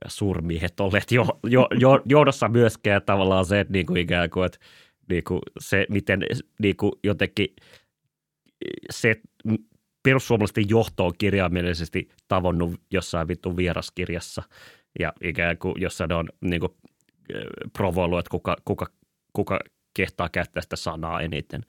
suurmiehet 0.07 0.79
olleet 0.79 1.11
jo, 1.11 1.39
jo, 1.43 1.67
jo, 1.79 2.01
johdossa 2.05 2.49
myöskään 2.49 3.01
tavallaan 3.05 3.45
se, 3.45 3.59
että 3.59 3.73
niin 3.73 3.85
kuin 3.85 3.97
ikään 3.97 4.29
kuin, 4.29 4.45
että 4.45 4.57
niin 5.09 5.23
kuin 5.23 5.39
se, 5.59 5.85
miten 5.89 6.25
niin 6.59 6.77
kuin 6.77 6.91
jotenkin 7.03 7.47
se 8.89 9.21
perussuomalaisten 10.03 10.69
johto 10.69 11.05
on 11.05 11.13
kirjaimellisesti 11.17 12.09
tavonnut 12.27 12.81
jossain 12.91 13.27
vittu 13.27 13.57
vieraskirjassa 13.57 14.43
ja 14.99 15.13
ikään 15.23 15.57
kuin 15.57 15.81
jossain 15.81 16.11
on 16.11 16.29
niin 16.41 16.59
kuin, 16.59 16.71
provoillut, 17.73 18.19
että 18.19 18.29
kuka, 18.29 18.55
kuka, 18.65 18.87
kuka 19.33 19.59
kehtaa 19.93 20.29
käyttää 20.29 20.61
sitä 20.61 20.75
sanaa 20.75 21.21
eniten. 21.21 21.61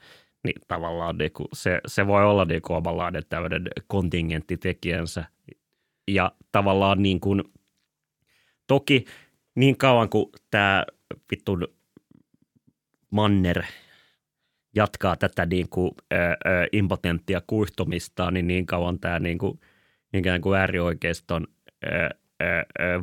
Niin 0.44 0.60
tavallaan 0.68 1.18
niin 1.18 1.32
kuin 1.32 1.48
se, 1.52 1.80
se 1.86 2.06
voi 2.06 2.24
olla 2.24 2.44
niin 2.44 2.62
kuin 2.62 2.76
omanlainen 2.76 3.22
tämmöinen 3.28 3.68
kontingenttitekijänsä. 3.86 5.24
Ja 6.08 6.32
tavallaan 6.52 7.02
niin 7.02 7.20
kuin, 7.20 7.42
toki 8.66 9.04
niin 9.54 9.76
kauan 9.76 10.08
kuin 10.08 10.26
tämä 10.50 10.84
vittun 11.30 11.68
manner 13.10 13.62
jatkaa 14.74 15.16
tätä 15.16 15.46
niin 15.46 15.68
kuin, 15.68 15.90
ö, 16.12 16.16
ö, 16.16 16.36
impotenttia 16.72 17.42
kuihtumista, 17.46 18.30
niin 18.30 18.46
niin 18.46 18.66
kauan 18.66 19.00
tämä 19.00 19.18
niin 19.18 19.38
kuin, 19.38 19.60
ikään 20.12 20.40
kuin 20.40 20.58
äärioikeiston 20.58 21.46
ö, 21.84 21.88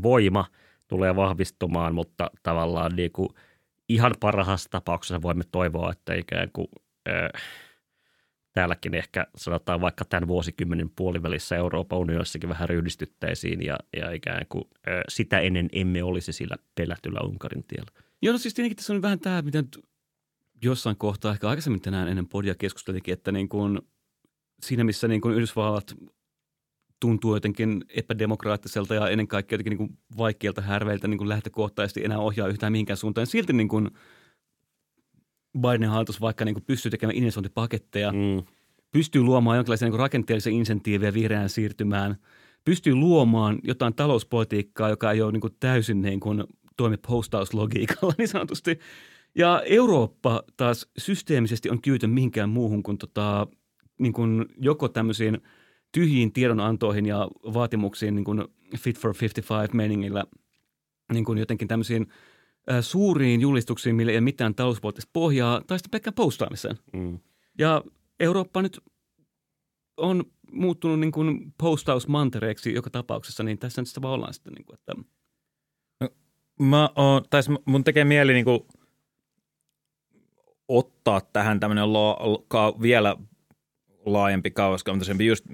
voima 0.04 0.46
tulee 0.88 1.16
vahvistumaan, 1.16 1.96
mutta 1.96 2.32
tavallaan 2.44 2.96
niin 2.96 3.12
kuin, 3.12 3.30
ihan 3.90 4.14
parhaassa 4.20 4.70
tapauksessa 4.70 5.22
voimme 5.22 5.44
toivoa, 5.52 5.92
että 5.92 6.14
ikään 6.14 6.50
kuin 6.54 6.68
täälläkin 8.54 8.94
ehkä 8.96 9.28
sanotaan 9.36 9.82
vaikka 9.82 10.06
tämän 10.06 10.28
vuosikymmenen 10.28 10.90
puolivälissä 10.96 11.56
Euroopan 11.56 12.00
unionissakin 12.00 12.50
vähän 12.50 12.70
ryhdistyttäisiin 12.70 13.66
ja, 13.66 13.78
ja 13.98 14.12
ikään 14.12 14.46
kuin 14.50 14.64
sitä 15.10 15.40
ennen 15.40 15.70
emme 15.72 16.04
olisi 16.04 16.34
sillä 16.34 16.56
pelätyllä 16.76 17.20
Unkarin 17.24 17.64
tiellä. 17.64 17.92
Joo, 18.22 18.32
no 18.32 18.38
siis 18.38 18.54
tietenkin 18.54 18.78
tässä 18.78 18.94
on 18.94 19.02
vähän 19.02 19.20
tämä, 19.20 19.42
mitä 19.42 19.62
nyt 19.62 19.86
jossain 20.64 20.98
kohtaa, 20.98 21.32
ehkä 21.32 21.50
aikaisemmin 21.50 21.82
tänään 21.82 22.08
ennen 22.08 22.28
podia 22.28 22.56
keskustelikin, 22.56 23.14
että 23.14 23.32
niin 23.32 23.50
kuin 23.50 23.82
siinä 24.62 24.84
missä 24.84 25.08
niin 25.08 25.22
kuin 25.22 25.36
Yhdysvallat 25.36 25.96
tuntuu 27.04 27.34
jotenkin 27.34 27.84
epädemokraattiselta 27.90 28.96
ja 28.96 29.10
ennen 29.10 29.28
kaikkea 29.28 29.54
jotenkin 29.54 29.78
niin 29.78 29.88
kuin 29.88 29.98
vaikeilta 30.18 30.62
härveiltä 30.62 31.08
niin 31.08 31.18
kuin 31.18 31.30
lähtökohtaisesti 31.30 32.06
enää 32.06 32.18
ohjaa 32.18 32.48
yhtään 32.48 32.72
mihinkään 32.72 32.98
suuntaan. 32.98 33.28
Silti 33.28 33.54
niin 33.54 33.68
kuin 33.68 33.92
Bidenin 35.62 35.90
hallitus 35.90 36.22
vaikka 36.22 36.46
niin 36.46 36.56
kuin 36.56 36.64
pystyy 36.68 36.92
tekemään 36.92 37.16
investointipaketteja, 37.16 38.12
mm. 38.12 38.44
pystyy 38.92 39.24
luomaan 39.24 39.58
jonkinlaisia 39.58 39.90
niin 39.90 40.00
rakenteellisia 40.00 40.54
insentiivejä 40.54 41.14
vihreään 41.14 41.50
siirtymään, 41.50 42.16
pystyy 42.66 42.96
luomaan 42.96 43.60
jotain 43.64 43.96
talouspolitiikkaa, 43.96 44.90
joka 44.90 45.12
ei 45.12 45.22
ole 45.22 45.32
niin 45.32 45.42
kuin 45.42 45.56
täysin 45.60 46.02
niin 46.02 46.20
kuin 46.20 46.44
toimi 46.78 46.98
postauslogiikalla 47.08 48.14
niin 48.18 48.28
sanotusti. 48.28 48.80
Ja 49.36 49.64
Eurooppa 49.66 50.44
taas 50.58 50.92
systeemisesti 50.98 51.70
on 51.70 51.82
kyytön 51.82 52.10
mihinkään 52.10 52.50
muuhun 52.50 52.84
kuin, 52.84 52.98
tota, 52.98 53.48
niin 54.00 54.14
kuin 54.14 54.46
joko 54.58 54.88
tämmöisiin 54.90 55.42
tyhjiin 55.94 56.34
tiedonantoihin 56.34 57.06
ja 57.06 57.28
vaatimuksiin 57.54 58.16
niin 58.16 58.26
kuin 58.26 58.44
Fit 58.78 59.00
for 59.00 59.14
55-meningillä 59.16 60.24
niin 61.14 61.26
kuin 61.26 61.38
jotenkin 61.38 61.68
tämmöisiin 61.68 62.08
ä, 62.72 62.82
suuriin 62.82 63.42
julistuksiin, 63.42 63.96
millä 63.96 64.12
ei 64.12 64.18
ole 64.18 64.22
mitään 64.22 64.56
talouspoliittista 64.56 65.10
pohjaa, 65.14 65.62
tai 65.68 65.80
sitten 65.80 65.92
pelkkään 65.92 66.14
postaamiseen. 66.14 66.76
Mm. 66.94 67.20
Ja 67.58 67.84
Eurooppa 68.20 68.62
nyt 68.62 68.80
on 69.98 70.24
muuttunut 70.52 71.00
niin 71.00 71.12
kuin 71.12 71.54
postausmantereeksi 71.58 72.74
joka 72.74 72.90
tapauksessa, 72.90 73.44
niin 73.44 73.58
tässä 73.58 73.82
nyt 73.82 73.88
sitä 73.88 74.02
vaan 74.02 74.14
ollaan 74.14 74.34
sitten. 74.34 74.54
Niin 74.54 74.66
kuin, 74.66 74.80
että... 74.80 74.94
no, 76.02 76.10
mä 76.60 76.90
oon, 76.96 77.24
tai 77.30 77.42
mun 77.66 77.84
tekee 77.84 78.06
mieli 78.06 78.34
niin 78.34 78.46
kuin– 78.46 78.60
ottaa 80.68 81.22
tähän 81.22 81.60
tämmöinen 81.60 81.84
vielä 82.82 83.16
laajempi 84.06 84.52
kauaskantoisempi, 84.52 85.26
just 85.26 85.46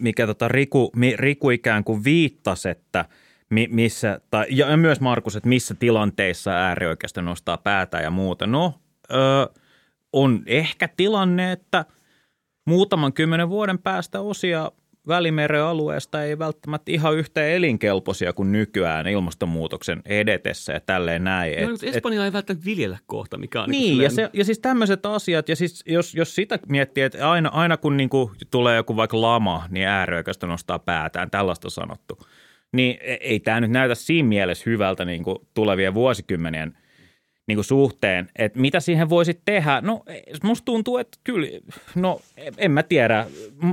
mikä 0.00 0.26
tota 0.26 0.48
Riku, 0.48 0.92
Riku 1.16 1.50
ikään 1.50 1.84
kuin 1.84 2.04
viittasi, 2.04 2.68
että 2.68 3.04
mi, 3.50 3.68
missä, 3.70 4.20
tai, 4.30 4.46
ja 4.50 4.76
myös 4.76 5.00
Markus, 5.00 5.36
että 5.36 5.48
missä 5.48 5.74
tilanteissa 5.74 6.50
äärioikeisto 6.50 7.20
nostaa 7.20 7.56
päätä 7.58 8.00
ja 8.00 8.10
muuta. 8.10 8.46
No, 8.46 8.74
ö, 9.10 9.14
on 10.12 10.42
ehkä 10.46 10.88
tilanne, 10.96 11.52
että 11.52 11.84
muutaman 12.66 13.12
kymmenen 13.12 13.48
vuoden 13.48 13.78
päästä 13.78 14.20
osia 14.20 14.72
Välimeren 15.08 15.62
alueesta 15.62 16.22
ei 16.22 16.38
välttämättä 16.38 16.92
ihan 16.92 17.16
yhtä 17.16 17.46
elinkelpoisia 17.46 18.32
kuin 18.32 18.52
nykyään 18.52 19.06
ilmastonmuutoksen 19.06 20.02
edetessä 20.04 20.72
ja 20.72 20.80
tälleen 20.80 21.24
näin. 21.24 21.68
No, 21.68 21.74
et, 21.74 21.94
Espanja 21.94 22.20
et, 22.20 22.24
ei 22.24 22.32
välttämättä 22.32 22.64
viljellä 22.64 22.98
kohta, 23.06 23.38
mikä 23.38 23.62
on 23.62 23.70
niin, 23.70 23.80
niin 23.80 24.02
ja, 24.02 24.10
se, 24.10 24.30
ja 24.32 24.44
siis 24.44 24.58
tämmöiset 24.58 25.06
asiat, 25.06 25.48
ja 25.48 25.56
siis 25.56 25.84
jos, 25.86 26.14
jos 26.14 26.34
sitä 26.34 26.58
miettii, 26.68 27.04
että 27.04 27.30
aina, 27.30 27.48
aina 27.48 27.76
kun 27.76 27.96
niinku 27.96 28.32
tulee 28.50 28.76
joku 28.76 28.96
vaikka 28.96 29.20
lama, 29.20 29.64
niin 29.70 29.86
äärioikeasta 29.86 30.46
nostaa 30.46 30.78
päätään, 30.78 31.30
tällaista 31.30 31.70
sanottu, 31.70 32.18
niin 32.72 32.98
e, 33.00 33.14
ei 33.14 33.40
tämä 33.40 33.60
nyt 33.60 33.70
näytä 33.70 33.94
siinä 33.94 34.28
mielessä 34.28 34.70
hyvältä 34.70 35.04
niinku 35.04 35.48
tulevien 35.54 35.94
vuosikymmenien 35.94 36.76
niin 37.46 37.56
kuin 37.56 37.64
suhteen, 37.64 38.28
että 38.36 38.60
mitä 38.60 38.80
siihen 38.80 39.08
voisi 39.08 39.40
tehdä. 39.44 39.80
No 39.80 40.04
musta 40.42 40.64
tuntuu, 40.64 40.98
että 40.98 41.18
kyllä, 41.24 41.46
no 41.94 42.20
en 42.58 42.70
mä 42.70 42.82
tiedä. 42.82 43.26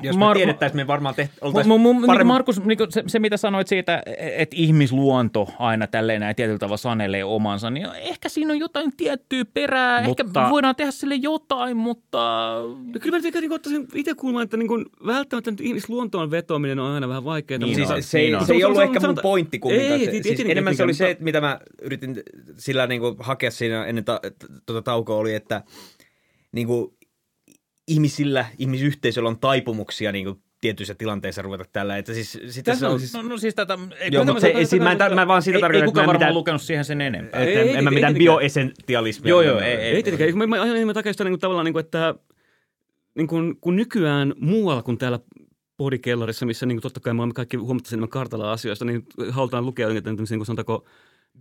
Jos 0.04 0.18
me 0.18 0.26
Mar- 0.26 0.36
tiedettäisiin, 0.36 0.78
me 0.78 0.88
varmaan 0.88 1.16
tehty, 1.16 1.36
oltaisiin 1.42 1.82
m- 1.82 1.84
m- 1.84 2.06
paremmin. 2.06 2.28
Markus, 2.28 2.66
niin 2.66 2.80
se, 2.90 3.04
se, 3.08 3.20
mitä 3.20 3.38
sanoit 3.38 3.68
siitä, 3.68 4.04
että 4.18 4.56
ihmisluonto 4.60 5.48
aina 5.60 5.88
tälleen 5.88 6.22
näin 6.22 6.36
tietyllä 6.36 6.60
tavalla 6.60 6.78
sanelee 6.78 7.24
omansa, 7.24 7.70
niin 7.70 7.88
ehkä 7.96 8.30
siinä 8.30 8.54
on 8.54 8.60
jotain 8.60 8.92
tiettyä 8.98 9.46
perää. 9.54 10.04
Mutta, 10.04 10.24
ehkä 10.24 10.50
voidaan 10.50 10.76
tehdä 10.76 10.92
sille 10.92 11.16
jotain, 11.16 11.78
mutta... 11.78 12.18
No, 12.94 13.00
kyllä 13.00 13.18
mä 13.18 13.22
nyt 13.24 13.34
niin 13.34 13.52
ottaisin 13.52 13.88
itse 13.94 14.14
kuulemaan, 14.14 14.44
että 14.44 14.58
niin 14.58 14.68
kuin, 14.68 14.86
välttämättä 15.06 15.52
nyt 15.52 15.62
ihmisluontoon 15.62 16.32
vetoaminen 16.32 16.80
on 16.80 16.92
aina 16.92 17.08
vähän 17.08 17.26
vaikeaa. 17.26 17.58
Niin, 17.58 17.76
siis 17.76 17.88
se, 17.88 18.02
se, 18.02 18.20
ei, 18.20 18.32
se 18.46 18.54
ei 18.54 18.64
ollut 18.64 18.82
ehkä 18.82 19.00
mun 19.00 19.20
pointti 19.22 19.60
kumminkaan. 19.60 20.00
Ei, 20.00 20.10
ei, 20.10 20.24
siis 20.24 20.40
enemmän 20.40 20.76
se 20.76 20.84
oli 20.84 20.94
se, 20.94 21.18
mitä 21.20 21.42
mä 21.42 21.60
yritin 21.82 22.24
sillä 22.58 22.88
niin 22.88 23.02
kuin 23.02 23.16
hakea 23.20 23.52
siinä 23.60 23.86
ennen 23.86 24.06
ta, 24.06 24.20
tuota 24.66 24.82
taukoa 24.82 25.16
oli, 25.16 25.36
että 25.36 25.64
niin 26.52 26.68
kuin, 26.68 26.98
ihmisillä, 27.88 28.46
ihmisyhteisöllä 28.58 29.30
on 29.30 29.40
taipumuksia 29.40 30.12
niin 30.12 30.26
kuin, 30.26 30.44
tietyissä 30.62 30.96
tilanteissa 30.96 31.42
ruveta 31.42 31.66
tällä. 31.74 31.98
Että 31.98 32.14
siis, 32.14 32.40
sitä 32.50 32.76
se 32.76 32.88
on, 32.88 33.00
siis, 33.00 33.14
no, 33.14 33.22
no 33.22 33.38
siis 33.38 33.56
tätä... 33.56 33.78
Ei, 34.00 34.10
Joo, 34.12 34.26
mutta 34.26 34.42
se, 34.42 34.48
ei, 34.48 34.80
mä, 34.80 34.92
en, 34.92 35.16
mä 35.16 35.28
vaan 35.28 35.42
siitä 35.42 35.60
tarkoitan, 35.60 35.90
että... 35.90 36.00
Ei 36.00 36.04
kukaan 36.04 36.08
varmaan 36.08 36.34
lukenut 36.34 36.62
siihen 36.62 36.86
sen 36.86 37.02
enempää. 37.02 37.42
Ei, 37.42 37.58
ei, 37.58 37.76
en 37.76 37.84
mä 37.84 37.92
mitään 37.92 38.14
bioessentialismia. 38.14 39.30
Joo, 39.30 39.42
joo, 39.42 39.60
ei. 39.60 39.74
Ei, 39.74 39.96
ei 39.96 40.04
tietenkään. 40.04 40.38
Mä, 40.38 40.48
mä, 40.48 40.66
mä, 40.66 40.86
mä 40.86 40.94
takia 40.94 41.14
sitä 41.14 41.24
niin 41.24 41.40
tavallaan, 41.40 41.66
niin 41.66 41.74
kuin, 41.74 41.86
että 41.86 42.16
niin 43.16 43.28
kuin, 43.28 43.58
kun 43.62 43.76
nykyään 43.76 44.34
muualla 44.40 44.84
kuin 44.84 44.98
täällä 44.98 45.20
podikellarissa, 45.78 46.46
missä 46.46 46.66
niin 46.66 46.76
kuin, 46.76 46.84
totta 46.84 47.00
kai 47.00 47.14
me 47.14 47.22
olemme 47.22 47.34
kaikki 47.34 47.58
huomattavasti 47.58 47.96
enemmän 47.96 48.10
kartalla 48.10 48.52
asioista, 48.52 48.86
niin 48.86 49.06
halutaan 49.30 49.66
lukea 49.66 49.90
jotenkin, 49.90 50.26
niin 50.30 50.40
kuin 50.40 50.46
sanotaanko, 50.46 50.86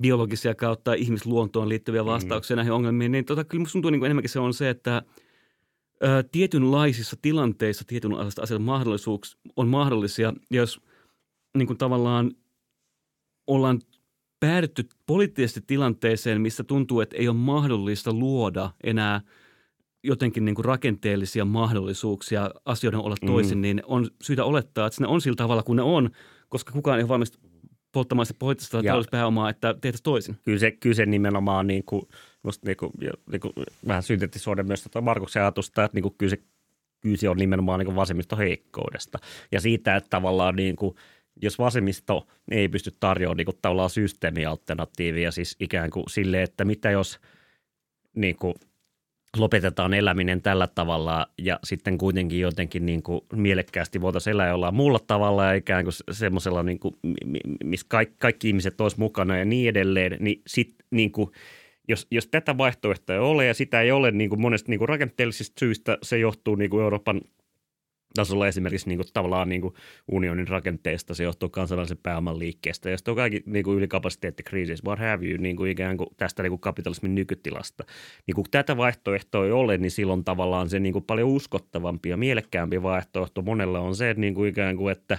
biologisia 0.01 0.55
kautta 0.55 0.94
ihmisluontoon 0.94 1.68
liittyviä 1.68 2.03
mm-hmm. 2.03 2.12
vastauksia 2.12 2.55
mm. 2.55 2.59
näihin 2.59 2.72
ongelmiin, 2.72 3.12
niin 3.12 3.24
tota, 3.24 3.44
kyllä 3.44 3.62
musta 3.62 3.72
tuntuu 3.72 3.90
niin 3.90 4.01
kuin 4.01 4.07
enemmänkin 4.07 4.30
se 4.30 4.40
on 4.40 4.55
se, 4.55 4.70
että 4.70 4.96
ä, 4.96 5.03
tietynlaisissa 6.32 7.16
tilanteissa 7.22 7.84
tietynlaiset 7.86 8.38
asiat 8.38 8.62
mahdollisuuks, 8.62 9.36
on 9.57 9.68
mahdollisia, 9.68 10.32
jos 10.51 10.80
niin 11.59 11.66
kuin 11.66 11.78
tavallaan 11.78 12.32
ollaan 13.46 13.80
päädytty 14.40 14.88
poliittisesti 15.07 15.61
tilanteeseen, 15.66 16.40
missä 16.40 16.64
tuntuu, 16.64 17.01
että 17.01 17.16
ei 17.16 17.28
ole 17.28 17.36
mahdollista 17.36 18.12
luoda 18.12 18.70
enää 18.84 19.20
jotenkin 20.03 20.44
niin 20.44 20.55
kuin 20.55 20.64
rakenteellisia 20.64 21.44
mahdollisuuksia 21.44 22.51
asioiden 22.64 23.01
olla 23.01 23.16
toisin, 23.26 23.59
mm. 23.59 23.62
niin 23.62 23.82
on 23.86 24.11
syytä 24.22 24.44
olettaa, 24.44 24.86
että 24.86 25.01
ne 25.01 25.07
on 25.07 25.20
sillä 25.20 25.36
tavalla 25.36 25.62
kuin 25.62 25.76
ne 25.76 25.82
on, 25.82 26.11
koska 26.49 26.72
kukaan 26.72 26.99
ei 26.99 27.03
ole 27.03 27.09
valmis 27.09 27.38
polttamaan 27.93 28.26
sitä 28.26 28.39
poliittista 28.39 28.82
talouspääomaa, 28.82 29.51
että 29.51 29.74
tehtäisiin 29.74 30.03
toisin. 30.03 30.36
Kyllä 30.45 30.59
se, 30.59 30.70
kyllä 30.70 30.95
se 30.95 31.07
nimenomaan 31.07 31.66
niin 31.66 31.84
kuin, 31.84 32.03
musta 32.43 32.66
niin 32.66 32.76
kuin, 32.76 32.93
niin 33.32 33.41
kuin, 33.41 33.53
vähän 33.86 34.03
syntetisoida 34.03 34.62
myös 34.62 34.82
tuota 34.82 35.01
Markuksen 35.01 35.43
ajatusta, 35.43 35.84
että 35.84 35.97
niin 35.97 36.03
kuin, 36.03 36.14
kyllä, 36.18 36.30
se, 36.30 36.43
kyllä 37.01 37.16
se 37.16 37.28
on 37.28 37.36
nimenomaan 37.36 37.80
niin 37.80 37.97
vasemmisto 37.97 38.36
heikkoudesta. 38.36 39.18
Ja 39.53 39.61
siitä, 39.61 39.97
että 39.97 40.11
tavallaan 40.11 40.57
niin 40.57 40.76
kuin, 40.76 40.95
jos 41.43 41.59
vasemmisto 41.59 42.26
ei 42.51 42.68
pysty 42.68 42.97
tarjoamaan 43.01 43.36
niin 43.36 43.45
kuin, 43.45 43.59
tavallaan 43.62 43.91
systeemialternatiivia, 43.91 45.32
siis 45.32 45.57
ikään 45.61 45.91
kuin 45.91 46.05
silleen, 46.11 46.43
että 46.43 46.64
mitä 46.64 46.91
jos 46.91 47.20
niin 48.16 48.36
kuin, 48.36 48.55
lopetetaan 49.37 49.95
eläminen 49.95 50.43
tällä 50.43 50.66
tavalla 50.66 51.26
ja 51.39 51.59
sitten 51.64 51.99
kuitenkin 51.99 52.41
jotenkin 52.41 52.87
niin 52.87 53.03
kuin 53.03 53.20
mielekkäästi 53.33 54.01
voitaisiin 54.01 54.33
elää 54.33 54.49
jollain 54.49 54.74
muulla 54.74 54.99
tavalla 55.07 55.45
ja 55.45 55.53
ikään 55.53 55.85
kuin 55.85 55.95
semmoisella, 56.11 56.62
niin 56.62 56.79
kuin, 56.79 56.95
missä 57.64 57.87
kaikki, 57.89 58.16
kaikki 58.18 58.49
ihmiset 58.49 58.81
olisi 58.81 58.99
mukana 58.99 59.39
ja 59.39 59.45
niin 59.45 59.68
edelleen, 59.68 60.16
niin 60.20 60.43
sitten 60.47 60.87
niin 60.91 61.12
kuin, 61.12 61.31
jos, 61.89 62.07
jos 62.11 62.26
tätä 62.26 62.59
vaihtoehtoa 62.59 63.16
ei 63.16 63.20
ole 63.20 63.47
ja 63.47 63.55
sitä 63.55 63.81
ei 63.81 63.91
ole 63.91 64.11
niin 64.11 64.31
kuin 64.31 64.41
monesta 64.41 64.70
niin 64.70 64.79
kuin 64.79 64.89
rakenteellisista 64.89 65.61
syistä, 65.61 65.99
se 66.03 66.18
johtuu 66.18 66.55
niin 66.55 66.70
kuin 66.70 66.83
Euroopan 66.83 67.20
tasolla 68.14 68.48
esimerkiksi 68.48 68.88
niin 68.88 68.98
kuin, 68.98 69.09
tavallaan 69.12 69.48
niin 69.48 69.61
kuin 69.61 69.74
unionin 70.09 70.48
rakenteesta, 70.48 71.14
se 71.14 71.24
johtuu 71.24 71.48
kansainvälisen 71.48 71.98
pääoman 72.02 72.38
liikkeestä, 72.38 72.96
sitten 72.96 73.12
on 73.12 73.16
kaikki 73.16 73.42
niin 73.46 73.64
kuin 73.64 73.78
ylikapasiteettikriisissä, 73.78 74.84
what 74.86 74.98
have 74.98 75.26
you, 75.26 75.36
niin 75.38 75.56
kuin 75.56 75.70
ikään 75.70 75.96
kuin 75.96 76.09
tästä 76.16 76.42
niin 76.42 76.50
kuin 76.50 76.61
kapitalismin 76.61 77.14
nykytilasta. 77.14 77.84
Niin 78.26 78.34
kun 78.34 78.44
tätä 78.50 78.76
vaihtoehtoa 78.76 79.44
ei 79.44 79.52
ole, 79.52 79.78
niin 79.78 79.90
silloin 79.90 80.24
tavallaan 80.24 80.68
se 80.68 80.80
niin 80.80 80.92
kuin 80.92 81.04
paljon 81.04 81.28
uskottavampi 81.28 82.09
ja 82.09 82.16
mielekkäämpi 82.16 82.82
vaihtoehto 82.82 83.42
monella 83.42 83.80
on 83.80 83.96
se, 83.96 84.11
että 84.11 84.20
niin 84.20 84.34
kuin 84.34 84.50
ikään 84.50 84.76
kuin, 84.76 84.92
että 84.92 85.18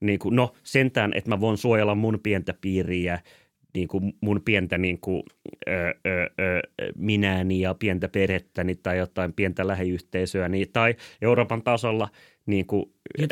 niin 0.00 0.18
kuin, 0.18 0.36
no 0.36 0.52
sentään, 0.62 1.12
että 1.14 1.30
mä 1.30 1.40
voin 1.40 1.58
suojella 1.58 1.94
mun 1.94 2.20
pientä 2.22 2.54
piiriä 2.60 3.18
niin 3.74 3.88
kuin 3.88 4.12
mun 4.20 4.42
pientä 4.44 4.78
niin 4.78 5.00
kuin, 5.00 5.22
ö, 5.68 5.72
ö, 6.06 6.30
ö, 6.40 6.62
minääni 6.96 7.60
ja 7.60 7.74
pientä 7.74 8.08
perhettäni 8.08 8.74
tai 8.74 8.98
jotain 8.98 9.32
pientä 9.32 9.66
lähiyhteisöäni 9.66 10.66
tai 10.66 10.94
Euroopan 11.22 11.62
tasolla 11.62 12.08
niin 12.46 12.66
kuin 12.66 12.84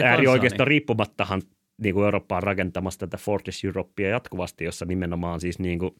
äärioikeista 0.03 0.65
riippumattahan 0.65 1.43
niin 1.83 1.95
kuin 1.95 2.05
Eurooppa 2.05 2.37
on 2.37 2.43
rakentamassa 2.43 3.01
tätä 3.01 3.17
Fortress 3.17 3.65
Europea 3.65 4.09
jatkuvasti, 4.11 4.65
jossa 4.65 4.85
nimenomaan 4.85 5.41
siis 5.41 5.59
niin 5.59 5.79
kuin 5.79 5.91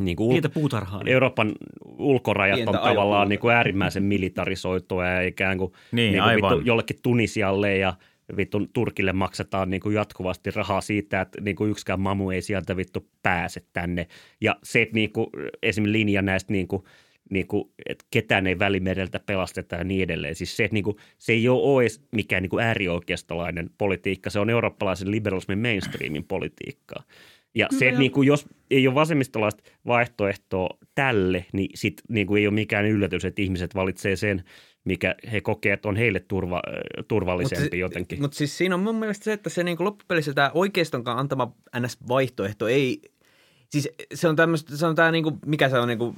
niin 0.00 0.16
kuin 0.16 0.30
Pientä 0.30 0.48
puutarhaa. 0.48 1.02
Euroopan 1.06 1.52
ulkorajat 1.98 2.56
Pientä 2.56 2.70
on 2.70 2.88
tavallaan 2.88 3.28
niin 3.28 3.38
kuin 3.38 3.54
äärimmäisen 3.54 4.02
militarisoitua 4.02 5.06
ja 5.06 5.20
ikään 5.20 5.58
kuin, 5.58 5.72
niin, 5.92 6.12
niin 6.12 6.22
kuin 6.22 6.34
vittu 6.34 6.66
jollekin 6.66 6.96
Tunisialle 7.02 7.76
ja 7.76 7.94
vittu 8.36 8.66
Turkille 8.72 9.12
maksetaan 9.12 9.70
niin 9.70 9.80
kuin 9.80 9.94
jatkuvasti 9.94 10.50
rahaa 10.50 10.80
siitä, 10.80 11.20
että 11.20 11.40
niin 11.40 11.56
kuin 11.56 11.70
yksikään 11.70 12.00
mamu 12.00 12.30
ei 12.30 12.42
sieltä 12.42 12.76
vittu 12.76 13.08
pääse 13.22 13.62
tänne. 13.72 14.06
Ja 14.40 14.56
se, 14.62 14.82
että 14.82 14.94
niin 14.94 15.12
kuin, 15.12 15.26
esimerkiksi 15.62 15.92
linja 15.92 16.22
näistä 16.22 16.52
niin 16.52 16.68
kuin, 16.68 16.82
niin 17.30 17.46
kuin, 17.46 17.70
että 17.88 18.04
ketään 18.10 18.46
ei 18.46 18.58
välimereltä 18.58 19.20
pelasteta 19.20 19.76
ja 19.76 19.84
niin 19.84 20.02
edelleen. 20.02 20.34
Siis 20.34 20.56
se, 20.56 20.64
että 20.64 20.74
niin 20.74 20.84
kuin, 20.84 20.96
se 21.18 21.32
ei 21.32 21.48
ole 21.48 21.82
edes 21.82 22.02
mikään 22.12 22.42
niin 22.42 22.50
kuin 22.50 22.64
äärioikeistolainen 22.64 23.70
politiikka, 23.78 24.30
se 24.30 24.40
on 24.40 24.50
eurooppalaisen 24.50 25.10
liberalismin 25.10 25.58
mainstreamin 25.58 26.24
politiikkaa. 26.24 27.02
Ja 27.54 27.68
se, 27.78 27.88
että 27.88 28.00
niin 28.00 28.12
kuin, 28.12 28.28
jos 28.28 28.46
ei 28.70 28.86
ole 28.86 28.94
vasemmistolaista 28.94 29.62
vaihtoehtoa 29.86 30.78
tälle, 30.94 31.44
niin 31.52 31.70
sit 31.74 32.02
niin 32.08 32.26
kuin 32.26 32.40
ei 32.40 32.46
ole 32.46 32.54
mikään 32.54 32.86
yllätys, 32.86 33.24
että 33.24 33.42
ihmiset 33.42 33.74
valitsee 33.74 34.16
sen– 34.16 34.42
mikä 34.84 35.14
he 35.32 35.40
kokee, 35.40 35.72
että 35.72 35.88
on 35.88 35.96
heille 35.96 36.20
turva, 36.20 36.62
turvallisempi 37.08 37.64
mut, 37.64 37.80
jotenkin. 37.80 38.20
Mutta 38.20 38.36
siis 38.36 38.58
siinä 38.58 38.74
on 38.74 38.80
mun 38.80 38.96
mielestä 38.96 39.24
se, 39.24 39.32
että 39.32 39.50
se 39.50 39.64
niin 39.64 39.76
loppupelissä 39.80 40.34
tämä 40.34 40.50
oikeistonkaan 40.54 41.18
antama 41.18 41.52
NS-vaihtoehto 41.76 42.68
ei 42.68 43.00
Siis 43.68 43.88
se 44.14 44.28
on 44.28 44.36
tämmöistä, 44.36 44.76
se 44.76 44.86
on 44.86 44.94
tämä 44.94 45.10
niinku, 45.10 45.38
mikä 45.46 45.68
se 45.68 45.78
on 45.78 45.88
niinku, 45.88 46.04
uh, 46.04 46.16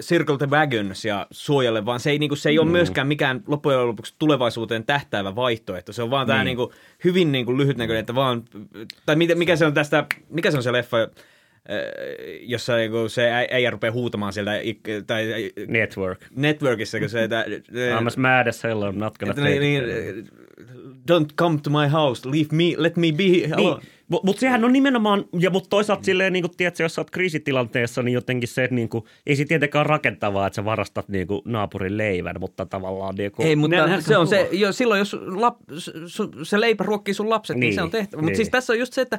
Circle 0.00 0.38
the 0.38 0.50
Wagons 0.50 1.04
ja 1.04 1.26
suojelle, 1.30 1.84
vaan 1.84 2.00
se 2.00 2.10
ei, 2.10 2.18
niinku, 2.18 2.36
se 2.36 2.48
ei 2.48 2.56
mm. 2.56 2.62
ole 2.62 2.70
myöskään 2.70 3.06
mikään 3.06 3.42
loppujen 3.46 3.86
lopuksi 3.86 4.14
tulevaisuuteen 4.18 4.84
tähtäävä 4.84 5.36
vaihtoehto. 5.36 5.92
Se 5.92 6.02
on 6.02 6.10
vaan 6.10 6.26
tämä 6.26 6.38
niin. 6.38 6.44
niinku, 6.44 6.72
hyvin 7.04 7.32
niinku, 7.32 7.56
lyhytnäköinen, 7.56 8.00
että 8.00 8.14
vaan, 8.14 8.44
tai 9.06 9.16
mikä, 9.16 9.34
mikä 9.34 9.56
se 9.56 9.66
on 9.66 9.74
tästä, 9.74 10.06
mikä 10.28 10.50
se 10.50 10.56
on 10.56 10.62
se 10.62 10.72
leffa, 10.72 10.96
jossa 12.40 12.76
niinku 12.76 13.08
se 13.08 13.30
äijä 13.50 13.70
rupeaa 13.70 13.92
huutamaan 13.92 14.32
sieltä, 14.32 14.52
tai 15.06 15.50
Network. 15.68 16.20
Networkissa, 16.36 17.00
kun 17.00 17.08
se, 17.08 17.24
että... 17.24 17.44
I'm 18.00 18.06
as 18.06 18.16
mad 18.16 18.46
as 18.46 18.64
hell, 18.64 18.82
I'm 18.82 18.96
not 18.96 19.18
gonna 19.18 19.44
niin, 19.44 19.60
niin, 19.60 19.84
Don't 21.12 21.34
come 21.36 21.58
to 21.62 21.70
my 21.70 21.88
house, 21.92 22.30
leave 22.30 22.48
me, 22.52 22.64
let 22.76 22.96
me 22.96 23.06
be 23.12 23.54
alone. 23.54 23.80
Niin. 23.80 23.88
Mutta 24.08 24.26
mut 24.26 24.38
sehän 24.38 24.64
on 24.64 24.72
nimenomaan, 24.72 25.24
ja 25.38 25.50
mutta 25.50 25.68
toisaalta 25.68 26.04
silleen, 26.04 26.32
niin 26.32 26.42
kuin, 26.42 26.56
tiedätkö, 26.56 26.82
jos 26.82 26.94
sä 26.94 27.00
oot 27.00 27.10
kriisitilanteessa, 27.10 28.02
niin 28.02 28.12
jotenkin 28.12 28.48
se, 28.48 28.64
että 28.64 28.74
niin 28.74 28.88
kuin, 28.88 29.04
ei 29.26 29.36
se 29.36 29.44
tietenkään 29.44 29.86
rakentavaa, 29.86 30.46
että 30.46 30.54
sä 30.54 30.64
varastat 30.64 31.08
niin 31.08 31.26
kuin, 31.26 31.42
naapurin 31.44 31.96
leivän, 31.96 32.36
mutta 32.40 32.66
tavallaan 32.66 33.14
niin 33.14 33.32
kuin, 33.32 33.48
Ei, 33.48 33.56
mutta 33.56 33.86
ne, 33.86 34.00
se 34.00 34.16
on 34.16 34.26
se, 34.26 34.48
jo, 34.52 34.72
silloin 34.72 34.98
jos 34.98 35.16
lap, 35.26 35.56
se 36.42 36.60
leipä 36.60 36.84
ruokkii 36.84 37.14
sun 37.14 37.30
lapset, 37.30 37.56
niin, 37.56 37.60
niin 37.60 37.74
se 37.74 37.82
on 37.82 37.90
tehtävä. 37.90 38.20
Niin. 38.20 38.26
Mutta 38.26 38.36
siis 38.36 38.50
tässä 38.50 38.72
on 38.72 38.78
just 38.78 38.92
se, 38.92 39.00
että 39.00 39.18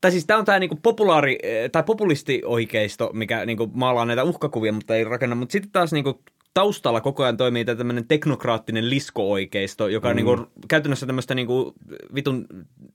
tai 0.00 0.10
siis 0.10 0.26
tämä 0.26 0.38
on 0.38 0.44
tämä 0.44 0.58
niinku 0.58 0.78
populaari, 0.82 1.38
eh, 1.42 1.70
tai 1.70 1.82
populisti-oikeisto, 1.82 3.10
mikä 3.12 3.46
niinku 3.46 3.70
maalaa 3.74 4.04
näitä 4.04 4.24
uhkakuvia, 4.24 4.72
mutta 4.72 4.96
ei 4.96 5.04
rakenna. 5.04 5.36
Mutta 5.36 5.52
sitten 5.52 5.72
taas 5.72 5.92
niinku 5.92 6.22
taustalla 6.54 7.00
koko 7.00 7.22
ajan 7.22 7.36
toimii 7.36 7.64
tämmöinen 7.64 8.08
teknokraattinen 8.08 8.90
lisko-oikeisto, 8.90 9.88
joka 9.88 10.08
mm. 10.08 10.10
on 10.10 10.16
niinku 10.16 10.46
käytännössä 10.68 11.06
tämmöistä 11.06 11.34
niinku 11.34 11.74
vitun 12.14 12.46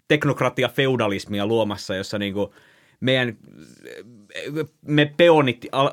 teknokratia-feudalismia 0.08 1.48
luomassa, 1.48 1.96
jossa 1.96 2.18
niinku 2.18 2.54
meidän 3.00 3.38
me 4.88 5.14
peonit 5.18 5.66
al, 5.72 5.90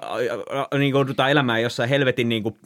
niin 0.78 0.90
joudutaan 0.90 1.30
elämään 1.30 1.62
jossain 1.62 1.88
helvetin 1.88 2.28
niin 2.28 2.42
kuin, 2.42 2.56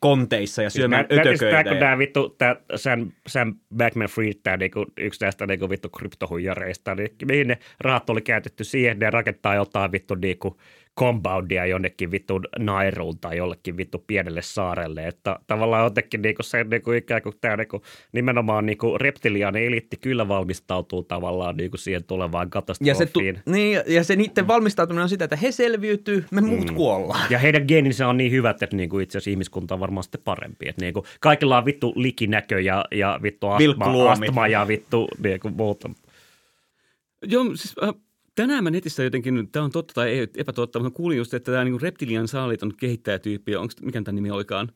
konteissa 0.00 0.62
ja 0.62 0.70
syömään 0.70 1.06
siis 1.08 1.20
ötököitä. 1.20 1.64
Tämä, 1.64 1.80
tämä 1.80 1.98
vittu, 1.98 2.28
tämä 2.28 2.56
Sam, 2.76 3.12
Sam 3.26 3.54
Backman-Fried, 3.76 4.40
tämä 4.42 4.56
niinku, 4.56 4.86
yksi 4.96 5.24
näistä 5.24 5.46
niinku, 5.46 5.70
vittu 5.70 5.88
kryptohuijareista, 5.88 6.94
niin 6.94 7.10
mihin 7.24 7.48
ne 7.48 7.58
rahat 7.80 8.10
oli 8.10 8.22
käytetty 8.22 8.64
siihen, 8.64 8.98
ne 8.98 9.10
rakentaa 9.10 9.54
jotain 9.54 9.92
vittu 9.92 10.14
niinku, 10.14 10.56
compoundia 10.98 11.66
jonnekin 11.66 12.10
vittu 12.10 12.40
Nairuun 12.58 13.18
tai 13.18 13.36
jollekin 13.36 13.76
vittu 13.76 14.04
pienelle 14.06 14.42
saarelle. 14.42 15.06
Että 15.06 15.38
tavallaan 15.46 15.84
jotenkin 15.84 16.22
niinku 16.22 16.42
se 16.42 16.64
niinku 16.64 16.92
ikään 16.92 17.22
kuin 17.22 17.34
tämä 17.40 17.56
niinku, 17.56 17.82
nimenomaan 18.12 18.66
niinku 18.66 18.98
reptiliainen 18.98 19.62
eliitti 19.62 19.96
kyllä 19.96 20.28
valmistautuu 20.28 21.02
tavallaan 21.02 21.56
niinku 21.56 21.76
siihen 21.76 22.04
tulevaan 22.04 22.50
katastrofiin. 22.50 22.88
Ja 22.88 22.94
se, 22.94 23.06
tu- 23.06 23.20
niin, 23.50 23.80
ja 23.86 24.04
se 24.04 24.16
niiden 24.16 24.48
valmistautuminen 24.48 25.02
on 25.02 25.08
sitä, 25.08 25.24
että 25.24 25.36
he 25.36 25.52
selviytyy, 25.52 26.24
me 26.30 26.40
muut 26.40 26.70
mm. 26.70 26.74
kuollaan. 26.74 27.26
Ja 27.30 27.38
heidän 27.38 27.64
geeninsä 27.68 28.08
on 28.08 28.16
niin 28.16 28.32
hyvät, 28.32 28.62
että 28.62 28.76
niinku 28.76 28.98
itse 28.98 29.18
asiassa 29.18 29.30
ihmiskunta 29.30 29.74
on 29.74 29.80
varmaan 29.80 30.04
sitten 30.04 30.20
parempi. 30.24 30.68
Että 30.68 30.82
niinku, 30.82 31.04
kaikilla 31.20 31.58
on 31.58 31.64
vittu 31.64 31.92
likinäkö 31.96 32.60
ja, 32.60 32.84
ja 32.92 33.20
vittu 33.22 33.48
astma, 33.48 34.10
astma 34.10 34.48
ja 34.48 34.68
vittu 34.68 35.08
niinku 35.22 35.48
muuta. 35.48 35.90
Joo, 37.22 37.44
siis 37.44 37.74
äh, 37.82 37.94
Tänään 38.36 38.64
mä 38.64 38.70
netissä 38.70 39.02
jotenkin, 39.02 39.48
tämä 39.52 39.64
on 39.64 39.70
totta 39.70 39.94
tai 39.94 40.08
ei 40.08 40.28
epätotta, 40.36 40.78
mutta 40.78 40.96
kuulin 40.96 41.18
just, 41.18 41.34
että 41.34 41.52
tämä 41.52 41.64
niin 41.64 41.80
Reptilian 41.80 42.28
saaliton 42.28 42.76
kehittäjätyyppi, 42.76 43.56
onko, 43.56 43.72
mikä 43.82 44.02
tämän 44.02 44.14
nimi 44.14 44.30
olikaan? 44.30 44.68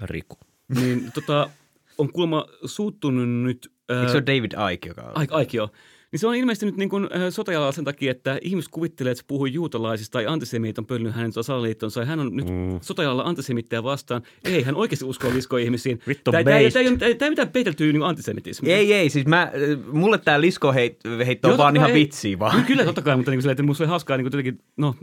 Riku. 0.00 0.38
Niin 0.74 1.12
tota, 1.14 1.50
on 1.98 2.12
kuulemma 2.12 2.46
suuttunut 2.64 3.28
nyt... 3.28 3.72
Eikö 3.88 4.08
se 4.08 4.16
ole 4.16 4.26
David 4.26 4.72
Icke, 4.72 4.88
joka 4.88 5.02
on? 5.02 5.22
Icke, 5.22 5.42
Icke 5.42 5.56
joo. 5.56 5.70
Niin 6.12 6.20
se 6.20 6.26
on 6.26 6.34
ilmeisesti 6.34 6.66
nyt 6.66 6.76
niin 6.76 6.88
kuin 6.88 7.04
äh, 7.04 7.20
sotajalalla 7.30 7.72
sen 7.72 7.84
takia, 7.84 8.10
että 8.10 8.38
ihmiset 8.42 8.70
kuvittelee, 8.70 9.10
että 9.10 9.20
se 9.22 9.26
puhuu 9.26 9.46
juutalaisista 9.46 10.12
tai 10.12 10.26
antisemiit 10.26 10.78
on 10.78 10.86
pöllynyt 10.86 11.14
hänen 11.14 11.32
salaliittonsa 11.32 12.00
ja 12.00 12.06
hän 12.06 12.20
on 12.20 12.36
nyt 12.36 12.46
mm. 12.46 12.78
sotajalalla 12.80 13.22
antisemittejä 13.22 13.82
vastaan. 13.82 14.22
Ei, 14.44 14.62
hän 14.62 14.74
oikeasti 14.74 15.04
uskoo 15.04 15.30
lisko-ihmisiin. 15.34 16.00
Vittu 16.08 16.30
tämä, 16.30 16.44
tämä, 16.44 16.56
tämä, 16.72 16.98
tämä, 16.98 17.26
ei 17.26 17.30
mitään 17.30 17.48
peiteltyä 17.48 17.92
niin 17.92 18.02
antisemitismiä. 18.02 18.76
Ei, 18.76 18.92
ei, 18.92 19.10
siis 19.10 19.26
mä, 19.26 19.52
mulle 19.92 20.18
tämä 20.18 20.40
liskoheitto 20.40 21.48
on 21.50 21.58
vaan 21.58 21.76
ihan 21.76 21.92
vitsiä 21.92 22.38
vaan. 22.38 22.64
Kyllä, 22.64 22.84
totta 22.84 23.02
kai, 23.02 23.16
mutta 23.16 23.30
niin 23.30 23.42
kuin 23.42 23.50
että 23.50 23.62
musta 23.62 23.84
oli 23.84 23.88
hauskaa 23.88 24.16
niin 24.16 24.30
kuin 24.30 24.58
no, 24.76 24.94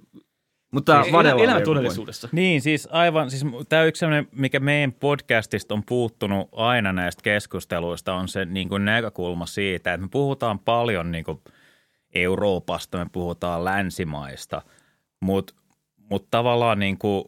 mutta 0.71 1.03
siis 1.03 1.15
elä, 1.15 1.31
elämä 1.43 1.61
todellisuudessa. 1.61 2.29
Niin, 2.31 2.61
siis 2.61 2.87
aivan, 2.91 3.31
siis 3.31 3.45
tämä 3.69 3.83
yksi 3.83 3.99
sellainen, 3.99 4.27
mikä 4.31 4.59
meidän 4.59 4.93
podcastista 4.93 5.73
on 5.73 5.83
puuttunut 5.85 6.49
aina 6.51 6.93
näistä 6.93 7.21
keskusteluista, 7.21 8.13
on 8.13 8.27
se 8.27 8.45
niin 8.45 8.69
kuin 8.69 8.85
näkökulma 8.85 9.45
siitä, 9.45 9.93
että 9.93 10.05
me 10.05 10.09
puhutaan 10.11 10.59
paljon 10.59 11.11
niin 11.11 11.23
kuin 11.23 11.41
Euroopasta, 12.15 12.97
me 12.97 13.05
puhutaan 13.11 13.65
länsimaista, 13.65 14.61
mutta 15.19 15.53
mut 16.09 16.27
tavallaan 16.31 16.79
niin 16.79 16.97
kuin 16.97 17.25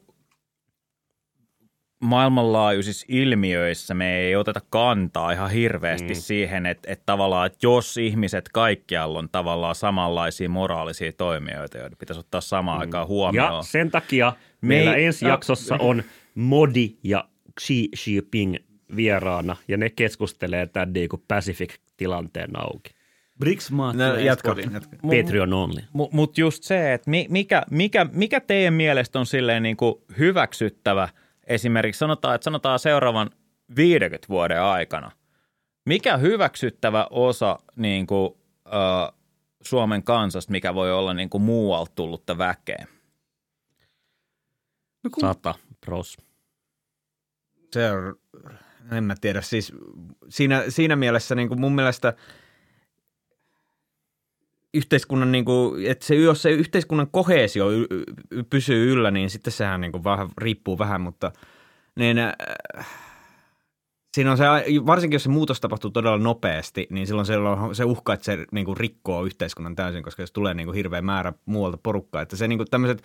maailmanlaajuisissa 2.01 3.05
ilmiöissä 3.09 3.93
me 3.93 4.17
ei 4.17 4.35
oteta 4.35 4.59
kantaa 4.69 5.31
ihan 5.31 5.51
hirveästi 5.51 6.13
mm. 6.13 6.19
siihen, 6.19 6.65
että, 6.65 6.91
että 6.91 7.03
tavallaan, 7.05 7.45
että 7.45 7.57
jos 7.61 7.97
ihmiset 7.97 8.49
kaikkialla 8.53 9.19
on 9.19 9.29
tavallaan 9.31 9.75
samanlaisia 9.75 10.49
moraalisia 10.49 11.11
toimijoita, 11.13 11.77
joita 11.77 11.95
pitäisi 11.95 12.19
ottaa 12.19 12.41
samaan 12.41 12.77
mm. 12.77 12.81
aikaan 12.81 13.07
huomioon. 13.07 13.53
Ja 13.53 13.63
sen 13.63 13.91
takia 13.91 14.33
me 14.61 14.67
meillä 14.67 14.95
ei, 14.95 15.05
ensi 15.05 15.25
jaksossa 15.25 15.75
on 15.79 16.03
Modi 16.35 16.95
ja 17.03 17.25
Xi 17.61 17.89
Jinping 18.07 18.55
vieraana, 18.95 19.55
ja 19.67 19.77
ne 19.77 19.89
keskustelee 19.89 20.67
tämän 20.67 20.93
niin 20.93 21.09
Pacific-tilanteen 21.27 22.59
auki. 22.59 22.91
BRICS-maat. 23.39 23.95
No, 23.95 24.15
jatka, 24.15 24.55
jatka. 24.73 24.97
Patreon 25.01 25.53
only. 25.53 25.81
Mutta 25.93 26.15
mut 26.15 26.37
just 26.37 26.63
se, 26.63 26.93
että 26.93 27.11
mikä, 27.29 27.63
mikä, 27.69 28.05
mikä 28.11 28.39
teidän 28.39 28.73
mielestä 28.73 29.19
on 29.19 29.25
silleen 29.25 29.63
niin 29.63 29.77
kuin 29.77 29.95
hyväksyttävä– 30.17 31.09
esimerkiksi 31.53 31.99
sanotaan, 31.99 32.35
että 32.35 32.45
sanotaan 32.45 32.79
seuraavan 32.79 33.29
50 33.75 34.27
vuoden 34.29 34.61
aikana, 34.61 35.11
mikä 35.85 36.17
hyväksyttävä 36.17 37.07
osa 37.09 37.59
niin 37.75 38.07
kuin, 38.07 38.33
äh, 38.67 39.21
Suomen 39.61 40.03
kansasta, 40.03 40.51
mikä 40.51 40.73
voi 40.73 40.91
olla 40.91 41.13
niin 41.13 41.29
kuin 41.29 41.43
muualta 41.43 41.91
tullutta 41.95 42.37
väkeä? 42.37 42.87
No 45.03 45.09
kun... 45.13 45.21
Sata 45.21 45.55
pros. 45.85 46.17
Se 47.71 47.91
on, 47.91 48.15
en 48.91 49.03
mä 49.03 49.15
tiedä, 49.21 49.41
siis 49.41 49.73
siinä, 50.29 50.63
siinä 50.69 50.95
mielessä 50.95 51.35
niin 51.35 51.47
kuin 51.47 51.59
mun 51.59 51.75
mielestä 51.75 52.13
yhteiskunnan, 54.73 55.31
niin 55.31 55.45
kuin, 55.45 55.85
että 55.85 56.05
se, 56.05 56.15
jos 56.15 56.41
se 56.41 56.51
yhteiskunnan 56.51 57.07
kohesio 57.11 57.67
pysyy 58.49 58.91
yllä, 58.91 59.11
niin 59.11 59.29
sitten 59.29 59.53
sehän 59.53 59.81
niin 59.81 59.91
kuin 59.91 60.03
vähän 60.03 60.29
riippuu 60.37 60.77
vähän, 60.77 61.01
mutta 61.01 61.31
niin, 61.95 62.17
äh, 62.17 62.33
siinä 64.13 64.31
on 64.31 64.37
se, 64.37 64.43
varsinkin 64.85 65.15
jos 65.15 65.23
se 65.23 65.29
muutos 65.29 65.61
tapahtuu 65.61 65.91
todella 65.91 66.17
nopeasti, 66.17 66.87
niin 66.89 67.07
silloin 67.07 67.25
se, 67.25 67.33
se 67.73 67.83
uhka, 67.83 68.13
että 68.13 68.25
se 68.25 68.45
niin 68.51 68.65
kuin 68.65 68.77
rikkoo 68.77 69.25
yhteiskunnan 69.25 69.75
täysin, 69.75 70.03
koska 70.03 70.23
jos 70.23 70.31
tulee 70.31 70.53
niin 70.53 70.67
kuin 70.67 70.75
hirveä 70.75 71.01
määrä 71.01 71.33
muualta 71.45 71.77
porukkaa, 71.83 72.21
että 72.21 72.35
se 72.35 72.47
niin 72.47 72.59
kuin 72.59 72.69
tämmöiset 72.71 73.03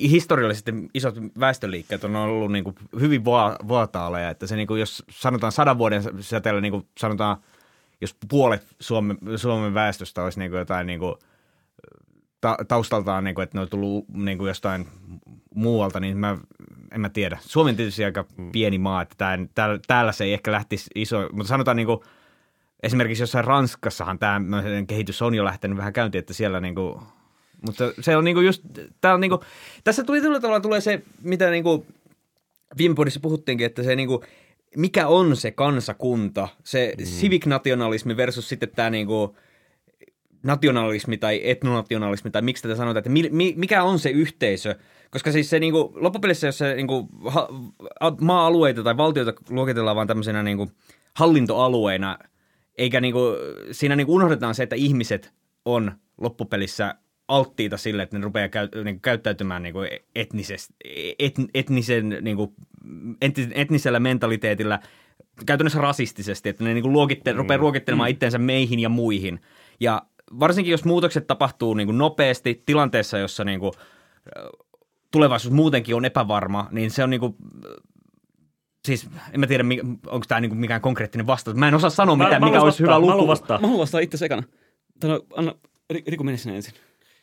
historiallisesti 0.00 0.72
isot 0.94 1.14
väestöliikkeet 1.40 2.04
on 2.04 2.16
ollut 2.16 2.52
niin 2.52 2.64
kuin 2.64 2.76
hyvin 3.00 3.24
va- 3.24 3.56
vaataaleja, 3.68 4.30
että 4.30 4.46
se 4.46 4.56
niin 4.56 4.66
kuin, 4.66 4.80
jos 4.80 5.04
sanotaan 5.10 5.52
sadan 5.52 5.78
vuoden 5.78 6.02
säteellä 6.20 6.60
niin 6.60 6.72
kuin 6.72 6.86
sanotaan, 6.98 7.36
jos 8.00 8.16
puolet 8.28 8.66
Suomen, 8.80 9.18
Suomen 9.36 9.74
väestöstä 9.74 10.24
olisi 10.24 10.38
niin 10.38 10.50
kuin 10.50 10.58
jotain 10.58 10.86
niin 10.86 11.00
kuin, 11.00 11.14
ta- 12.40 12.58
taustaltaan, 12.68 13.24
niin 13.24 13.34
kuin, 13.34 13.42
että 13.42 13.58
ne 13.58 13.62
on 13.62 13.68
tullut 13.68 14.08
niin 14.08 14.38
kuin 14.38 14.48
jostain 14.48 14.88
muualta, 15.54 16.00
niin 16.00 16.16
mä, 16.16 16.38
en 16.92 17.00
mä 17.00 17.08
tiedä. 17.08 17.38
Suomi 17.40 17.70
on 17.70 17.76
tietysti 17.76 18.04
aika 18.04 18.24
pieni 18.52 18.78
maa, 18.78 19.02
että 19.02 19.14
tää, 19.18 19.38
täällä, 19.54 19.78
täällä 19.86 20.12
se 20.12 20.24
ei 20.24 20.32
ehkä 20.32 20.52
lähtisi 20.52 20.90
iso, 20.94 21.28
mutta 21.32 21.48
sanotaan 21.48 21.76
niin 21.76 21.86
kuin, 21.86 22.00
esimerkiksi 22.82 23.22
jossain 23.22 23.44
Ranskassahan 23.44 24.18
tämä 24.18 24.40
kehitys 24.86 25.22
on 25.22 25.34
jo 25.34 25.44
lähtenyt 25.44 25.78
vähän 25.78 25.92
käyntiin, 25.92 26.18
että 26.18 26.34
siellä 26.34 26.60
niin 26.60 26.74
kuin, 26.74 27.00
mutta 27.66 27.92
se 28.00 28.16
on 28.16 28.24
niinku 28.24 28.40
just, 28.40 28.62
tää 29.00 29.14
on 29.14 29.20
niinku, 29.20 29.40
tässä 29.84 30.04
tuli 30.04 30.20
tällä 30.20 30.40
tavalla 30.40 30.60
tulee 30.60 30.80
se, 30.80 31.02
mitä 31.22 31.50
niinku 31.50 31.86
viime 32.78 32.96
vuodessa 32.96 33.20
puhuttiinkin, 33.20 33.66
että 33.66 33.82
se 33.82 33.96
niinku, 33.96 34.24
mikä 34.76 35.06
on 35.06 35.36
se 35.36 35.50
kansakunta, 35.50 36.48
se 36.64 36.94
mm. 36.98 37.04
civic 37.04 37.46
nationalismi 37.46 38.16
versus 38.16 38.48
sitten 38.48 38.68
tämä 38.76 38.90
niinku 38.90 39.36
nationalismi 40.42 41.16
tai 41.16 41.40
etnonationalismi 41.44 42.30
tai 42.30 42.42
miksi 42.42 42.62
tätä 42.62 42.74
sanotaan, 42.74 42.98
että 42.98 43.10
mi, 43.10 43.28
mi, 43.32 43.54
mikä 43.56 43.82
on 43.82 43.98
se 43.98 44.10
yhteisö, 44.10 44.74
koska 45.10 45.32
siis 45.32 45.50
se 45.50 45.58
niinku, 45.58 45.92
loppupelissä, 45.94 46.46
jos 46.46 46.58
se 46.58 46.74
niinku, 46.74 47.08
ha, 47.28 47.48
maa-alueita 48.20 48.82
tai 48.82 48.96
valtioita 48.96 49.32
luokitellaan 49.50 49.96
vaan 49.96 50.06
tämmöisenä 50.06 50.42
niinku, 50.42 50.70
hallintoalueina, 51.14 52.18
eikä 52.78 53.00
niinku, 53.00 53.20
siinä 53.70 53.96
niinku 53.96 54.14
unohdetaan 54.14 54.54
se, 54.54 54.62
että 54.62 54.76
ihmiset 54.76 55.32
on 55.64 55.92
loppupelissä 56.20 56.94
alttiita 57.28 57.76
sille, 57.76 58.02
että 58.02 58.18
ne 58.18 58.24
rupeaa 58.24 58.48
käy, 58.48 58.68
niin 58.84 59.00
käyttäytymään 59.00 59.62
niin 59.62 59.72
kuin 59.72 59.88
etnisesti, 60.14 60.74
et, 61.18 61.34
etnisen, 61.54 62.18
niin 62.20 62.36
kuin, 62.36 62.54
etnisellä 63.54 64.00
mentaliteetillä 64.00 64.80
käytännössä 65.46 65.80
rasistisesti, 65.80 66.48
että 66.48 66.64
ne 66.64 66.74
niin 66.74 66.82
kuin 66.82 66.92
luokitte, 66.92 67.32
mm. 67.32 67.36
rupeaa 67.36 67.58
ruokittelemaan 67.58 68.08
mm. 68.08 68.12
itsensä 68.12 68.38
meihin 68.38 68.80
ja 68.80 68.88
muihin. 68.88 69.40
Ja 69.80 70.02
varsinkin 70.40 70.70
jos 70.70 70.84
muutokset 70.84 71.26
tapahtuu 71.26 71.74
niin 71.74 71.86
kuin 71.86 71.98
nopeasti 71.98 72.62
tilanteessa, 72.66 73.18
jossa 73.18 73.44
niin 73.44 73.60
kuin, 73.60 73.72
tulevaisuus 75.10 75.54
muutenkin 75.54 75.96
on 75.96 76.04
epävarma, 76.04 76.68
niin 76.70 76.90
se 76.90 77.04
on 77.04 77.10
niin 77.10 77.20
kuin, 77.20 77.36
siis 78.84 79.08
en 79.32 79.40
mä 79.40 79.46
tiedä, 79.46 79.64
onko 80.06 80.24
tämä 80.28 80.40
niin 80.40 80.56
mikään 80.56 80.80
konkreettinen 80.80 81.26
vastaus. 81.26 81.56
Mä 81.56 81.68
en 81.68 81.74
osaa 81.74 81.90
sanoa, 81.90 82.16
mitä, 82.16 82.40
mikä 82.40 82.60
olisi 82.60 82.80
hyvä 82.80 82.98
luku. 82.98 83.06
Mä 83.06 83.12
haluan 83.12 83.28
vastaa. 83.28 83.60
Mä 83.60 83.66
haluan 83.66 83.80
vastaa 83.80 84.00
itse 84.00 84.16
sekana. 84.16 84.42
Tänä, 85.00 85.20
anna, 85.36 85.54
Riku 86.06 86.24
meni 86.24 86.38
sinne 86.38 86.56
ensin. 86.56 86.74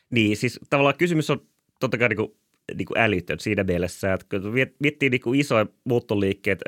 Niin, 0.10 0.38
siis 0.38 0.60
tavallaan 0.70 0.98
kysymys 0.98 1.30
on 1.30 1.42
totta 1.80 1.98
kai 1.98 2.10
niin 2.10 2.36
niin 2.78 2.86
kuin 2.86 2.98
älytön 2.98 3.40
siinä 3.40 3.64
mielessä, 3.64 4.14
että 4.14 4.42
kun 4.42 4.54
miettii 4.80 5.10
niin 5.10 5.22
kuin 5.22 5.40
isoja 5.40 5.66
muuttoliikkeet 5.84 6.60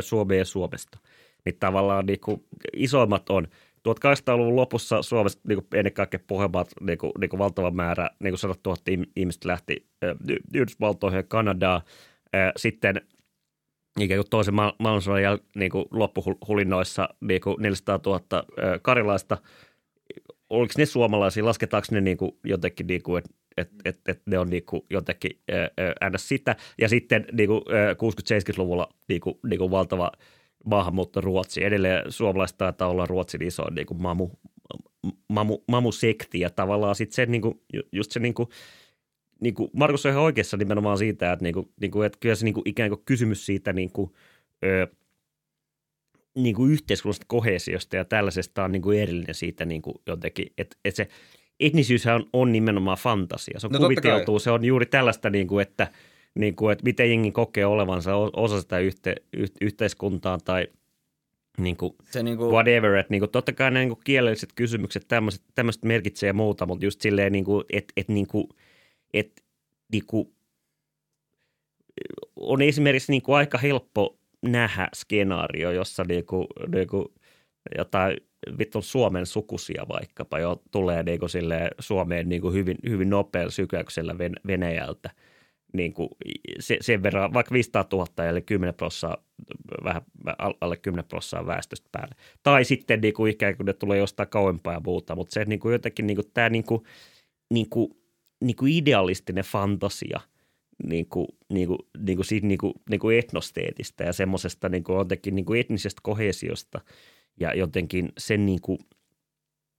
Suomeen 0.00 0.38
ja 0.38 0.44
Suomesta, 0.44 0.98
niin 1.44 1.56
tavallaan 1.60 2.06
niin 2.06 2.20
kuin 2.20 2.44
isoimmat 2.76 3.30
on 3.30 3.46
1800-luvun 3.88 4.56
lopussa 4.56 5.02
Suomessa 5.02 5.38
niin 5.48 5.56
kuin 5.56 5.66
ennen 5.78 5.92
kaikkea 5.92 6.20
Pohjanmaat 6.26 6.70
niin 6.80 6.98
kuin, 6.98 7.12
niin 7.20 7.30
kuin 7.30 7.38
valtava 7.38 7.70
määrä, 7.70 8.10
niin 8.20 8.32
kuin 8.32 8.38
100 8.38 8.54
000 8.66 9.06
ihmistä 9.16 9.48
lähti 9.48 9.86
Yhdysvaltoihin 10.54 11.16
ja 11.16 11.22
Kanadaan. 11.22 11.80
Sitten 12.56 13.00
ikään 14.00 14.18
kuin 14.18 14.30
toisen 14.30 14.54
maailmansodan 14.54 15.22
jäl, 15.22 15.38
niin 15.56 15.70
kuin 15.70 15.84
loppuhulinnoissa 15.90 17.08
niin 17.20 17.40
kuin 17.40 17.56
400 17.58 18.00
000 18.06 18.44
karilaista– 18.82 19.38
oliko 20.50 20.74
ne 20.78 20.86
suomalaisia, 20.86 21.44
lasketaanko 21.44 21.86
ne 21.90 22.00
niin 22.00 22.16
kuin 22.16 22.32
jotenkin, 22.44 22.86
niin 22.86 23.02
kuin, 23.02 23.18
että 23.18 23.30
et, 23.56 23.70
et, 23.84 24.00
et 24.08 24.22
ne 24.26 24.38
on 24.38 24.50
niin 24.50 24.64
kuin 24.64 24.82
jotenkin 24.90 25.30
äännä 26.00 26.18
sitä. 26.18 26.56
Ja 26.80 26.88
sitten 26.88 27.26
niin 27.32 27.48
kuin 27.48 27.62
60-70-luvulla 27.62 28.88
niin 29.08 29.20
kuin, 29.20 29.38
niin 29.46 29.58
kuin 29.58 29.70
valtava 29.70 30.12
maahanmuutto 30.64 31.20
Ruotsi. 31.20 31.64
Edelleen 31.64 32.12
suomalaiset 32.12 32.58
taitaa 32.58 32.88
olla 32.88 33.06
Ruotsin 33.06 33.42
iso 33.42 33.70
niin 33.70 33.86
kuin 33.86 34.02
mamu, 34.02 34.30
mamu, 35.28 35.58
mamusekti 35.68 36.40
ja 36.40 36.50
tavallaan 36.50 36.94
sitten 36.94 37.14
se 37.14 37.26
niin 37.26 37.42
kuin, 37.42 37.60
just 37.92 38.12
se 38.12 38.20
niin 38.20 38.34
kuin, 38.34 38.48
niin 39.40 39.54
kuin 39.54 39.70
Markus 39.72 40.06
on 40.06 40.12
ihan 40.12 40.24
oikeassa 40.24 40.56
nimenomaan 40.56 40.98
siitä, 40.98 41.32
että, 41.32 41.42
niin 41.42 41.54
kuin, 41.54 41.68
niin 41.80 41.90
kuin, 41.90 42.06
että 42.06 42.18
kyllä 42.20 42.34
se 42.34 42.44
niin 42.44 42.54
kuin, 42.54 42.68
ikään 42.68 42.90
kuin 42.90 43.02
kysymys 43.04 43.46
siitä 43.46 43.72
niin 43.72 43.92
kuin, 43.92 44.10
ö, 44.64 44.86
niin 46.36 46.56
yhteiskunnallisesta 46.70 47.26
kohesiosta 47.28 47.96
ja 47.96 48.04
tällaisesta 48.04 48.64
on 48.64 48.72
niin 48.72 48.92
erillinen 49.02 49.34
siitä 49.34 49.64
niin 49.64 49.82
jotenkin, 50.06 50.46
että, 50.58 50.76
että 50.84 50.96
se 50.96 51.08
etnisyyshän 51.60 52.14
on, 52.14 52.26
on 52.32 52.52
nimenomaan 52.52 52.98
fantasia. 52.98 53.60
Se 53.60 53.66
on 53.66 53.72
no, 53.72 53.78
kuviteltu, 53.78 54.38
se 54.38 54.50
on 54.50 54.64
juuri 54.64 54.86
tällaista, 54.86 55.30
niin 55.30 55.46
kuin, 55.46 55.62
että, 55.62 55.90
niin 56.34 56.56
kuin, 56.56 56.72
että 56.72 56.84
miten 56.84 57.10
jengi 57.10 57.32
kokee 57.32 57.66
olevansa 57.66 58.16
osa 58.16 58.60
sitä 58.60 58.78
yhte, 58.78 59.14
yh, 59.36 59.50
yhteiskuntaa 59.60 60.38
tai 60.44 60.68
niin 61.58 61.76
kuin 61.76 61.94
se 62.10 62.22
niin 62.22 62.36
kuin... 62.36 62.50
whatever. 62.50 62.94
Että 62.94 63.10
niin 63.10 63.20
kuin, 63.20 63.30
totta 63.30 63.52
kai 63.52 63.70
ne 63.70 63.78
niin 63.78 63.88
kuin 63.88 64.00
kielelliset 64.04 64.52
kysymykset, 64.54 65.04
tämmöiset, 65.08 65.42
tämmöiset 65.54 65.84
merkitsee 65.84 66.32
muuta, 66.32 66.66
mutta 66.66 66.84
just 66.84 67.00
silleen, 67.00 67.32
niin 67.32 67.44
kuin, 67.44 67.64
että, 67.72 67.92
että, 67.96 68.12
niin 68.12 68.26
kuin, 68.26 68.48
että 69.14 69.42
niin 69.92 70.06
kuin, 70.06 70.28
on 72.36 72.62
esimerkiksi 72.62 73.12
niin 73.12 73.22
kuin 73.22 73.36
aika 73.36 73.58
helppo 73.58 74.18
nähdä 74.42 74.88
skenaario, 74.96 75.70
jossa 75.70 76.04
niinku, 76.08 76.46
niinku 76.72 77.14
jotain 77.78 78.16
vittu 78.58 78.82
Suomen 78.82 79.26
sukusia 79.26 79.86
vaikkapa 79.88 80.38
jo 80.38 80.62
tulee 80.70 81.02
niinku 81.02 81.28
sille 81.28 81.70
Suomeen 81.78 82.28
niinku 82.28 82.50
hyvin, 82.50 82.76
hyvin 82.88 83.10
nopealla 83.10 83.50
sykäyksellä 83.50 84.18
Venäjältä. 84.46 85.10
Niinku 85.72 86.08
se, 86.60 86.76
sen 86.80 87.02
verran, 87.02 87.34
vaikka 87.34 87.52
500 87.52 87.84
000 87.92 88.24
eli 88.24 88.40
10 88.42 88.74
prosenttia, 88.74 89.22
vähän 89.84 90.02
alle 90.60 90.76
10 90.76 91.04
prosenttia 91.08 91.46
väestöstä 91.46 91.88
päälle. 91.92 92.14
Tai 92.42 92.64
sitten 92.64 93.00
niinku 93.00 93.26
ikään 93.26 93.56
kuin 93.56 93.64
ne 93.64 93.72
tulee 93.72 93.98
jostain 93.98 94.28
kauempaa 94.28 94.72
ja 94.72 94.80
muuta, 94.84 95.16
mutta 95.16 95.34
se 95.34 95.44
niinku 95.44 95.70
jotenkin 95.70 96.06
niinku, 96.06 96.22
tämä 96.34 96.48
niinku, 96.48 96.86
niinku, 97.50 97.96
niinku 98.40 98.66
idealistinen 98.66 99.44
fantasia– 99.44 100.20
niin 100.84 101.06
kuin, 101.06 101.26
niin 101.52 101.68
kuin, 101.68 101.78
niin 101.98 102.16
kuin, 102.16 102.26
niin 102.42 102.58
kuin, 102.58 102.74
niin 102.90 103.00
kuin 103.00 103.18
etnosteetista 103.18 104.02
ja 104.02 104.12
semmoisesta 104.12 104.68
niin 104.68 104.84
kuin 104.84 104.98
jotenkin 104.98 105.34
niin 105.34 105.44
kuin 105.44 105.60
etnisestä 105.60 106.00
kohesiosta 106.02 106.80
ja 107.40 107.54
jotenkin 107.54 108.12
sen 108.18 108.46
niin 108.46 108.60
kuin, 108.60 108.78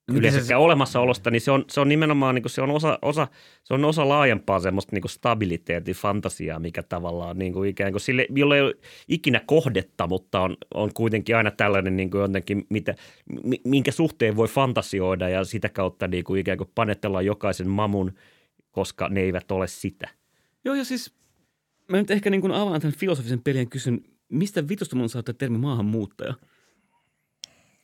yleensä 0.08 0.44
se... 0.44 0.56
olemassaolosta, 0.56 1.32
niin 1.32 1.42
se 1.42 1.52
on, 1.52 1.66
se 1.70 1.80
on 1.80 1.90
nimenomaan 1.90 2.36
niin 2.36 2.44
kuin 2.44 2.52
se 2.52 2.62
on 2.62 2.72
osa, 2.72 3.00
osa, 3.02 3.28
se 3.64 3.74
on 3.74 3.86
osa 3.86 4.10
laajempaa 4.10 4.60
semmoista 4.60 4.96
niin 4.96 5.02
kuin 5.02 5.12
stabiliteetin 5.12 5.96
fantasiaa, 5.96 6.60
mikä 6.60 6.84
tavallaan 6.84 7.38
niin 7.38 7.54
kuin 7.54 7.70
ikään 7.70 7.92
kuin 7.92 8.02
sille, 8.02 8.28
jolla 8.30 8.56
ei 8.56 8.62
ole 8.62 8.76
ikinä 9.08 9.42
kohdetta, 9.46 10.08
mutta 10.08 10.42
on, 10.42 10.58
on 10.74 10.94
kuitenkin 10.94 11.36
aina 11.36 11.52
tällainen 11.52 11.98
niin 11.98 12.12
kuin 12.12 12.22
jotenkin, 12.22 12.66
mitä, 12.70 12.96
minkä 13.64 13.92
suhteen 13.92 14.36
voi 14.36 14.48
fantasioida 14.48 15.30
ja 15.30 15.44
sitä 15.44 15.70
kautta 15.70 16.08
niin 16.08 16.24
kuin 16.24 16.42
ikään 16.42 16.58
kuin 16.58 16.72
panetella 16.76 17.22
jokaisen 17.22 17.70
mamun, 17.70 18.14
koska 18.72 19.10
ne 19.10 19.22
eivät 19.22 19.52
ole 19.52 19.68
sitä. 19.68 20.10
Joo, 20.66 20.76
ja 20.76 20.86
siis 20.86 21.14
mä 21.88 21.98
nyt 21.98 22.12
ehkä 22.12 22.30
niin 22.30 22.42
kuin 22.42 22.54
avaan 22.54 22.82
tämän 22.82 22.98
filosofisen 22.98 23.42
pelin 23.42 23.60
ja 23.60 23.66
kysyn, 23.66 24.02
mistä 24.30 24.68
vitusta 24.68 24.96
mun 24.96 25.10
saa 25.10 25.24
termi 25.38 25.58
maahanmuuttaja? 25.58 26.34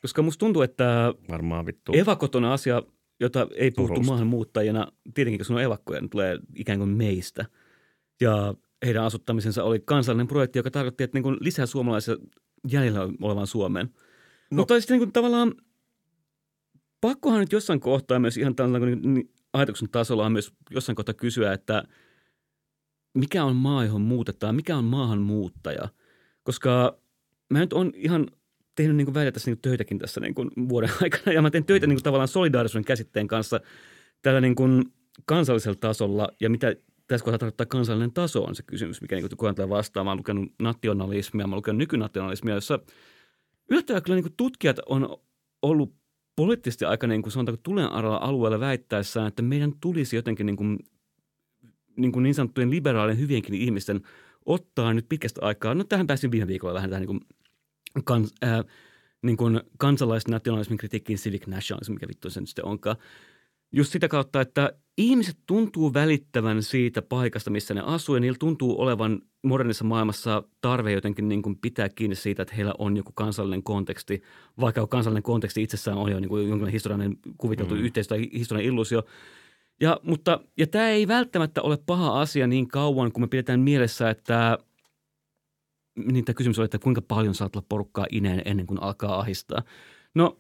Koska 0.04 0.22
musta 0.22 0.39
tuntuu, 0.39 0.62
että 0.62 1.14
Varmaan 1.30 1.66
vittu. 1.66 1.91
evakot 1.95 2.36
on 2.36 2.45
asia, 2.45 2.84
jota 3.20 3.47
ei 3.56 3.72
puhuttu 3.72 3.93
Turusta. 3.93 4.12
maahanmuuttajana. 4.12 4.88
Tietenkin, 5.14 5.39
kun 5.39 5.45
sun 5.45 5.56
on 5.56 5.62
evakkoja, 5.62 6.01
niin 6.01 6.10
tulee 6.10 6.39
ikään 6.56 6.80
kuin 6.80 6.89
meistä. 6.89 7.45
Ja 8.22 8.54
heidän 8.86 9.04
asuttamisensa 9.04 9.64
oli 9.64 9.80
kansallinen 9.86 10.28
projekti, 10.28 10.60
joka 10.60 10.72
tarkoitti, 10.72 11.04
että 11.04 11.16
niin 11.16 11.24
kuin 11.24 11.38
lisää 11.39 11.66
suomalaisia 11.66 12.16
jäljellä 12.72 13.10
olevan 13.22 13.47
Suomeen. 13.47 13.89
No. 14.51 14.56
Mutta 14.56 14.80
sitten 14.80 14.95
niin 14.95 15.08
kuin 15.08 15.14
tavallaan 15.14 15.54
pakkohan 17.01 17.39
nyt 17.39 17.51
jossain 17.51 17.80
kohtaa 17.80 18.20
myös 18.20 18.38
ihan 18.38 18.56
tällainen 18.56 19.01
niin, 19.01 19.14
niin 19.14 19.32
ajatuksen 19.54 19.89
tasolla 19.89 20.26
on 20.26 20.32
myös 20.32 20.54
jossain 20.72 20.95
kohtaa 20.95 21.14
kysyä, 21.14 21.54
että– 21.54 21.84
mikä 23.14 23.43
on 23.43 23.56
maa, 23.56 23.86
johon 23.86 24.01
muutetaan, 24.01 24.56
mikä 24.56 24.78
on 24.78 24.84
maahanmuuttaja. 24.84 25.89
Koska 26.43 26.97
mä 27.49 27.60
nyt 27.60 27.74
on 27.74 27.91
ihan 27.95 28.28
tehnyt 28.76 28.95
niin 28.95 29.05
kuin 29.05 29.34
tässä 29.34 29.51
niin 29.51 29.57
kuin 29.57 29.61
töitäkin 29.61 29.99
tässä 29.99 30.21
niin 30.21 30.34
kuin 30.34 30.49
vuoden 30.69 30.91
aikana, 31.01 31.34
ja 31.34 31.41
mä 31.41 31.51
teen 31.51 31.65
töitä 31.65 31.88
niin 31.88 31.95
kuin 31.95 32.03
tavallaan 32.03 32.28
solidaarisuuden 32.28 32.86
käsitteen 32.86 33.28
kanssa 33.28 33.59
tällä 34.21 34.41
niin 34.41 34.55
kuin 34.55 34.84
kansallisella 35.26 35.78
tasolla, 35.80 36.30
ja 36.39 36.49
mitä 36.49 36.76
tässä 37.07 37.26
kohtaa 37.26 37.38
tarkoittaa 37.38 37.65
kansallinen 37.65 38.13
taso 38.13 38.43
on 38.43 38.55
se 38.55 38.63
kysymys, 38.63 39.01
mikä 39.01 39.15
niin 39.15 39.30
kuin 39.30 39.53
tulee 39.55 39.69
vastaan. 39.69 40.05
Mä 40.05 40.11
oon 40.11 40.17
lukenut 40.17 40.49
nationalismia, 40.61 41.47
mä 41.47 41.51
oon 41.51 41.57
lukenut 41.57 41.78
nykynationalismia, 41.78 42.55
jossa 42.55 42.80
yllättävää 43.69 44.01
kyllä 44.01 44.15
niin 44.15 44.24
kuin 44.24 44.34
tutkijat 44.38 44.80
on 44.86 45.17
ollut 45.61 45.95
poliittisesti 46.36 46.86
aika 46.86 47.07
niin 47.07 47.21
kuin 47.21 47.32
sanotaanko 47.32 47.61
tulen 47.63 47.91
alueella 47.91 48.59
väittäessään, 48.59 49.28
että 49.28 49.41
meidän 49.41 49.74
tulisi 49.82 50.15
jotenkin 50.15 50.45
niin, 50.45 50.57
kuin, 50.57 50.80
niin, 51.97 52.11
kuin 52.11 52.24
niin 52.24 52.36
sanottujen 52.36 52.71
liberaalien 52.71 53.19
hyvienkin 53.19 53.55
ihmisten 53.55 54.01
ottaa 54.45 54.93
nyt 54.93 55.05
pitkästä 55.09 55.41
aikaa, 55.45 55.76
no 55.76 55.84
tähän 55.84 56.07
pääsin 56.07 56.32
viime 56.32 56.47
viikolla 56.47 56.74
vähän 56.74 56.89
tähän 56.89 57.01
niin 57.01 57.19
kuin, 57.19 57.21
kans, 58.06 58.34
ää, 58.41 58.64
niin 59.22 59.38
kuin 59.38 59.62
kansalaisnationalismin 59.78 60.78
kritiikkiin 60.78 61.20
civic 61.20 61.48
nationalism, 61.48 61.94
mikä 61.94 62.08
vittu 62.08 62.30
sen 62.30 62.48
sitten 62.48 62.66
onkaan. 62.66 62.96
Just 63.72 63.91
sitä 63.91 64.08
kautta, 64.08 64.41
että 64.41 64.74
ihmiset 64.98 65.38
tuntuu 65.48 65.94
välittävän 65.94 66.64
siitä 66.64 67.02
paikasta, 67.02 67.50
missä 67.50 67.74
ne 67.74 67.82
asuu, 67.86 68.16
ja 68.16 68.22
niillä 68.22 68.38
tuntuu 68.39 68.82
olevan 68.82 69.22
modernissa 69.44 69.84
maailmassa 69.84 70.44
tarve 70.62 70.91
jotenkin 70.91 71.30
niin 71.30 71.41
kuin 71.41 71.58
pitää 71.58 71.89
kiinni 71.89 72.16
siitä, 72.16 72.41
että 72.41 72.56
heillä 72.56 72.74
on 72.78 72.98
joku 72.98 73.12
kansallinen 73.16 73.64
konteksti, 73.64 74.22
vaikka 74.60 74.88
kansallinen 74.88 75.24
konteksti 75.24 75.64
itsessään 75.64 75.98
on 75.98 76.12
jo 76.12 76.20
niin 76.20 76.30
kuin 76.30 76.41
jonkinlainen 76.50 76.72
historiallinen 76.72 77.18
kuviteltu 77.38 77.76
mm. 77.76 77.82
yhteisö 77.82 78.10
tai 78.10 78.30
historiallinen 78.34 78.74
illuusio. 78.74 79.04
Ja, 79.82 80.00
mutta, 80.04 80.39
ja 80.58 80.68
tämä 80.68 80.89
ei 80.89 81.08
välttämättä 81.08 81.62
ole 81.62 81.78
paha 81.86 82.22
asia 82.22 82.48
niin 82.48 82.68
kauan, 82.68 83.12
kun 83.12 83.24
me 83.24 83.28
pidetään 83.28 83.60
mielessä, 83.60 84.10
että 84.10 84.58
niin 85.96 86.26
tämä 86.26 86.34
kysymys 86.34 86.60
oli, 86.60 86.66
että 86.66 86.80
kuinka 86.80 87.02
paljon 87.02 87.36
saat 87.36 87.56
olla 87.56 87.66
porukkaa 87.70 88.06
ineen 88.12 88.41
ennen 88.46 88.68
kuin 88.68 88.82
alkaa 88.82 89.20
ahistaa. 89.20 89.64
No 90.16 90.39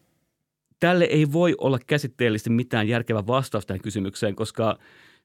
tälle 0.79 1.05
ei 1.05 1.31
voi 1.31 1.55
olla 1.57 1.79
käsitteellisesti 1.87 2.49
mitään 2.49 2.87
järkevää 2.87 3.27
vastausta 3.27 3.67
tähän 3.67 3.81
kysymykseen, 3.81 4.35
koska 4.35 4.77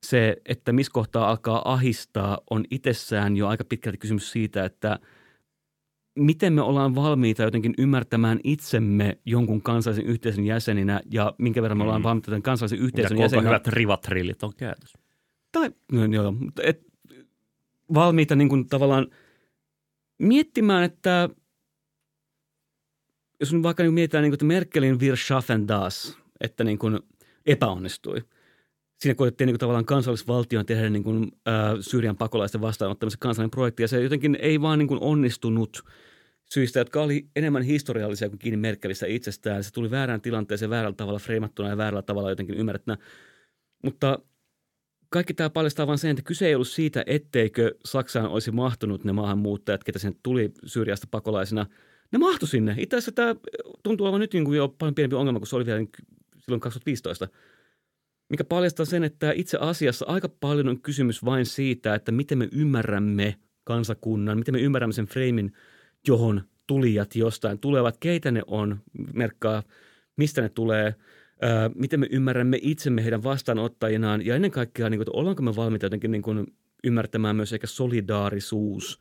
se, 0.02 0.36
että 0.46 0.72
missä 0.72 0.92
kohtaa 0.92 1.30
alkaa 1.30 1.72
ahistaa, 1.72 2.38
on 2.50 2.64
itsessään 2.70 3.36
jo 3.36 3.48
aika 3.48 3.64
pitkälti 3.64 3.98
kysymys 3.98 4.32
siitä, 4.32 4.64
että 4.64 4.98
miten 6.18 6.52
me 6.52 6.62
ollaan 6.62 6.94
valmiita 6.94 7.42
jotenkin 7.42 7.74
ymmärtämään 7.78 8.40
itsemme 8.44 9.18
jonkun 9.24 9.62
kansallisen 9.62 10.06
yhteisön 10.06 10.44
jäseninä 10.44 11.00
ja 11.10 11.34
minkä 11.38 11.62
verran 11.62 11.78
me 11.78 11.84
ollaan 11.84 12.00
mm. 12.00 12.04
valmiita 12.04 12.30
tämän 12.30 12.42
kansallisen 12.42 12.78
yhteisön 12.78 13.18
ja 13.18 13.24
jäseninä. 13.24 13.48
hyvät 13.48 13.66
rivatrillit 13.66 14.42
on 14.42 14.52
käytössä. 14.56 14.98
Tai, 15.52 15.70
no, 15.92 16.04
joo, 16.04 16.34
et, 16.62 16.82
valmiita 17.94 18.36
niin 18.36 18.48
kuin 18.48 18.68
tavallaan 18.68 19.06
miettimään, 20.18 20.84
että 20.84 21.28
jos 23.40 23.52
nyt 23.52 23.62
vaikka 23.62 23.82
niin 23.82 23.94
mietitään, 23.94 24.22
niin 24.22 24.30
kuin, 24.30 24.36
että 24.36 24.44
Merkelin 24.44 25.00
Wir 25.00 25.16
schaffen 25.16 25.68
das, 25.68 26.18
että 26.40 26.64
niin 26.64 26.78
kuin 26.78 26.98
epäonnistui. 27.46 28.24
Siinä 28.98 29.14
koettiin 29.14 29.46
niin 29.46 29.54
kuin, 29.54 29.60
tavallaan 29.60 29.84
kansallisvaltion 29.84 30.66
tehdä 30.66 30.90
niin 30.90 31.04
kuin, 31.04 31.32
äh, 31.48 31.54
Syyrian 31.80 32.16
pakolaisten 32.16 32.60
vastaanottamisen 32.60 33.18
kansallinen 33.18 33.50
projekti, 33.50 33.82
ja 33.82 33.88
se 33.88 34.02
jotenkin 34.02 34.38
ei 34.40 34.60
vaan 34.60 34.78
niin 34.78 34.88
kuin 34.88 35.00
onnistunut 35.00 35.84
syistä, 36.44 36.78
jotka 36.78 37.02
oli 37.02 37.28
enemmän 37.36 37.62
historiallisia 37.62 38.28
kuin 38.28 38.38
kiinni 38.38 38.56
Merkelistä 38.56 39.06
itsestään. 39.06 39.64
Se 39.64 39.72
tuli 39.72 39.90
väärään 39.90 40.20
tilanteeseen 40.20 40.70
väärällä 40.70 40.96
tavalla 40.96 41.18
freimattuna 41.18 41.68
ja 41.68 41.76
väärällä 41.76 42.02
tavalla 42.02 42.30
jotenkin 42.30 42.54
ymmärrettynä. 42.54 42.96
Mutta 43.84 44.18
kaikki 45.08 45.34
tämä 45.34 45.50
paljastaa 45.50 45.86
vain 45.86 45.98
sen, 45.98 46.10
että 46.10 46.22
kyse 46.22 46.46
ei 46.46 46.54
ollut 46.54 46.68
siitä, 46.68 47.04
etteikö 47.06 47.74
Saksaan 47.84 48.30
olisi 48.30 48.50
mahtunut 48.50 49.04
ne 49.04 49.12
maahanmuuttajat, 49.12 49.84
ketä 49.84 49.98
sen 49.98 50.14
tuli 50.22 50.52
Syyriasta 50.64 51.06
pakolaisina– 51.10 51.66
ne 52.12 52.18
mahtu 52.18 52.46
sinne. 52.46 52.74
Itse 52.78 52.96
asiassa 52.96 53.12
tämä 53.12 53.36
tuntuu 53.82 54.06
olevan 54.06 54.20
nyt 54.20 54.32
niin 54.32 54.44
kuin 54.44 54.56
jo 54.56 54.68
paljon 54.68 54.94
pienempi 54.94 55.16
ongelma 55.16 55.38
kuin 55.38 55.48
se 55.48 55.56
oli 55.56 55.66
vielä 55.66 55.86
silloin 56.38 56.60
2015. 56.60 57.28
Mikä 58.28 58.44
paljastaa 58.44 58.86
sen, 58.86 59.04
että 59.04 59.32
itse 59.32 59.58
asiassa 59.60 60.06
aika 60.08 60.28
paljon 60.28 60.68
on 60.68 60.80
kysymys 60.80 61.24
vain 61.24 61.46
siitä, 61.46 61.94
että 61.94 62.12
miten 62.12 62.38
me 62.38 62.48
ymmärrämme 62.52 63.36
kansakunnan, 63.64 64.38
miten 64.38 64.54
me 64.54 64.60
ymmärrämme 64.60 64.92
sen 64.92 65.06
freimin, 65.06 65.52
johon 66.06 66.42
tulijat 66.66 67.16
jostain 67.16 67.58
tulevat, 67.58 67.96
keitä 68.00 68.30
ne 68.30 68.42
on, 68.46 68.80
merkkaa, 69.14 69.62
mistä 70.16 70.42
ne 70.42 70.48
tulee, 70.48 70.94
miten 71.74 72.00
me 72.00 72.06
ymmärrämme 72.10 72.58
itsemme 72.62 73.02
heidän 73.04 73.22
vastaanottajinaan? 73.22 74.26
Ja 74.26 74.34
ennen 74.34 74.50
kaikkea, 74.50 74.90
niin 74.90 74.98
kuin, 74.98 75.08
että 75.08 75.18
ollaanko 75.18 75.42
me 75.42 75.56
valmiita 75.56 75.86
jotenkin 75.86 76.10
niin 76.10 76.22
kuin, 76.22 76.46
ymmärtämään 76.84 77.36
myös 77.36 77.52
ehkä 77.52 77.66
solidaarisuus 77.66 79.00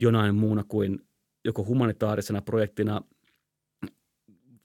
jonain 0.00 0.34
muuna 0.34 0.64
kuin 0.68 0.98
joko 1.44 1.64
humanitaarisena 1.64 2.42
projektina 2.42 3.02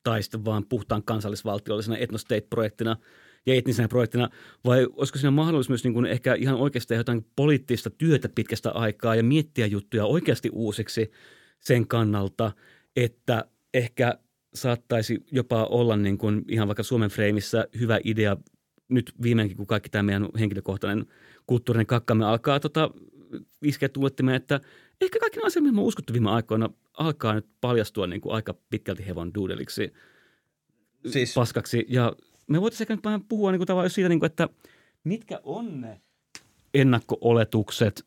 tai 0.03 0.23
sitten 0.23 0.45
vaan 0.45 0.65
puhtaan 0.65 1.03
kansallisvaltiollisena 1.03 1.97
etnostate-projektina 1.97 2.97
ja 3.45 3.55
etnisenä 3.55 3.87
projektina, 3.87 4.29
vai 4.65 4.87
olisiko 4.93 5.19
siinä 5.19 5.31
mahdollisuus 5.31 5.69
myös 5.69 5.83
niin 5.83 5.93
kuin 5.93 6.05
ehkä 6.05 6.33
ihan 6.33 6.55
oikeasti 6.55 6.93
jotain 6.93 7.25
poliittista 7.35 7.89
työtä 7.89 8.29
pitkästä 8.35 8.71
aikaa 8.71 9.15
ja 9.15 9.23
miettiä 9.23 9.65
juttuja 9.65 10.05
oikeasti 10.05 10.49
uusiksi 10.53 11.11
sen 11.59 11.87
kannalta, 11.87 12.51
että 12.95 13.45
ehkä 13.73 14.17
saattaisi 14.55 15.25
jopa 15.31 15.65
olla 15.65 15.97
niin 15.97 16.17
kuin 16.17 16.45
ihan 16.47 16.67
vaikka 16.67 16.83
Suomen 16.83 17.09
freimissä 17.09 17.67
hyvä 17.79 17.99
idea 18.03 18.37
nyt 18.89 19.13
viimeinkin, 19.21 19.57
kun 19.57 19.67
kaikki 19.67 19.89
tämä 19.89 20.03
meidän 20.03 20.29
henkilökohtainen 20.39 21.05
kulttuurinen 21.47 21.85
kakkamme 21.85 22.25
alkaa 22.25 22.59
tota, 22.59 22.91
iskeä 23.61 23.89
tuulettimeen, 23.89 24.35
että 24.35 24.59
ehkä 25.01 25.19
kaikki 25.19 25.37
nämä 25.37 25.47
asiat, 25.47 25.63
mitä 25.63 25.81
on 25.81 25.87
uskottu 25.87 26.13
viime 26.13 26.29
aikoina, 26.29 26.69
alkaa 26.97 27.33
nyt 27.33 27.45
paljastua 27.61 28.07
niin 28.07 28.21
kuin 28.21 28.35
aika 28.35 28.55
pitkälti 28.69 29.07
hevon 29.07 29.33
duudeliksi 29.33 29.93
siis... 31.11 31.33
paskaksi. 31.33 31.85
Ja 31.89 32.15
me 32.47 32.61
voitaisiin 32.61 32.85
ehkä 32.85 32.95
nyt 32.95 33.05
vähän 33.05 33.23
puhua 33.23 33.51
niin 33.51 33.59
kuin 33.59 33.67
tavallaan 33.67 33.89
siitä, 33.89 34.09
niin 34.09 34.19
kuin, 34.19 34.27
että 34.27 34.49
mitkä 35.03 35.39
on 35.43 35.81
ne 35.81 36.01
ennakko-oletukset, 36.73 38.05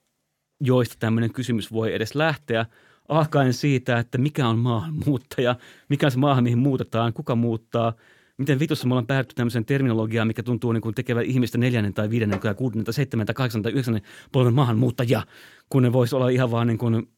joista 0.61 0.97
tämmöinen 0.99 1.32
kysymys 1.32 1.72
voi 1.72 1.94
edes 1.94 2.14
lähteä, 2.14 2.66
alkaen 3.09 3.53
siitä, 3.53 3.99
että 3.99 4.19
mikä 4.19 4.49
on 4.49 4.59
maahanmuuttaja, 4.59 5.57
mikä 5.89 6.07
on 6.07 6.11
se 6.11 6.19
maahan, 6.19 6.45
mihin 6.45 6.59
muutetaan, 6.59 7.13
kuka 7.13 7.35
muuttaa– 7.35 7.93
miten 8.39 8.59
vitussa 8.59 8.87
me 8.87 8.95
ollaan 8.95 9.07
päädytty 9.07 9.35
tämmöiseen 9.35 9.65
terminologiaan, 9.65 10.27
mikä 10.29 10.43
tuntuu 10.43 10.73
niin 10.73 10.83
kuin 10.83 10.95
tekevän 10.95 11.25
ihmistä 11.25 11.59
neljännen 11.59 11.95
tai 11.95 12.11
viidennen 12.11 12.41
tai 12.41 12.55
kuudennen 12.55 12.85
tai 12.85 12.95
seitsemän 12.95 13.27
tai 13.27 13.35
kahdeksan 13.35 13.63
tai 13.63 13.73
yhdeksännen 13.73 14.03
polven 14.33 14.55
maahanmuuttajia, 14.55 15.23
kun 15.69 15.83
ne 15.83 15.93
voisi 15.93 16.17
olla 16.17 16.29
ihan 16.29 16.51
vaan 16.51 16.67
niin 16.67 16.79
kuin 16.79 17.09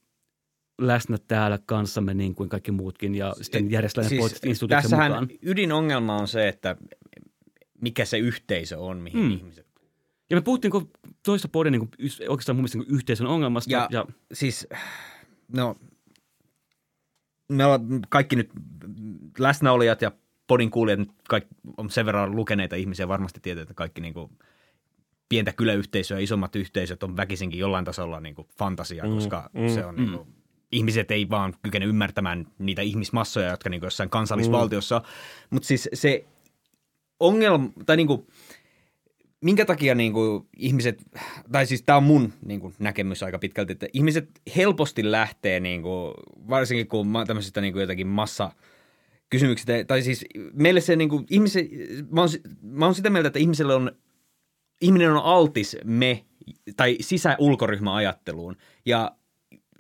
läsnä 0.81 1.19
täällä 1.29 1.59
kanssamme 1.67 2.15
niin 2.15 2.35
kuin 2.35 2.49
kaikki 2.49 2.73
muutkin 2.73 3.15
ja 3.15 3.35
sitten 3.43 3.71
järjestää 3.71 4.05
siis 4.05 4.21
poliittiset 4.21 4.91
mukaan. 4.91 5.29
ydinongelma 5.43 6.17
on 6.17 6.29
se, 6.29 6.49
että 6.49 6.77
mikä 7.81 8.05
se 8.05 8.19
yhteisö 8.19 8.79
on, 8.79 8.97
mihin 8.99 9.21
hmm. 9.21 9.31
ihmiset 9.31 9.69
ja 10.31 10.37
me 10.37 10.41
puhuttiin 10.41 10.73
toista 11.25 11.49
podin 11.49 11.73
niin 11.73 11.81
kuin, 11.81 11.91
oikeastaan 12.29 12.57
mun 12.57 12.63
mielestä 12.63 12.79
niin 12.79 12.95
yhteisön 12.95 13.27
ongelmasta. 13.27 13.73
Ja, 13.73 13.89
ja, 13.91 14.07
siis, 14.33 14.69
no, 15.53 15.77
me 17.49 17.65
ollaan 17.65 18.01
kaikki 18.09 18.37
nyt 18.37 18.51
läsnäolijat 19.39 20.03
ja 20.03 20.13
podin 20.47 20.71
kuulijat 20.71 20.99
nyt 20.99 21.11
kaikki 21.29 21.55
on 21.77 21.91
sen 21.91 22.07
verran 22.07 22.37
lukeneita 22.37 22.77
ihmisiä, 22.77 23.09
varmasti 23.09 23.41
tietää, 23.41 23.63
että 23.63 23.75
kaikki 23.75 24.01
niin 24.01 24.15
kuin 24.15 24.31
pientä 25.29 25.53
kyläyhteisöä, 25.53 26.19
isommat 26.19 26.57
yhteisöt 26.57 27.03
on 27.03 27.17
väkisinkin 27.17 27.61
jollain 27.61 27.85
tasolla 27.85 28.21
niin 28.21 28.35
kuin 28.35 28.49
fantasia, 28.59 29.05
mm, 29.05 29.15
koska 29.15 29.51
mm, 29.53 29.69
se 29.69 29.85
on 29.85 29.95
mm. 29.95 30.01
niin 30.01 30.13
kuin, 30.13 30.29
ihmiset 30.73 31.11
ei 31.11 31.31
vaan 31.31 31.55
kykene 31.63 31.87
ymmärtämään 31.87 32.47
niitä 32.59 32.83
ihmismassoja, 32.83 33.51
jotka 33.51 33.71
niin 33.71 33.81
kuin 33.81 33.87
jossain 33.87 34.11
kansallisvaltiossa. 34.11 34.99
Mm. 34.99 35.05
Mutta 35.51 35.67
siis 35.67 35.89
se 35.95 36.25
ongelma, 37.21 37.71
tai 37.87 37.97
niin 37.97 38.07
kuin, 38.07 38.27
minkä 39.45 39.65
takia 39.65 39.95
niin 39.95 40.13
kuin 40.13 40.49
ihmiset, 40.57 41.03
tai 41.53 41.67
siis 41.67 41.83
tämä 41.83 41.97
on 41.97 42.03
mun 42.03 42.33
niin 42.45 42.61
kuin 42.61 42.75
näkemys 42.79 43.23
aika 43.23 43.39
pitkälti, 43.39 43.73
että 43.73 43.87
ihmiset 43.93 44.29
helposti 44.57 45.11
lähtee, 45.11 45.61
niin 45.61 45.83
kuin, 45.83 46.15
varsinkin 46.49 46.89
kun 46.89 47.07
tämmöisistä 47.27 47.61
niin 47.61 47.73
kuin 47.73 47.81
jotakin 47.81 48.07
massa– 48.07 48.51
kysymyksistä. 49.31 49.85
Tai 49.87 50.03
siis 50.03 50.25
meille 50.53 50.81
se 50.81 50.97
niin 50.97 51.09
kuin, 51.09 51.27
ihmisen, 51.31 51.69
mä, 52.11 52.21
oon, 52.21 52.29
mä 52.63 52.85
oon 52.85 52.95
sitä 52.95 53.11
mieltä, 53.11 53.27
että 53.27 53.39
ihmiselle 53.39 53.75
on, 53.75 53.93
ihminen 54.81 55.11
on 55.13 55.23
altis 55.25 55.77
me 55.85 56.25
tai 56.77 56.97
sisä-ulkoryhmäajatteluun. 57.01 58.57
Ja 58.87 59.17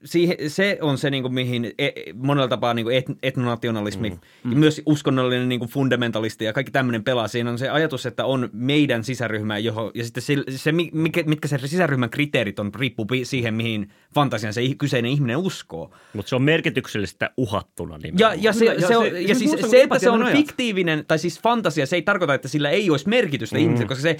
siihen, 0.04 0.36
se 0.48 0.78
on 0.80 0.98
se, 0.98 1.10
niin 1.10 1.22
kuin, 1.22 1.34
mihin 1.34 1.72
e, 1.78 1.90
monella 2.14 2.48
tapaa 2.48 2.74
niin 2.74 2.84
kuin 2.84 2.96
et, 2.96 3.04
etnonationalismi 3.22 4.10
mm, 4.10 4.52
ja 4.52 4.58
myös 4.58 4.82
uskonnollinen 4.86 5.48
niin 5.48 5.58
kuin 5.58 5.70
fundamentalisti 5.70 6.44
ja 6.44 6.52
kaikki 6.52 6.72
tämmöinen 6.72 7.04
pelaa. 7.04 7.28
Siinä 7.28 7.50
on 7.50 7.58
se 7.58 7.68
ajatus, 7.68 8.06
että 8.06 8.24
on 8.24 8.50
meidän 8.52 9.04
sisäryhmä, 9.04 9.58
johon, 9.58 9.90
ja 9.94 10.04
sitten 10.04 10.22
se, 10.22 10.36
se 10.50 10.72
mikä, 10.72 11.22
mitkä 11.22 11.48
se 11.48 11.58
sisäryhmän 11.58 12.10
kriteerit 12.10 12.58
on, 12.58 12.74
riippuu 12.74 13.06
siihen, 13.22 13.54
mihin 13.54 13.90
fantasian 14.14 14.52
se 14.52 14.62
kyseinen 14.78 15.10
ihminen 15.10 15.36
uskoo. 15.36 15.90
Mutta 16.12 16.28
se 16.28 16.36
on 16.36 16.42
merkityksellistä 16.42 17.30
uhattuna 17.36 17.98
nimenomaan. 17.98 18.38
Ja, 18.38 18.42
ja, 18.42 18.52
se, 18.52 18.64
ja, 18.64 18.88
se, 18.88 18.96
on, 18.96 19.10
se, 19.10 19.20
ja 19.20 19.34
siis 19.34 19.56
se, 19.70 19.82
että 19.82 19.98
se 19.98 20.10
on 20.10 20.26
fiktiivinen, 20.32 21.04
tai 21.08 21.18
siis 21.18 21.40
fantasia, 21.40 21.86
se 21.86 21.96
ei 21.96 22.02
tarkoita, 22.02 22.34
että 22.34 22.48
sillä 22.48 22.70
ei 22.70 22.90
olisi 22.90 23.08
merkitystä 23.08 23.56
mm. 23.56 23.62
ihmiselle, 23.62 23.88
koska 23.88 24.02
se 24.02 24.16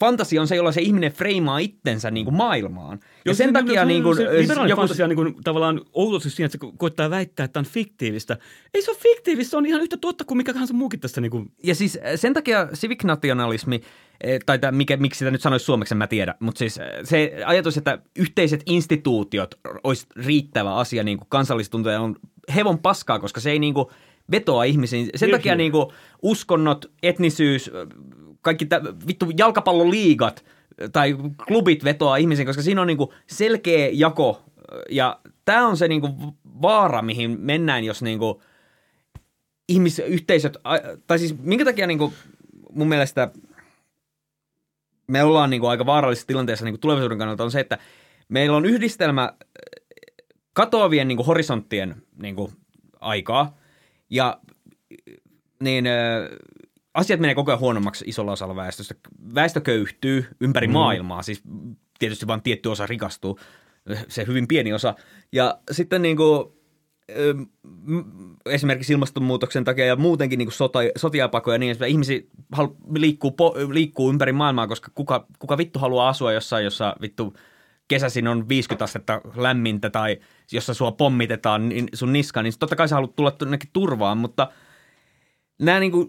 fantasia 0.00 0.40
on 0.40 0.48
se, 0.48 0.56
jolla 0.56 0.72
se 0.72 0.80
ihminen 0.80 1.12
freimaa 1.12 1.58
itsensä 1.58 2.10
niin 2.10 2.24
kuin 2.24 2.36
maailmaan. 2.36 2.98
Ja 3.02 3.08
Jos 3.24 3.36
sen 3.36 3.48
se- 3.48 3.52
takia 3.52 3.80
se- 3.80 3.86
niin 3.86 4.02
kuin, 4.02 4.16
se 4.16 4.22
joku, 4.68 4.80
fantasia 4.80 5.08
niin 5.08 5.16
kuin, 5.16 5.34
tavallaan 5.44 5.80
outosti 5.92 6.30
siinä, 6.30 6.46
että 6.46 6.58
se 6.60 6.66
ko- 6.66 6.74
koittaa 6.78 7.10
väittää, 7.10 7.44
että 7.44 7.52
tämä 7.52 7.60
on 7.60 7.72
fiktiivistä. 7.72 8.36
Ei 8.74 8.82
se 8.82 8.90
ole 8.90 8.98
fiktiivistä, 9.02 9.50
se 9.50 9.56
on 9.56 9.66
ihan 9.66 9.82
yhtä 9.82 9.96
totta 9.96 10.24
kuin 10.24 10.36
mikä 10.38 10.52
tahansa 10.52 10.74
muukin 10.74 11.00
tässä. 11.00 11.20
Niin 11.20 11.30
kuin, 11.30 11.52
ja 11.64 11.74
siis 11.74 11.98
sen 12.16 12.34
takia 12.34 12.66
civic 12.74 13.04
nationalismi, 13.04 13.80
eh, 14.20 14.40
tai 14.46 14.58
tämä, 14.58 14.72
mikä, 14.72 14.96
miksi 14.96 15.18
sitä 15.18 15.30
nyt 15.30 15.40
sanoisi 15.42 15.64
suomeksi, 15.64 15.94
en 15.94 15.98
mä 15.98 16.06
tiedä, 16.06 16.34
mutta 16.40 16.58
siis 16.58 16.78
se 17.04 17.32
ajatus, 17.46 17.76
että 17.76 17.98
yhteiset 18.18 18.62
instituutiot 18.66 19.54
olisi 19.84 20.06
riittävä 20.16 20.74
asia 20.74 21.02
niin 21.02 21.18
kuin 21.18 21.28
kansallistuntoja 21.28 22.00
on 22.00 22.16
hevon 22.54 22.78
paskaa, 22.78 23.18
koska 23.18 23.40
se 23.40 23.50
ei 23.50 23.58
niin 23.58 23.74
kuin 23.74 23.86
vetoa 24.30 24.64
ihmisiin. 24.64 25.08
Sen 25.14 25.26
Niin, 25.26 25.38
takia 25.38 25.52
niin. 25.54 25.58
niin 25.58 25.72
kuin 25.72 25.86
uskonnot, 26.22 26.90
etnisyys, 27.02 27.70
kaikki 28.42 28.66
tä, 28.66 28.80
vittu 29.06 29.26
jalkapalloliigat 29.38 30.44
äh, 30.82 30.90
tai 30.92 31.16
klubit 31.46 31.84
vetoaa 31.84 32.16
ihmisiin, 32.16 32.46
koska 32.46 32.62
siinä 32.62 32.80
on 32.80 32.86
niin 32.86 32.96
kuin 32.96 33.10
selkeä 33.26 33.88
jako. 33.92 34.42
äh, 34.44 34.78
Ja 34.90 35.20
tämä 35.44 35.66
on 35.66 35.76
se 35.76 35.88
niin 35.88 36.00
kuin 36.00 36.12
vaara, 36.62 37.02
mihin 37.02 37.40
mennään, 37.40 37.84
jos 37.84 38.02
niin 38.02 38.18
kuin 38.18 38.34
ihmisyhteisöt, 39.68 40.56
tai 41.06 41.18
siis 41.18 41.38
minkä 41.38 41.64
takia 41.64 41.86
niin 41.86 41.98
kuin 41.98 42.12
mun 42.72 42.88
mielestä 42.88 43.30
me 45.06 45.24
ollaan 45.24 45.50
niin 45.50 45.60
kuin 45.60 45.70
aika 45.70 45.86
vaarallisessa 45.86 46.26
tilanteessa 46.26 46.64
niin 46.64 46.72
kuin 46.72 46.80
tulevaisuuden 46.80 47.18
kannalta 47.18 47.44
on 47.44 47.50
se, 47.50 47.60
että 47.60 47.78
meillä 48.28 48.56
on 48.56 48.64
yhdistelmä 48.64 49.22
äh, 49.22 49.36
katoavien 50.52 51.08
niin 51.08 51.16
kuin 51.16 51.26
horisonttien 51.26 52.02
niin 52.22 52.36
kuin 52.36 52.52
aikaa 53.00 53.58
ja 54.10 54.40
niin 55.60 55.86
äh, 55.86 55.94
asiat 56.94 57.20
menee 57.20 57.34
koko 57.34 57.50
ajan 57.50 57.60
huonommaksi 57.60 58.04
isolla 58.08 58.32
osalla 58.32 58.56
väestöstä. 58.56 58.94
Väestö 59.34 59.60
köyhtyy 59.60 60.26
ympäri 60.40 60.66
mm. 60.66 60.72
maailmaa, 60.72 61.22
siis 61.22 61.42
tietysti 61.98 62.26
vain 62.26 62.42
tietty 62.42 62.68
osa 62.68 62.86
rikastuu, 62.86 63.38
se 64.08 64.26
hyvin 64.26 64.48
pieni 64.48 64.72
osa. 64.72 64.94
Ja 65.32 65.58
sitten 65.70 66.02
niin 66.02 66.16
kuin, 66.16 66.44
esimerkiksi 68.46 68.92
ilmastonmuutoksen 68.92 69.64
takia 69.64 69.86
ja 69.86 69.96
muutenkin 69.96 70.38
niin 70.38 70.52
sota, 70.52 70.78
sotiapakoja 70.96 71.54
ja 71.54 71.58
niin 71.58 71.70
edespäin. 71.70 71.92
Ihmisiä 71.92 72.20
halu, 72.52 72.76
liikkuu, 72.94 73.30
po, 73.30 73.54
liikkuu 73.72 74.10
ympäri 74.10 74.32
maailmaa, 74.32 74.66
koska 74.66 74.90
kuka, 74.94 75.26
kuka 75.38 75.58
vittu 75.58 75.78
haluaa 75.78 76.08
asua 76.08 76.32
jossain, 76.32 76.64
jossa 76.64 76.96
vittu 77.00 77.34
kesäisin 77.88 78.28
on 78.28 78.48
50 78.48 78.84
astetta 78.84 79.20
lämmintä 79.36 79.90
tai 79.90 80.18
jossa 80.52 80.74
sua 80.74 80.92
pommitetaan 80.92 81.68
niin 81.68 81.88
sun 81.94 82.12
niskaan, 82.12 82.44
niin 82.44 82.54
totta 82.58 82.76
kai 82.76 82.88
sä 82.88 82.94
haluat 82.94 83.16
tulla 83.16 83.36
jonnekin 83.40 83.70
turvaan, 83.72 84.18
mutta 84.18 84.48
nämä 85.60 85.80
niin 85.80 85.92
kuin, 85.92 86.08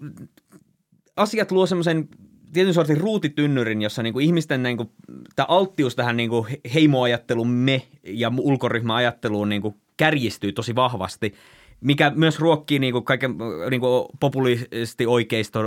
asiat 1.21 1.51
luo 1.51 1.65
semmoisen 1.65 2.09
tietyn 2.53 2.73
sortin 2.73 2.97
ruutitynnyrin, 2.97 3.81
jossa 3.81 4.03
niin 4.03 4.13
kuin 4.13 4.25
ihmisten 4.25 4.63
niin 4.63 4.77
kuin, 4.77 4.89
tämä 5.35 5.45
alttius 5.49 5.95
tähän 5.95 6.17
niin 6.17 6.29
kuin 6.29 6.47
heimoajatteluun 6.73 7.49
me 7.49 7.81
ja 8.03 8.31
ulkoryhmäajatteluun 8.37 9.49
niin 9.49 9.61
kärjistyy 9.97 10.51
tosi 10.51 10.75
vahvasti, 10.75 11.33
mikä 11.81 12.11
myös 12.15 12.39
ruokkii 12.39 12.79
niin 12.79 12.93
kuin 12.93 13.03
kaiken 13.03 13.35
niin 13.69 13.81
kuin 13.81 14.05
populisti 14.19 15.05
oikeisto, 15.05 15.59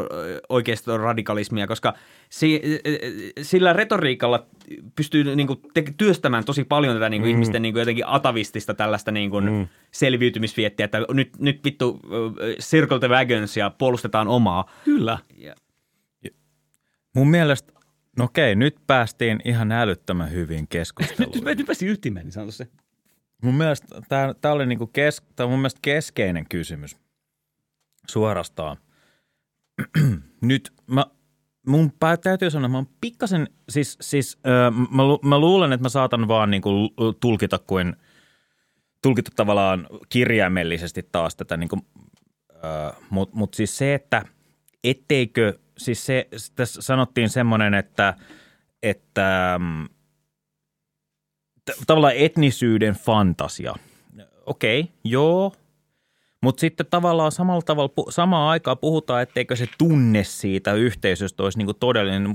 oikeiston 0.48 1.00
radikalismia, 1.00 1.66
koska 1.66 1.94
si, 2.28 2.62
sillä 3.42 3.72
retoriikalla 3.72 4.46
pystyy 4.96 5.36
niin 5.36 5.46
kuin 5.46 5.60
te, 5.74 5.84
työstämään 5.96 6.44
tosi 6.44 6.64
paljon 6.64 6.96
tätä 6.96 7.08
niin 7.08 7.22
kuin 7.22 7.30
mm. 7.30 7.34
ihmisten 7.34 7.62
niin 7.62 7.74
kuin 7.74 7.80
jotenkin 7.80 8.06
atavistista 8.06 8.74
tällaista 8.74 9.10
niin 9.10 9.30
kuin 9.30 9.44
mm. 9.44 9.68
selviytymisviettiä, 9.90 10.84
että 10.84 10.98
nyt, 11.12 11.38
nyt 11.38 11.64
vittu 11.64 12.00
circle 12.60 12.98
the 12.98 13.08
wagons 13.08 13.56
ja 13.56 13.70
puolustetaan 13.70 14.28
omaa. 14.28 14.70
kyllä. 14.84 15.18
Ja, 15.36 15.54
Mun 17.14 17.30
mielestä, 17.30 17.72
no 18.18 18.24
okei, 18.24 18.54
nyt 18.54 18.76
päästiin 18.86 19.40
ihan 19.44 19.72
älyttömän 19.72 20.32
hyvin 20.32 20.68
keskusteluun. 20.68 21.34
nyt, 21.44 21.58
nyt 21.58 21.66
päästiin 21.66 21.92
ytimeen, 21.92 22.26
niin 22.26 22.32
sanotaan 22.32 22.52
se. 22.52 22.83
Mun 23.42 23.54
mielestä 23.54 23.86
tämä 24.40 24.54
oli 24.54 24.66
niinku 24.66 24.86
kes, 24.86 25.22
on 25.40 25.50
mun 25.50 25.58
mielestä 25.58 25.80
keskeinen 25.82 26.48
kysymys 26.48 26.96
suorastaan. 28.08 28.76
Nyt 30.40 30.72
mä, 30.86 31.06
mun 31.66 31.92
pää, 32.00 32.16
täytyy 32.16 32.50
sanoa, 32.50 32.68
mä 32.68 32.76
oon 32.76 32.88
pikkasen, 33.00 33.48
siis, 33.68 33.96
siis 34.00 34.38
ö, 34.46 34.70
mä, 34.90 35.04
lu- 35.04 35.20
mä 35.22 35.38
luulen, 35.38 35.72
että 35.72 35.84
mä 35.84 35.88
saatan 35.88 36.28
vaan 36.28 36.50
niinku 36.50 36.70
tulkita 37.20 37.58
kuin, 37.58 37.96
tulkita 39.02 39.30
tavallaan 39.36 39.86
kirjaimellisesti 40.08 41.08
taas 41.12 41.36
tätä 41.36 41.56
niinku, 41.56 41.78
mutta 43.10 43.36
mut 43.36 43.54
siis 43.54 43.78
se, 43.78 43.94
että 43.94 44.22
etteikö, 44.84 45.58
siis 45.78 46.06
se, 46.06 46.28
tässä 46.54 46.82
sanottiin 46.82 47.28
semmoinen, 47.28 47.74
että, 47.74 48.14
että 48.82 49.56
mm, 49.58 49.93
tavallaan 51.86 52.16
etnisyyden 52.16 52.94
fantasia. 52.94 53.74
Okei, 54.46 54.80
okay, 54.80 54.92
joo. 55.04 55.52
Mutta 56.44 56.60
sitten 56.60 56.86
tavallaan 56.90 57.32
samalla 57.32 57.62
tavalla, 57.62 57.90
samaan 58.10 58.50
aikaan 58.50 58.78
puhutaan, 58.78 59.22
etteikö 59.22 59.56
se 59.56 59.66
tunne 59.78 60.24
siitä 60.24 60.72
yhteisöstä 60.72 61.42
olisi 61.42 61.58
niinku 61.58 61.74
todellinen. 61.74 62.34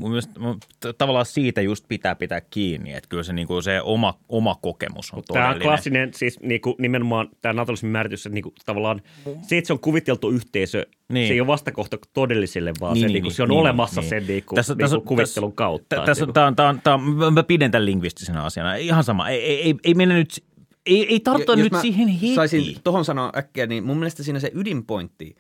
Tavallaan 0.98 1.26
siitä 1.26 1.62
just 1.62 1.86
pitää 1.88 2.16
pitää 2.16 2.42
kiinni, 2.42 2.94
että 2.94 3.10
kyllä 3.10 3.24
se, 3.24 3.34
niinku 3.34 3.62
se 3.62 3.82
oma, 3.82 4.20
oma 4.30 4.56
kokemus 4.62 5.12
on 5.14 5.24
Tämä 5.24 5.40
on 5.40 5.46
todellinen. 5.46 5.68
klassinen, 5.68 6.14
siis 6.14 6.40
niinku, 6.40 6.76
nimenomaan 6.80 7.30
tämä 7.42 7.54
naturalismin 7.54 7.92
määritys, 7.92 8.26
että 8.26 8.34
niinku, 8.34 8.54
tavallaan 8.66 9.02
se, 9.42 9.58
että 9.58 9.68
se 9.68 9.74
on 9.74 9.80
kuviteltu 9.80 10.30
yhteisö, 10.30 10.86
Niin. 11.14 11.28
se 11.28 11.34
ei 11.34 11.42
ole 11.42 11.48
vastakohta 11.48 11.98
todelliselle, 12.14 12.72
vaan 12.82 12.94
Niin, 12.94 13.02
se, 13.02 13.08
niin, 13.08 13.14
niinku, 13.14 13.28
niin, 13.30 13.36
se 13.36 13.44
on 13.44 13.50
niin, 13.50 13.60
olemassa 13.60 14.02
niin. 14.02 14.10
sen 14.10 14.28
niinku, 14.28 14.56
Tässä- 14.56 14.74
niinku, 14.74 14.84
tässä- 14.84 15.08
kuvittelun 15.08 15.54
kautta. 15.54 15.86
Tä- 15.90 15.96
että 15.96 16.06
Tässä, 16.06 16.24
niinku- 16.26 16.34
tää, 16.34 16.48
on- 16.48 16.56
tää, 16.56 16.70
on- 16.70 16.82
tää, 16.82 16.94
on- 16.94 17.34
mä 17.34 17.44
pidän 17.44 17.72
tämän 17.72 17.86
lingvistisenä 17.86 18.44
asiana. 18.44 18.76
Ihan 18.76 19.04
sama. 19.04 19.30
Ei, 19.30 19.42
ei, 19.46 19.62
ei, 19.62 19.76
ei 19.84 19.94
mennä 19.94 20.16
nyt, 20.16 20.44
ei, 20.90 21.08
ei 21.10 21.20
tarttua 21.20 21.56
Jos 21.56 21.64
nyt 21.64 21.72
mä 21.72 21.82
siihen 21.82 22.08
heti. 22.08 22.36
Saisin 22.36 22.76
tuohon 22.84 23.06
sanoa 23.06 23.32
äkkiä, 23.38 23.68
niin 23.68 23.84
mun 23.84 23.98
mielestä 23.98 24.24
siinä 24.24 24.40
se 24.40 24.52
ydinpointti, 24.56 25.36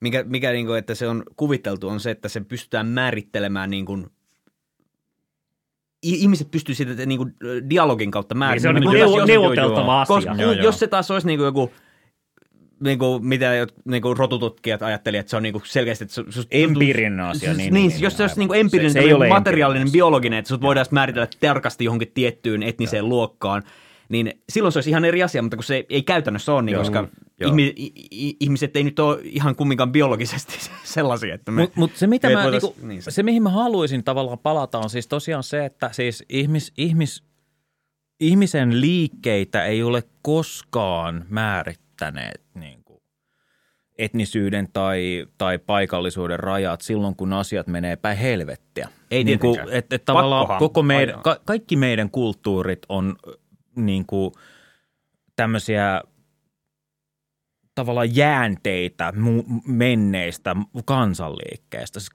mikä, 0.00 0.24
mikä 0.28 0.52
niin 0.52 0.66
kuin, 0.66 0.78
että 0.78 0.94
se 0.94 1.08
on 1.08 1.22
kuviteltu, 1.36 1.88
on 1.88 2.00
se, 2.00 2.10
että 2.10 2.28
se 2.28 2.40
pystytään 2.40 2.86
määrittelemään 2.86 3.70
niin 3.70 3.86
kuin, 3.86 4.06
ihmiset 6.02 6.50
pystyy 6.50 6.74
sitä 6.74 7.06
niin 7.06 7.18
kuin, 7.18 7.34
dialogin 7.70 8.10
kautta 8.10 8.34
niin, 8.34 8.38
määrittämään. 8.38 8.82
se 8.82 8.86
on 8.86 8.92
niinku 8.92 9.04
jos- 9.04 9.10
neuvo- 9.10 9.18
jos- 9.18 9.28
neuvoteltava 9.28 10.00
asia. 10.02 10.14
koska 10.16 10.34
Joo, 10.42 10.52
joo. 10.52 10.64
jos 10.64 10.78
se 10.78 10.86
taas 10.86 11.10
olisi 11.10 11.26
niin 11.26 11.38
kuin 11.38 11.44
joku 11.44 11.70
niin 12.80 12.98
kuin, 12.98 13.26
mitä 13.26 13.50
niin 13.84 14.02
kuin 14.02 14.16
rotututkijat 14.16 14.82
ajattelivat, 14.82 15.20
että 15.20 15.30
se 15.30 15.36
on 15.36 15.42
niin 15.42 15.52
kuin 15.52 15.62
selkeästi... 15.66 16.04
Että 16.04 16.14
se, 16.14 16.24
se, 16.30 16.42
Empiirinen 16.50 17.20
asia, 17.20 17.40
Siis, 17.54 17.56
niin, 17.56 17.74
niin, 17.74 17.88
niin, 17.88 18.02
jos 18.02 18.12
niin, 18.12 18.16
se 18.16 18.22
olisi 18.22 18.32
aivan. 18.32 18.38
niin 18.38 18.48
kuin 18.48 18.60
empiirinen, 18.60 18.92
Se- 18.92 19.00
se 19.00 19.06
ei 19.06 19.12
ole 19.12 19.28
materiaalinen, 19.28 19.80
empiirinen. 19.80 19.92
biologinen, 19.92 20.38
että 20.38 20.48
sut 20.48 20.60
voidaan 20.62 20.86
määritellä 20.90 21.28
tarkasti 21.40 21.84
johonkin 21.84 22.10
tiettyyn 22.14 22.62
etniseen 22.62 23.08
luokkaan, 23.08 23.62
niin 24.08 24.42
silloin 24.48 24.72
se 24.72 24.78
olisi 24.78 24.90
ihan 24.90 25.04
eri 25.04 25.22
asia, 25.22 25.42
mutta 25.42 25.56
kun 25.56 25.64
se 25.64 25.86
ei 25.88 26.02
käytännössä 26.02 26.52
ole, 26.52 26.62
niin 26.62 26.72
Joo. 26.72 26.82
koska 26.82 27.08
Joo. 27.40 27.50
ihmi, 27.50 27.74
ihmiset 28.40 28.76
ei 28.76 28.84
nyt 28.84 28.98
ole 28.98 29.20
ihan 29.22 29.56
kumminkaan 29.56 29.92
biologisesti 29.92 30.54
sellaisia, 30.84 31.34
että 31.34 31.52
me... 31.52 31.62
Mutta 31.62 31.80
mut 31.80 31.90
se, 31.94 32.06
mitä 32.06 32.28
me 32.28 32.34
mä, 32.34 32.50
niinku, 32.50 32.74
niin 32.82 33.02
se. 33.02 33.10
se- 33.10 33.22
mihin 33.22 33.42
mä 33.42 33.50
haluaisin 33.50 34.04
tavallaan 34.04 34.38
palata, 34.38 34.78
on 34.78 34.90
siis 34.90 35.08
tosiaan 35.08 35.42
se, 35.42 35.64
että 35.64 35.92
siis 35.92 36.24
ihmis, 36.28 36.72
ihmis, 36.76 37.24
ihmisen 38.20 38.80
liikkeitä 38.80 39.64
ei 39.64 39.82
ole 39.82 40.02
koskaan 40.22 41.24
määrittäneet 41.28 42.42
niin 42.54 42.84
kuin 42.84 43.02
etnisyyden 43.98 44.68
tai, 44.72 45.26
tai 45.38 45.58
paikallisuuden 45.58 46.40
rajat 46.40 46.80
silloin, 46.80 47.16
kun 47.16 47.32
asiat 47.32 47.66
menee 47.66 47.96
päin 47.96 48.18
helvettiä. 48.18 48.88
Ei 49.10 49.24
niin 49.24 49.38
kuin, 49.38 49.60
et, 49.70 49.92
et 49.92 50.04
tavallaan 50.04 50.42
Pakkohan. 50.42 50.58
koko 50.58 50.82
meidän, 50.82 51.20
ka, 51.22 51.36
kaikki 51.44 51.76
meidän 51.76 52.10
kulttuurit 52.10 52.82
on 52.88 53.16
niin 53.76 54.06
kuin 54.06 54.32
tämmöisiä 55.36 56.00
tavallaan 57.74 58.16
jäänteitä 58.16 59.12
menneistä 59.66 60.56
kansanliikkeestä. 60.84 62.00
Siis 62.00 62.10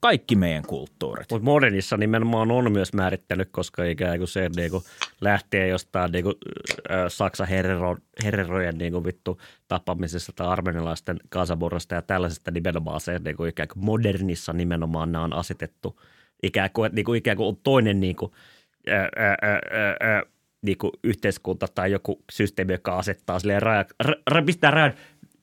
kaikki 0.00 0.36
meidän 0.36 0.62
kulttuurit. 0.62 1.26
Mutta 1.30 1.44
modernissa 1.44 1.96
nimenomaan 1.96 2.50
on 2.50 2.72
myös 2.72 2.92
määrittänyt, 2.92 3.48
koska 3.52 3.84
ikään 3.84 4.18
kuin 4.18 4.28
se 4.28 4.50
niin 4.56 4.70
kuin 4.70 4.84
lähtee 5.20 5.68
jostain 5.68 6.12
niin 6.12 6.24
kuin, 6.24 6.34
Saksan 7.08 7.48
herero, 7.48 7.96
hererojen 8.24 8.78
niin 8.78 8.92
kuin 8.92 9.04
vittu 9.04 9.40
tappamisesta 9.68 10.32
tai 10.36 10.46
armenialaisten 10.46 11.16
kansanmurrosta 11.28 11.94
ja 11.94 12.02
tällaisesta 12.02 12.50
nimenomaan 12.50 13.00
se 13.00 13.18
niin 13.18 13.36
kuin 13.36 13.50
ikään 13.50 13.68
kuin 13.68 13.84
modernissa 13.84 14.52
nimenomaan 14.52 15.12
nämä 15.12 15.24
on 15.24 15.32
asetettu 15.32 16.00
ikään 16.42 16.70
kuin, 16.72 16.94
niin 16.94 17.04
kuin, 17.04 17.18
ikään 17.18 17.36
kuin 17.36 17.46
on 17.46 17.56
toinen 17.56 18.00
niin 18.00 18.16
kuin, 18.16 18.32
ää, 18.86 19.08
ää, 19.16 19.36
ää, 20.00 20.22
niin 20.66 20.78
kuin 20.78 20.92
yhteiskunta 21.02 21.68
tai 21.74 21.92
joku 21.92 22.20
systeemi, 22.32 22.72
joka 22.72 22.98
asettaa 22.98 23.38
silleen 23.38 23.62
raja, 23.62 23.84
ra, 24.04 24.14
ra, 24.26 24.42
pistää 24.42 24.70
rajan 24.70 24.92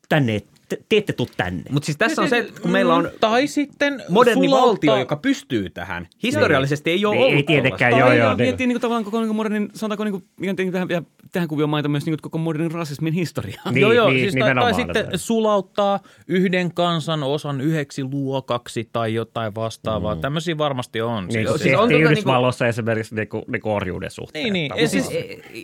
tänne 0.09 0.35
et 0.35 0.47
te, 0.69 0.77
te 0.89 0.97
ette 0.97 1.13
tuu 1.13 1.27
tänne. 1.37 1.63
Mutta 1.69 1.85
siis 1.85 1.97
tässä 1.97 2.21
on 2.21 2.29
se, 2.29 2.37
että 2.37 2.61
kun 2.61 2.71
meillä 2.71 2.95
on 2.95 3.09
Tai 3.19 3.47
sitten 3.47 4.03
moderni 4.09 4.47
sulauttaa- 4.47 4.67
valtio, 4.67 4.97
joka 4.97 5.15
pystyy 5.15 5.69
tähän. 5.69 6.07
Historiallisesti 6.23 6.91
ei 6.91 7.05
ole 7.05 7.15
Ei- 7.15 7.21
ollut 7.21 7.35
ei 7.37 7.43
tietenkään, 7.43 7.91
joo, 7.91 8.07
Tai 8.07 8.17
joo. 8.17 8.29
ja 8.29 8.35
miettii 8.35 8.67
niin 8.67 8.81
tavallaan 8.81 9.03
koko 9.05 9.21
niin 9.21 9.35
modernin, 9.35 9.69
sanotaanko 9.73 10.03
niin 10.03 10.11
kuin, 10.11 10.23
mikä 10.39 10.53
tietenkin 10.53 10.87
tähän, 10.89 11.05
tähän 11.31 11.47
kuvioon 11.47 11.69
mainita 11.69 11.89
myös 11.89 12.05
niin 12.05 12.17
koko 12.21 12.37
modernin 12.37 12.71
rasismin 12.71 13.13
historiaa. 13.13 13.71
Niin, 13.71 13.81
joo, 13.81 13.91
joo, 13.91 14.09
niin, 14.09 14.31
siis 14.31 14.43
tai, 14.43 14.55
tai 14.55 14.73
sitten 14.73 15.05
sulauttaa 15.15 15.99
yhden 16.27 16.73
kansan 16.73 17.23
osan 17.23 17.61
yhdeksi 17.61 18.03
luokaksi 18.03 18.89
tai 18.93 19.13
jotain 19.13 19.55
vastaavaa. 19.55 20.15
Mm. 20.15 20.21
Tämmöisiä 20.21 20.57
varmasti 20.57 21.01
on. 21.01 21.23
Niin, 21.23 21.31
Siis, 21.33 21.47
kuin 21.47 21.59
siis 21.59 21.63
siis 21.69 21.79
on 21.81 21.89
tota 21.89 22.01
Yhdysvalloissa 22.03 22.67
esimerkiksi 22.67 23.15
niinku, 23.15 23.43
niinku 23.47 23.71
orjuuden 23.73 24.11
suhteen. 24.11 24.53
Niin, 24.53 24.71
niin. 24.75 24.89
Siis- 24.89 25.09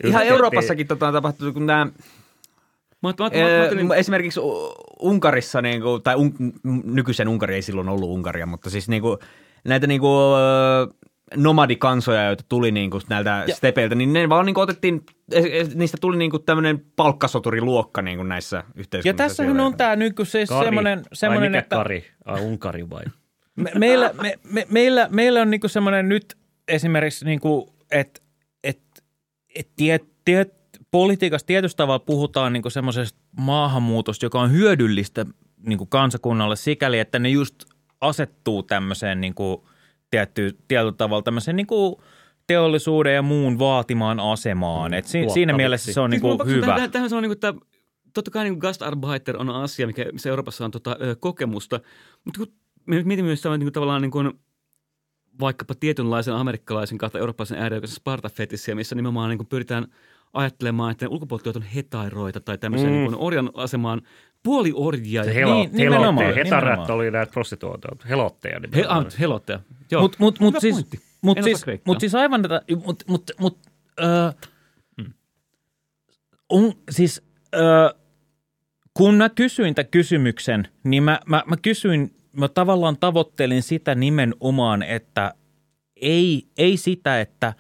Ihan 0.04 0.24
Euroopassakin 0.24 0.88
tota 0.88 1.08
on 1.08 1.14
tapahtunut, 1.14 1.54
kun 1.54 1.66
nämä 1.66 1.88
Mä, 3.02 3.10
mä, 3.20 3.30
mä, 3.30 3.76
mä, 3.76 3.84
mä, 3.84 3.96
esimerkiksi 3.96 4.40
Unkarissa, 5.00 5.62
niin 5.62 5.82
kuin, 5.82 6.04
tai 6.04 6.16
un, 6.16 6.34
nykyisen 6.84 7.28
Unkari 7.28 7.56
ei 7.56 7.62
silloin 7.62 7.90
ollut 7.90 8.10
Unkaria, 8.10 8.46
mutta 8.46 8.70
siis 8.70 8.90
niin 8.90 9.02
kuin, 9.02 9.18
näitä 9.64 9.88
niin 9.88 10.02
kuin, 10.02 10.36
nomadikansoja, 11.36 12.26
joita 12.26 12.44
tuli 12.50 12.72
niin 12.72 12.90
kuin, 12.90 13.02
näiltä 13.10 13.44
ja. 13.48 13.56
stepeiltä, 13.56 13.96
niin 13.96 14.14
ne 14.14 14.30
vaan 14.30 14.46
niin 14.46 14.54
kuin, 14.54 14.64
otettiin, 14.64 15.02
niistä 15.76 15.98
tuli 16.02 16.18
niin 16.18 16.32
kuin, 16.32 16.44
tämmöinen 16.44 16.86
palkkasoturiluokka 16.96 18.02
niin 18.02 18.18
kuin 18.18 18.30
näissä 18.30 18.64
yhteiskunnissa. 18.76 19.24
ja 19.24 19.28
tässähän 19.28 19.52
siellä. 19.52 19.66
on 19.66 19.78
tämä 19.78 19.96
nyky 19.96 20.26
siis 20.26 20.50
Kari. 20.50 20.66
semmoinen, 20.66 21.04
semmoinen 21.14 21.56
että 21.56 21.76
Kari? 21.76 22.06
Ai 22.26 22.42
Unkari 22.42 22.90
vai? 22.90 23.04
me, 23.56 23.72
meillä, 23.76 24.14
me, 24.22 24.40
me, 24.52 24.66
meillä, 24.70 25.08
meillä 25.12 25.42
on 25.42 25.50
niinku 25.50 25.68
semmoinen 25.68 26.10
nyt 26.10 26.38
esimerkiksi, 26.68 27.26
niinku, 27.26 27.76
että 27.92 28.22
et, 28.64 28.80
et 29.56 29.68
tiet, 29.76 30.04
tiet, 30.26 30.54
politiikassa 30.92 31.48
tietystä 31.48 31.78
tavalla 31.78 32.00
puhutaan 32.00 32.54
niinku 32.54 32.70
semmoisesta 32.70 33.20
maahanmuutosta, 33.38 34.26
joka 34.26 34.42
on 34.42 34.52
hyödyllistä 34.52 35.26
niinku 35.66 35.86
kansakunnalle 35.86 36.56
sikäli, 36.56 37.00
että 37.00 37.20
ne 37.20 37.30
just 37.30 37.56
asettuu 38.02 38.64
tämmöiseen 38.64 39.22
niinku, 39.22 39.68
tietty, 40.12 40.58
tietyllä 40.68 40.92
tavalla 40.92 41.22
tämmöiseen 41.22 41.56
niinku, 41.56 42.02
teollisuuden 42.48 43.16
ja 43.16 43.22
muun 43.22 43.60
vaatimaan 43.60 44.20
asemaan. 44.20 44.94
Et 44.94 45.06
si, 45.06 45.30
siinä 45.34 45.54
mielessä 45.54 45.94
se 45.94 46.00
on 46.00 46.12
Siis 46.12 46.24
niinku 46.24 46.46
hyvä. 46.46 46.66
Tähän, 46.66 46.92
tähän 46.92 47.14
on 47.14 47.24
niin 47.24 47.30
kuin, 47.30 47.32
että 47.32 47.54
totta 48.14 48.32
kai 48.32 48.44
niin 48.44 48.58
gastarbeiter 48.58 49.38
on 49.38 49.50
asia, 49.50 49.88
mikä, 49.88 50.06
missä 50.12 50.30
Euroopassa 50.30 50.66
on 50.66 50.72
tota, 50.72 50.98
ö, 51.02 51.16
kokemusta, 51.20 51.80
mutta 52.26 52.38
kun 52.38 52.54
me 52.86 52.96
nyt 52.96 53.06
mietimme 53.06 53.28
myös 53.28 53.44
niin 53.44 53.60
kuin, 53.60 53.74
tavallaan 53.74 54.02
niin 54.02 54.12
kuin, 54.12 54.32
vaikkapa 55.40 55.76
tietynlaisen 55.76 56.34
amerikkalaisen 56.34 56.98
kautta 56.98 57.20
eurooppalaisen 57.20 57.60
äärioikeuden 57.60 57.96
Sparta-fetissiä, 57.96 58.76
missä 58.76 58.96
nimenomaan 58.96 59.30
niin 59.30 59.38
kuin 59.38 59.48
pyritään 59.48 59.88
ajattelemaan, 60.34 60.92
että 60.92 61.06
ne 61.06 61.10
ulkopuolelta 61.10 61.52
on 61.56 61.62
hetairoita 61.62 62.40
tai 62.40 62.58
tämmöisen 62.58 62.90
Mm. 62.90 62.94
niin 62.96 63.16
orjan 63.16 63.52
asemaan 63.54 64.02
puoliorjia. 64.44 65.24
Se 65.24 65.30
ja- 65.30 65.34
helo, 65.36 65.54
Niin, 65.56 65.70
nimenomaan, 65.74 66.18
helotteja. 66.18 66.44
Hetarat 66.46 66.90
oli 66.90 67.12
näitä 67.12 67.32
prostituoita, 67.32 67.88
helotteja. 68.10 68.60
He, 68.76 68.86
ah, 68.88 69.06
helotteja. 69.20 69.60
Joo. 69.92 70.02
Mutta 70.02 70.18
mut, 70.20 70.40
mut 70.40 70.56
siis, 70.60 70.76
mut 71.22 71.38
siis, 71.44 71.66
mut 71.86 72.00
siis 72.00 72.16
aivan 72.16 72.42
tätä, 72.42 72.62
mut, 72.86 73.04
mut, 73.08 73.32
mut, 73.40 73.58
äh, 74.04 74.36
on, 76.50 76.74
siis 76.92 77.22
äh, 77.56 78.00
kun 78.94 79.16
mä 79.16 79.30
kysyin 79.30 79.76
tämän 79.76 79.90
kysymyksen, 79.92 80.68
niin 80.84 81.04
mä, 81.04 81.20
mä, 81.26 81.44
mä 81.46 81.56
kysyin, 81.62 82.16
mä 82.38 82.48
tavallaan 82.48 82.98
tavoittelin 83.00 83.64
sitä 83.64 83.96
nimenomaan, 83.96 84.84
että 84.84 85.34
ei, 85.96 86.48
ei 86.58 86.78
sitä, 86.78 87.22
että 87.22 87.54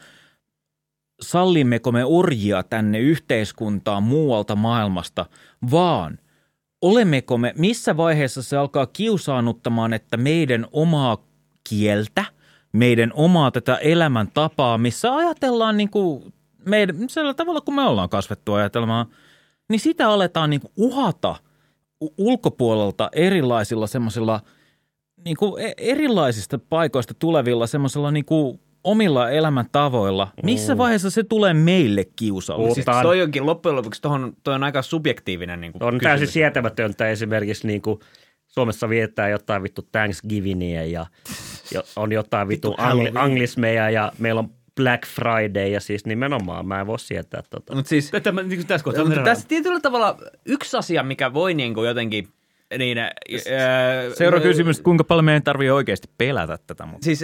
sallimmeko 1.22 1.92
me 1.92 2.06
orjia 2.06 2.64
tänne 2.64 3.00
yhteiskuntaan 3.00 4.04
muualta 4.04 4.56
maailmasta, 4.56 5.26
vaan 5.72 6.20
olemmeko 6.82 7.38
me, 7.38 7.54
missä 7.58 7.98
vaiheessa 7.98 8.44
se 8.44 8.58
alkaa 8.58 8.86
kiusaannuttamaan, 8.86 9.94
että 9.94 10.18
meidän 10.18 10.68
omaa 10.72 11.18
kieltä, 11.70 12.26
meidän 12.72 13.12
omaa 13.14 13.52
tätä 13.52 13.76
elämäntapaa, 13.76 14.78
missä 14.78 15.16
ajatellaan 15.16 15.78
niin 15.78 15.90
kuin 15.90 16.34
meidän, 16.66 17.10
sillä 17.10 17.34
tavalla, 17.34 17.62
kun 17.62 17.76
me 17.76 17.82
ollaan 17.82 18.10
kasvettu 18.10 18.54
ajatelmaan, 18.54 19.06
niin 19.70 19.80
sitä 19.80 20.10
aletaan 20.10 20.50
niin 20.50 20.62
kuin 20.62 20.72
uhata 20.78 21.36
ulkopuolelta 22.18 23.10
erilaisilla 23.12 23.88
semmoisilla 23.88 24.42
niin 25.26 25.38
kuin 25.38 25.64
e- 25.64 25.74
erilaisista 25.78 26.60
paikoista 26.60 27.14
tulevilla 27.14 27.68
semmoisilla 27.68 28.12
niin 28.12 28.26
kuin 28.26 28.60
omilla 28.84 29.30
elämäntavoilla. 29.30 30.28
Missä 30.44 30.78
vaiheessa 30.78 31.10
se 31.10 31.24
tulee 31.24 31.54
meille 31.54 32.06
kiusalliseksi? 32.16 32.92
Siis 32.92 33.02
toi 33.02 33.22
onkin 33.22 33.46
loppujen 33.46 33.76
lopuksi, 33.76 34.02
tohon, 34.02 34.34
toi 34.44 34.56
on 34.56 34.64
aika 34.64 34.82
subjektiivinen 34.82 35.62
niin 35.62 35.72
kuin 35.72 35.84
On 35.84 35.90
kysymys. 35.90 36.04
täysin 36.04 36.28
sietämätöntä 36.28 37.08
esimerkiksi 37.10 37.68
niin 37.68 37.82
kuin 37.82 38.00
Suomessa 38.48 38.90
viettää 38.90 39.30
jotain 39.30 39.64
vittu 39.64 39.82
Thanksgivingia 39.92 40.86
ja 40.86 41.06
on 41.96 42.12
jotain 42.12 42.48
vittu 42.48 42.76
angli, 42.78 43.12
anglismeja 43.16 43.90
ja 43.90 44.12
meillä 44.18 44.40
on 44.40 44.50
Black 44.76 45.04
Friday 45.08 45.68
ja 45.68 45.80
siis 45.80 46.06
nimenomaan 46.06 46.68
mä 46.68 46.80
en 46.80 46.88
voi 46.88 47.00
sietää 47.00 47.44
tota. 47.50 47.76
Mutta 47.76 47.90
siis, 47.90 48.12
Tätä, 48.12 48.32
mä- 48.32 48.44
niin 48.44 48.68
tässä 48.68 48.84
kohtaa. 48.86 49.24
tässä 49.24 49.48
tietyllä 49.48 49.80
tavalla 49.80 50.18
yksi 50.46 50.78
asia, 50.78 51.04
mikä 51.04 51.34
voi 51.34 51.54
niin 51.54 51.74
kuin 51.74 51.88
jotenkin, 51.88 52.28
niin, 52.78 52.98
ää, 52.98 53.12
Seuraava 54.14 54.44
kysymys, 54.44 54.82
kuinka 54.82 55.04
paljon 55.04 55.26
meidän 55.26 55.44
tarvii 55.44 55.70
oikeasti 55.70 56.10
pelätä 56.18 56.58
tätä? 56.68 56.86
Mutta 56.86 57.06
Siis 57.06 57.24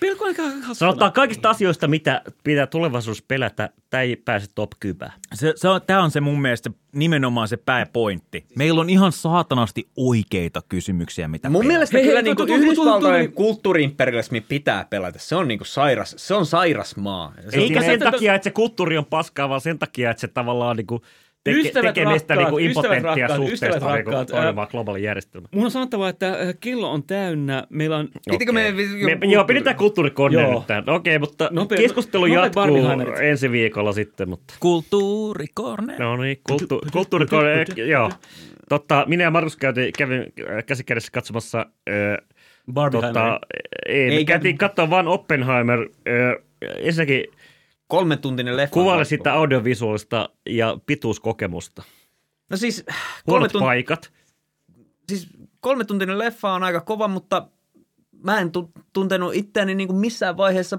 Pelko 0.00 0.24
on 0.24 0.28
aika 0.28 0.42
hassuna. 0.42 0.74
Sanotaan 0.74 1.12
kaikista 1.12 1.50
asioista, 1.50 1.88
mitä 1.88 2.22
pitää 2.44 2.66
tulevaisuudessa 2.66 3.24
pelätä, 3.28 3.70
tämä 3.90 4.02
ei 4.02 4.16
pääse 4.16 4.46
top 4.54 4.70
kybään. 4.80 5.12
se, 5.34 5.52
se 5.56 5.68
on, 5.68 5.80
tämä 5.86 6.02
on 6.02 6.10
se 6.10 6.20
mun 6.20 6.40
mielestä 6.42 6.70
nimenomaan 6.92 7.48
se 7.48 7.56
pääpointti. 7.56 8.44
Meillä 8.56 8.80
on 8.80 8.90
ihan 8.90 9.12
saatanasti 9.12 9.88
oikeita 9.96 10.62
kysymyksiä, 10.68 11.28
mitä 11.28 11.50
Mun 11.50 11.60
pelätä. 11.60 11.72
mielestä 11.72 11.96
Hei, 11.98 12.04
kyllä 12.06 12.16
hei, 12.16 12.22
niin 12.22 12.36
kuin 12.36 12.48
Yhdysvaltojen 12.48 13.26
tu- 13.26 13.32
kulttuuriimperialismi 13.34 14.40
pitää 14.40 14.84
pelätä. 14.90 15.18
Se 15.18 15.36
on 15.36 15.48
niin 15.48 15.58
kuin 15.58 15.66
sairas, 15.66 16.14
se 16.18 16.34
on 16.34 16.46
sairas 16.46 16.96
maa. 16.96 17.32
Se 17.48 17.58
Eikä 17.58 17.80
niin- 17.80 17.90
sen 17.90 18.00
takia, 18.00 18.34
että 18.34 18.44
se 18.44 18.50
kulttuuri 18.50 18.98
on 18.98 19.04
paskaa, 19.06 19.48
vaan 19.48 19.60
sen 19.60 19.78
takia, 19.78 20.10
että 20.10 20.20
se 20.20 20.28
tavallaan 20.28 20.76
niinku 20.76 21.02
teke, 21.44 21.58
Ystävät 21.58 21.86
tekee 21.86 22.04
meistä 22.04 22.34
rakkaat, 22.34 22.60
ystävät 22.60 22.76
impotenttia 22.76 23.26
rakkaat, 23.26 23.36
suhteesta 23.36 23.66
ystävät 23.66 23.94
niinku 23.94 24.10
rakkaat, 24.10 24.28
toimimaan 24.28 24.68
globaalin 24.70 25.02
järjestelmään. 25.02 25.48
Mun 25.54 25.64
on 25.64 25.70
sanottava, 25.70 26.08
että 26.08 26.36
kello 26.60 26.90
on 26.90 27.02
täynnä. 27.02 27.64
Meillä 27.70 27.96
on 27.96 28.08
Pitikö 28.30 28.52
me, 28.52 28.72
Me, 28.72 29.26
joo, 29.26 29.44
pidetään 29.44 29.76
kulttuurikonne 29.76 30.42
Joo. 30.42 30.54
nyt 30.54 30.66
tämän. 30.66 30.88
Okei, 30.88 31.18
mutta 31.18 31.48
Nopea- 31.52 31.78
keskustelu 31.78 32.26
nopeat 32.26 32.56
jatkuu 32.56 33.16
ensi 33.22 33.50
viikolla 33.50 33.92
sitten. 33.92 34.28
Mutta. 34.28 34.54
Kulttuurikorne. 34.60 35.96
No 35.98 36.16
niin, 36.16 36.40
kulttu, 36.48 36.80
kulttuurikonne, 36.92 37.64
joo. 37.76 38.10
Totta, 38.68 39.04
minä 39.08 39.24
ja 39.24 39.30
Markus 39.30 39.56
käytiin, 39.56 39.92
kävin 39.98 40.20
äh, 40.20 40.64
käsikädessä 40.66 41.12
katsomassa 41.12 41.66
äh, 41.88 42.90
tota, 42.90 43.40
ei, 43.86 44.08
me 44.08 44.14
Ei 44.14 44.24
käytiin 44.24 44.58
katsoa 44.58 44.90
vaan 44.90 45.08
Oppenheimer. 45.08 45.80
Äh, 45.80 46.44
ensinnäkin 46.76 47.24
kolme 47.88 48.16
tuntinen 48.16 48.56
leffa. 48.56 48.74
kuvaile 48.74 49.04
sitä 49.04 49.32
audiovisuaalista 49.34 50.28
ja 50.46 50.78
pituuskokemusta. 50.86 51.82
No 52.50 52.56
siis 52.56 52.84
kolme, 52.86 52.98
Huonot 53.26 53.54
tunt- 53.54 53.60
paikat. 53.60 54.12
siis 55.08 55.28
kolme 55.60 55.84
tuntinen 55.84 56.18
leffa 56.18 56.52
on 56.52 56.62
aika 56.62 56.80
kova, 56.80 57.08
mutta 57.08 57.48
mä 58.24 58.40
en 58.40 58.52
tu- 58.52 58.72
tuntenut 58.92 59.34
itseäni 59.34 59.74
niin 59.74 59.88
kuin 59.88 59.98
missään 60.00 60.36
vaiheessa 60.36 60.78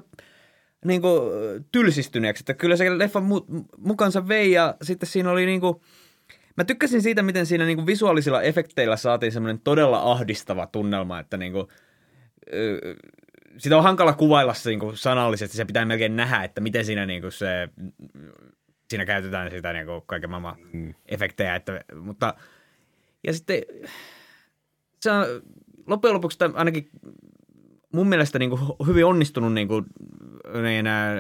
niin 0.86 1.02
kuin, 1.02 1.22
tylsistyneeksi. 1.72 2.42
Että 2.42 2.54
kyllä 2.54 2.76
se 2.76 2.98
leffa 2.98 3.20
mu- 3.20 3.64
mukansa 3.78 4.28
vei 4.28 4.52
ja 4.52 4.76
sitten 4.82 5.10
siinä 5.10 5.32
oli 5.32 5.46
niin 5.46 5.62
kuin, 5.62 5.76
mä 6.58 6.64
tykkäsin 6.64 7.02
siitä, 7.02 7.22
miten 7.22 7.46
siinä 7.46 7.66
niin 7.66 7.78
kuin 7.78 7.86
visuaalisilla 7.88 8.42
efekteillä 8.42 8.98
saatiin 8.98 9.32
semmoinen 9.32 9.60
todella 9.64 10.12
ahdistava 10.12 10.68
tunnelma, 10.68 11.20
että 11.20 11.38
niin 11.38 11.52
kuin, 11.54 11.68
sitä 13.60 13.78
on 13.78 13.84
hankala 13.84 14.14
kuvailla 14.14 14.54
se 14.54 14.70
niin 14.70 14.80
kuin 14.80 14.98
sanallisesti, 14.98 15.58
se 15.58 15.66
pitää 15.66 15.86
melkein 15.86 16.16
nähdä, 16.16 16.44
että 16.44 16.62
miten 16.62 16.86
siinä 16.86 17.06
niin 17.06 17.22
kuin 17.22 17.32
se, 17.32 17.70
siinä 18.90 19.06
käytetään 19.06 19.52
sitä 19.52 19.74
niin 19.74 19.86
kuin 19.86 20.02
kaiken 20.06 20.30
maailman 20.30 20.56
efektejä, 21.06 21.56
että, 21.56 21.82
mutta 21.96 22.34
ja 23.28 23.34
sitten 23.34 23.62
se 25.02 25.12
on 25.12 25.26
loppujen 25.88 26.14
lopuksi 26.14 26.38
ainakin 26.54 26.90
mun 27.94 28.08
mielestä 28.08 28.40
niin 28.40 28.50
kuin 28.50 28.62
hyvin 28.88 29.06
onnistunut 29.06 29.54
niin 29.54 29.68
kuin, 29.68 29.86
niin, 30.64 30.88
ää, 30.88 31.16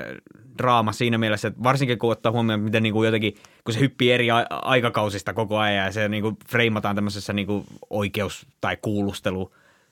draama 0.57 0.91
siinä 0.91 1.17
mielessä, 1.17 1.47
että 1.47 1.63
varsinkin 1.63 1.99
kun 1.99 2.11
ottaa 2.11 2.31
huomioon, 2.31 2.59
miten 2.59 2.83
niin 2.83 2.93
kuin 2.93 3.05
jotenkin, 3.05 3.35
kun 3.63 3.73
se 3.73 3.79
hyppii 3.79 4.11
eri 4.11 4.27
aikakausista 4.49 5.33
koko 5.33 5.57
ajan 5.57 5.85
ja 5.85 5.91
se 5.91 6.09
niin 6.09 6.23
kuin 6.23 6.37
freimataan 6.49 6.95
tämmöisessä 6.95 7.33
niin 7.33 7.47
kuin 7.47 7.65
oikeus- 7.89 8.47
tai 8.61 8.77
kuulustelu 8.81 9.51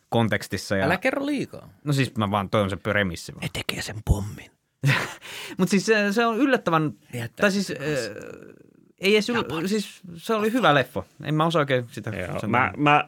kontekstissa. 0.09 0.75
Ja, 0.75 0.85
Älä 0.85 0.97
kerro 0.97 1.25
liikaa. 1.25 1.69
No 1.83 1.93
siis 1.93 2.15
mä 2.15 2.31
vaan, 2.31 2.49
toi 2.49 2.61
on 2.61 2.69
se 2.69 2.75
premissi. 2.75 3.31
Ne 3.41 3.49
tekee 3.53 3.81
sen 3.81 3.95
pommin. 4.05 4.51
Mutta 5.57 5.71
siis 5.71 5.85
se, 5.85 6.13
se 6.13 6.25
on 6.25 6.37
yllättävän, 6.37 6.93
tai 7.35 7.51
siis 7.51 7.71
äh, 7.71 7.77
ei 8.99 9.15
edes 9.15 9.29
yl, 9.29 9.43
siis 9.65 10.01
se 10.15 10.33
oli 10.33 10.51
hyvä 10.51 10.73
leffa. 10.73 11.03
En 11.23 11.35
mä 11.35 11.45
osaa 11.45 11.59
oikein 11.59 11.85
sitä 11.91 12.09
Joo, 12.09 12.39
sanoa. 12.39 12.47
mä, 12.47 12.73
mä, 12.77 13.07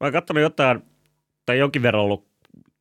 mä 0.00 0.06
oon 0.06 0.12
katsonut 0.12 0.42
jotain, 0.42 0.82
tai 1.46 1.58
jonkin 1.58 1.82
verran 1.82 2.02
ollut 2.02 2.26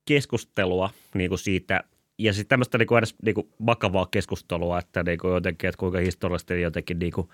keskustelua 0.06 0.90
niin 1.14 1.30
kuin 1.30 1.40
siitä, 1.40 1.84
ja 2.18 2.34
sitten 2.34 2.50
tämmöistä 2.50 2.78
niin 2.78 2.88
kuin 2.88 2.98
edes 2.98 3.16
niin 3.22 3.36
kuin 3.36 3.50
vakavaa 3.66 4.08
keskustelua, 4.12 4.80
että 4.80 5.04
niin 5.04 5.20
kuin 5.20 5.34
jotenkin, 5.34 5.68
että 5.68 5.80
kuinka 5.80 6.00
historiallisesti 6.00 6.62
jotenkin 6.62 7.00
niin 7.00 7.12
kuin 7.12 7.30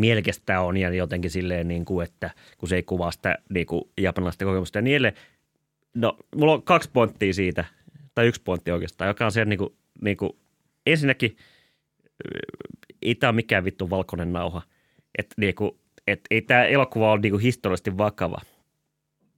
mielekästä 0.00 0.60
on 0.60 0.76
ja 0.76 0.94
jotenkin 0.94 1.30
silleen, 1.30 1.68
niin 1.68 1.84
kuin, 1.84 2.04
että 2.04 2.30
kun 2.58 2.68
se 2.68 2.76
ei 2.76 2.82
kuvaa 2.82 3.10
sitä 3.10 3.38
niin 3.50 3.66
kuin 3.66 3.82
japanilaista 4.00 4.44
kokemusta 4.44 4.78
ja 4.78 4.82
niin. 4.82 5.02
No, 5.94 6.16
mulla 6.36 6.52
on 6.52 6.62
kaksi 6.62 6.90
pointtia 6.92 7.34
siitä, 7.34 7.64
tai 8.14 8.26
yksi 8.26 8.42
pointti 8.44 8.70
oikeastaan, 8.70 9.08
joka 9.08 9.24
on 9.24 9.32
se, 9.32 9.44
niin 9.44 9.58
kuin, 9.58 9.74
niin 10.02 10.16
kuin, 10.16 10.30
ensinnäkin 10.86 11.36
ei 13.02 13.14
tämä 13.14 13.28
ole 13.28 13.36
mikään 13.36 13.64
vittu 13.64 13.90
valkoinen 13.90 14.32
nauha. 14.32 14.62
Että 15.18 15.34
niin 15.38 15.54
kuin, 15.54 15.70
et 16.06 16.20
ei 16.30 16.42
tämä 16.42 16.64
elokuva 16.64 17.12
ole 17.12 17.20
niin 17.20 17.32
kuin 17.32 17.42
historiallisesti 17.42 17.98
vakava. 17.98 18.40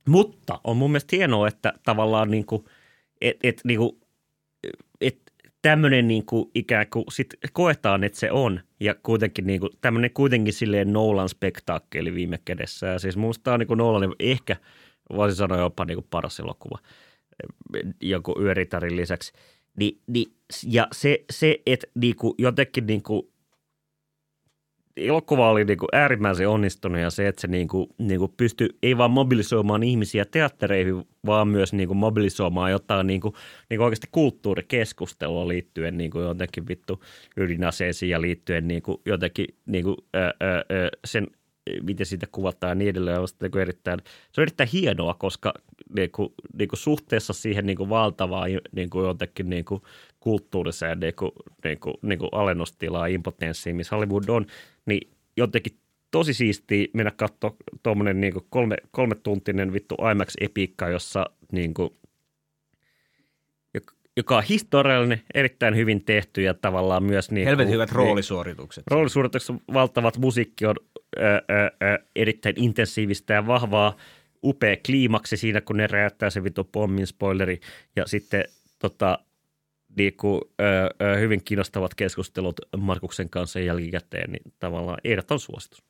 Mutta 0.08 0.61
on 0.64 0.76
mun 0.76 0.90
mielestä 0.90 1.16
hienoa, 1.16 1.48
että 1.48 1.72
tavallaan 1.84 2.30
niin 2.30 2.46
kuin, 2.46 2.64
et, 3.20 3.36
et, 3.42 3.61
niin 3.64 3.78
kuin, 3.78 4.00
et 5.00 5.30
tämmöinen 5.62 6.08
niin 6.08 6.26
kuin 6.26 6.50
ikään 6.54 6.86
kuin 6.90 7.04
sit 7.11 7.34
koetaan, 7.52 8.04
että 8.04 8.18
se 8.18 8.32
on. 8.32 8.61
Ja 8.80 8.94
kuitenkin 9.02 9.46
niin 9.46 9.61
kuin, 9.61 9.70
tämmöinen 9.80 10.11
kuitenkin 10.11 10.54
silleen 10.54 10.92
Nolan 10.92 11.28
spektaakkeli 11.28 12.14
viime 12.14 12.38
kädessä. 12.44 12.86
Ja 12.86 12.98
siis 12.98 13.16
musta 13.16 13.42
tämä 13.42 13.54
on 13.54 13.61
niin 13.61 13.66
kuin 13.66 13.78
Nolan 13.78 14.14
ehkä, 14.20 14.56
voisin 15.16 15.36
sanoa 15.36 15.58
jopa 15.58 15.84
niin 15.84 15.96
kuin 15.96 16.06
paras 16.11 16.40
elokuva 16.40 16.78
joku 18.00 18.34
yöritarin 18.40 18.96
lisäksi. 18.96 19.32
Ni, 19.76 19.98
ni, 20.06 20.26
ja 20.66 20.88
se, 20.92 21.24
se 21.30 21.62
että 21.66 21.86
niin 21.94 22.16
kuin 22.16 22.34
jotenkin 22.38 22.86
niin 22.86 23.02
kuin 23.02 23.30
elokuva 24.97 25.51
oli 25.51 25.64
niin 25.64 25.78
kuin 25.78 25.88
äärimmäisen 25.93 26.49
onnistunut 26.49 27.01
ja 27.01 27.11
se, 27.11 27.28
että 27.28 27.41
se 27.41 27.49
niin 27.49 27.68
kuin, 27.68 27.88
niin 27.99 28.18
kuin 28.18 28.32
pystyi 28.36 28.68
ei 28.82 28.99
vaan 28.99 29.11
mobilisoimaan 29.11 29.82
ihmisiä 29.82 30.24
teattereihin, 30.24 31.05
vaan 31.26 31.49
myös 31.49 31.72
niin 31.72 31.88
kuin 31.88 31.97
mobilisoimaan 31.97 32.70
jotain 32.70 33.07
niin 33.07 33.20
kuin, 33.20 33.34
niin 33.70 33.78
kuin 33.78 33.84
oikeasti 33.84 34.09
kulttuurikeskustelua 34.12 35.49
liittyen 35.49 35.99
niin 35.99 36.11
kuin 36.11 36.24
jotenkin 36.24 36.68
vittu 36.68 37.03
ydinaseisiin 37.36 38.11
ja 38.11 38.20
liittyen 38.20 38.68
niin 38.68 38.82
kuin 38.82 38.99
jotenkin 39.07 39.47
niin 39.66 39.84
kuin, 39.84 39.97
ää, 40.14 40.32
ää, 40.41 40.62
sen 41.05 41.26
miten 41.82 42.07
siitä 42.07 42.26
kuvataan 42.32 42.70
ja 42.70 42.74
niin 42.74 42.88
edelleen. 42.88 43.20
On 43.20 43.28
niin 43.41 43.51
kuin 43.51 43.62
erittäin, 43.62 44.01
se 44.32 44.41
on 44.41 44.43
erittäin 44.43 44.68
hienoa, 44.72 45.14
koska 45.14 45.55
niin 45.97 46.11
kuin, 46.11 46.28
niin 46.59 46.68
kuin 46.68 46.78
suhteessa 46.78 47.32
siihen 47.32 47.66
niin 47.66 47.76
kuin 47.76 47.88
valtavaan 47.88 48.51
niin 48.72 48.91
kuin 48.91 49.07
jotenkin 49.07 49.51
niin 49.51 49.64
kuin 49.64 49.82
kulttuuriseen 50.21 51.01
niin 51.01 51.14
kuin, 51.14 51.31
niin 51.64 51.81
kuin, 51.81 51.95
niin 52.03 52.18
kuin 52.18 52.29
alennustilaan, 52.33 53.11
impotenssiin, 53.11 53.77
missä 53.77 53.97
Hollywood 53.97 54.29
on, 54.29 54.47
niin 54.87 55.11
jotenkin 55.37 55.73
tosi 56.11 56.35
siistiä 56.35 56.87
mennä 56.95 57.11
katsoa 57.11 57.57
tuommoinen 57.83 58.21
niin 58.21 58.35
kolme, 58.51 58.77
kolme 58.91 59.14
tuntinen 59.14 59.73
vittu 59.73 59.95
IMAX-epiikka, 59.95 60.89
jossa 60.89 61.27
niin 61.53 61.75
kuin, 61.75 61.91
joka 64.16 64.37
on 64.37 64.43
historiallinen, 64.43 65.23
erittäin 65.35 65.77
hyvin 65.77 66.05
tehty 66.05 66.43
ja 66.43 66.55
tavallaan 66.55 67.03
myös... 67.03 67.31
Niin 67.31 67.47
Helvetin 67.47 67.73
hyvät 67.73 67.93
roolisuoritukset. 67.93 68.85
Niin, 68.91 68.95
roolisuoritukset, 68.95 69.57
valtavat 69.73 70.18
musiikki 70.18 70.66
on 70.66 70.77
ö, 71.18 71.23
ö, 71.23 71.41
ö, 71.83 71.99
erittäin 72.16 72.55
intensiivistä 72.59 73.35
ja 73.35 73.47
vahvaa, 73.47 73.97
upea 74.45 74.77
kliimaksi 74.87 75.37
siinä, 75.37 75.61
kun 75.61 75.77
ne 75.77 75.87
räjäyttää 75.87 76.31
se 76.31 76.45
vittu 76.45 76.64
pommin 76.64 77.07
spoileri 77.07 77.61
ja 77.97 78.07
sitten 78.07 78.45
tota, 78.79 79.18
niin 79.97 80.16
kuin, 80.16 80.41
ö, 80.61 81.05
ö, 81.05 81.16
hyvin 81.16 81.45
kiinnostavat 81.45 81.95
keskustelut 81.95 82.61
Markuksen 82.76 83.30
kanssa 83.30 83.61
jälkikäteen, 83.61 84.32
niin 84.32 84.53
tavallaan 84.59 84.99
ehdoton 85.05 85.41
suositus. 85.41 85.82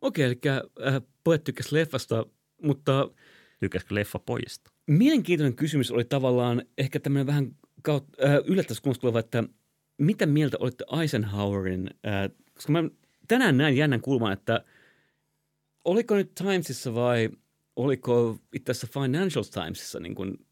Okei, 0.00 0.24
eli 0.24 0.38
äh, 0.46 1.02
pojat 1.24 1.44
tykkäs 1.44 1.72
leffasta, 1.72 2.26
mutta... 2.62 3.10
Tykkäskö 3.60 3.94
leffa 3.94 4.18
pojista? 4.18 4.70
Mielenkiintoinen 4.86 5.56
kysymys 5.56 5.90
oli 5.90 6.04
tavallaan 6.04 6.62
ehkä 6.78 7.00
tämmöinen 7.00 7.26
vähän 7.26 7.56
kautta, 7.82 8.26
äh, 8.26 8.36
yllättäisi 8.44 8.82
että 9.18 9.44
mitä 9.98 10.26
mieltä 10.26 10.56
olette 10.60 10.84
Eisenhowerin, 11.00 11.90
äh, 12.06 12.30
koska 12.54 12.72
mä 12.72 12.84
tänään 13.28 13.56
näin 13.56 13.76
jännän 13.76 14.00
kulman, 14.00 14.32
että 14.32 14.64
oliko 15.84 16.14
nyt 16.14 16.34
Timesissa 16.34 16.94
vai 16.94 17.30
oliko 17.76 18.38
itse 18.52 18.70
asiassa 18.70 19.00
Financial 19.00 19.44
Timesissa 19.44 20.00
niin 20.00 20.14
kuin, 20.14 20.46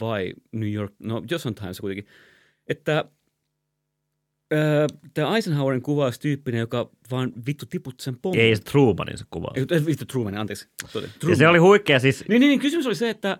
vai 0.00 0.34
New 0.52 0.72
York, 0.72 0.92
no 0.98 1.22
jossain 1.30 1.54
Times 1.54 1.80
kuitenkin, 1.80 2.12
että 2.70 3.04
Öö, 4.52 4.86
tämä 5.14 5.36
Eisenhowerin 5.36 5.82
kuvaus 5.82 6.18
tyyppinen, 6.18 6.58
joka 6.58 6.90
vaan 7.10 7.32
vittu 7.46 7.66
tiputti 7.66 8.04
sen 8.04 8.16
pommin. 8.22 8.40
Ei 8.40 8.56
se 8.56 8.62
Trumanin 8.62 9.18
se 9.18 9.24
kuvaus. 9.30 9.56
Ei, 9.56 9.86
vittu 9.86 10.04
Trumanin, 10.04 10.40
anteeksi. 10.40 10.68
Truman. 10.92 11.10
Ja 11.28 11.36
se 11.36 11.48
oli 11.48 11.58
huikea 11.58 11.98
siis. 12.00 12.24
Niin, 12.28 12.40
niin, 12.40 12.48
niin 12.48 12.60
kysymys 12.60 12.86
oli 12.86 12.94
se, 12.94 13.10
että 13.10 13.38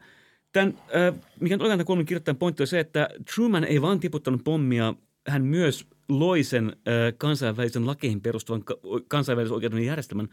tämän, 0.52 0.78
äh, 0.96 1.20
mikä 1.40 1.56
nyt 1.56 1.68
tämän 1.68 1.84
kolmen 1.84 2.06
kirjoittajan 2.06 2.36
pointti 2.36 2.62
on 2.62 2.66
se, 2.66 2.80
että 2.80 3.08
Truman 3.34 3.64
ei 3.64 3.82
vaan 3.82 4.00
tiputtanut 4.00 4.44
pommia, 4.44 4.94
hän 5.28 5.44
myös 5.44 5.86
loi 6.08 6.42
sen 6.42 6.66
äh, 6.66 6.72
kansainvälisen 7.18 7.86
lakeihin 7.86 8.20
perustuvan 8.20 8.64
ka- 8.64 8.78
kansainvälisen 9.08 9.54
oikeuden 9.54 9.84
järjestelmän. 9.84 10.28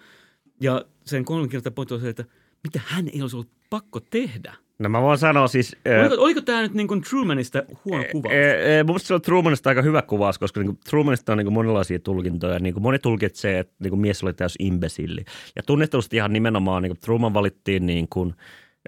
Ja 0.62 0.86
sen 1.06 1.26
kolmen 1.26 1.50
kirjoittajan 1.50 1.74
pointti 1.74 1.94
on 1.94 2.02
se, 2.02 2.10
että 2.10 2.26
mitä 2.64 2.82
hän 2.86 3.08
ei 3.08 3.22
olisi 3.22 3.36
ollut 3.36 3.52
pakko 3.70 4.00
tehdä– 4.00 4.54
No 4.80 4.90
mä 4.90 5.02
voin 5.02 5.18
sanoa 5.18 5.48
siis... 5.48 5.76
Oliko, 6.02 6.16
äh, 6.16 6.20
oliko 6.20 6.42
tämä 6.42 6.62
nyt 6.62 6.74
niin 6.74 6.88
kuin 6.88 7.02
Trumanista 7.02 7.64
huono 7.86 8.04
kuvaus? 8.12 8.34
Äh, 8.34 8.80
äh, 8.80 8.86
mun 8.86 9.00
se 9.00 9.14
on 9.14 9.22
Trumanista 9.22 9.70
aika 9.70 9.82
hyvä 9.82 10.02
kuvaus, 10.02 10.40
koska 10.40 10.60
niin 10.60 10.68
kuin 10.68 10.80
Trumanista 10.90 11.32
on 11.32 11.38
niin 11.38 11.46
kuin 11.46 11.54
monenlaisia 11.54 12.00
tulkintoja. 12.00 12.60
Niin 12.60 12.74
kuin 12.74 12.84
moni 12.84 13.00
tulkitsee, 13.00 13.60
että 13.60 13.74
niin 13.80 13.90
kuin 13.90 14.00
mies 14.00 14.24
oli 14.24 14.34
täys 14.34 14.56
imbesilli. 14.60 15.26
Ja 15.56 15.64
tunnetusti 15.64 16.16
ihan 16.16 16.34
nimenomaan 16.34 16.84
niin 16.84 16.90
kuin 16.90 17.00
Truman 17.00 17.34
valittiin 17.34 17.86
niin 17.86 18.08
kuin, 18.10 18.36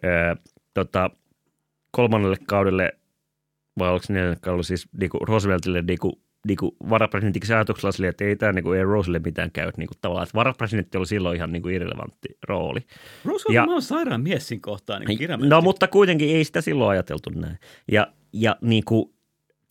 äh, 0.06 0.38
tota, 0.74 1.10
kolmannelle 1.92 2.38
kaudelle, 2.48 2.92
vai 3.80 3.90
oliko 3.90 4.06
se 4.06 4.14
neljännelle 4.14 4.40
kaudelle, 4.42 4.64
siis 4.64 4.88
niin 5.00 5.10
kuin 5.10 5.28
Rooseveltille 5.28 5.82
niin 5.82 6.00
kuin 6.00 6.14
niinku 6.48 6.76
varapresidentiksi 6.90 7.54
ajatuksella 7.54 7.92
sille, 7.92 8.08
että 8.08 8.26
ei 8.26 8.36
tämä 8.36 8.52
niinku, 8.52 8.72
ei 8.72 8.84
Roselle 8.84 9.20
mitään 9.20 9.52
käy. 9.52 9.72
Niinku, 9.78 9.94
tavallaan, 10.02 10.24
että 10.24 10.36
varapresidentti 10.36 10.98
oli 10.98 11.06
silloin 11.06 11.36
ihan 11.36 11.52
niinku, 11.52 11.70
irrelevantti 11.70 12.38
rooli. 12.48 12.80
Rose 13.26 13.54
ja, 13.54 13.64
on 13.64 13.82
sairaan 13.82 14.22
mies 14.22 14.48
siinä 14.48 14.62
kohtaa. 14.62 15.00
Niin 15.00 15.30
no 15.38 15.62
mutta 15.62 15.88
kuitenkin 15.88 16.36
ei 16.36 16.44
sitä 16.44 16.62
silloin 16.62 16.92
ajateltu 16.92 17.30
näin. 17.30 17.58
Ja, 17.92 18.08
ja 18.34 18.56
niinku, 18.62 19.14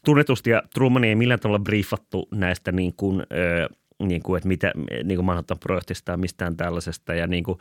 tunnetusti 0.05 0.51
ja 0.51 0.63
Truman 0.75 1.05
ei 1.05 1.15
millään 1.15 1.41
tavalla 1.41 1.59
briefattu 1.59 2.29
näistä 2.31 2.73
niin 2.73 2.95
kuin, 2.97 3.21
ö, 3.21 3.69
niin 4.03 4.23
kuin, 4.23 4.37
että 4.37 4.49
mitä 4.49 4.73
niin 5.05 5.17
kuin 5.17 5.25
Manhattan-projektista 5.25 6.13
ja 6.13 6.17
mistään 6.17 6.57
tällaisesta. 6.57 7.15
Ja 7.15 7.27
niin 7.27 7.45
kuin, 7.45 7.59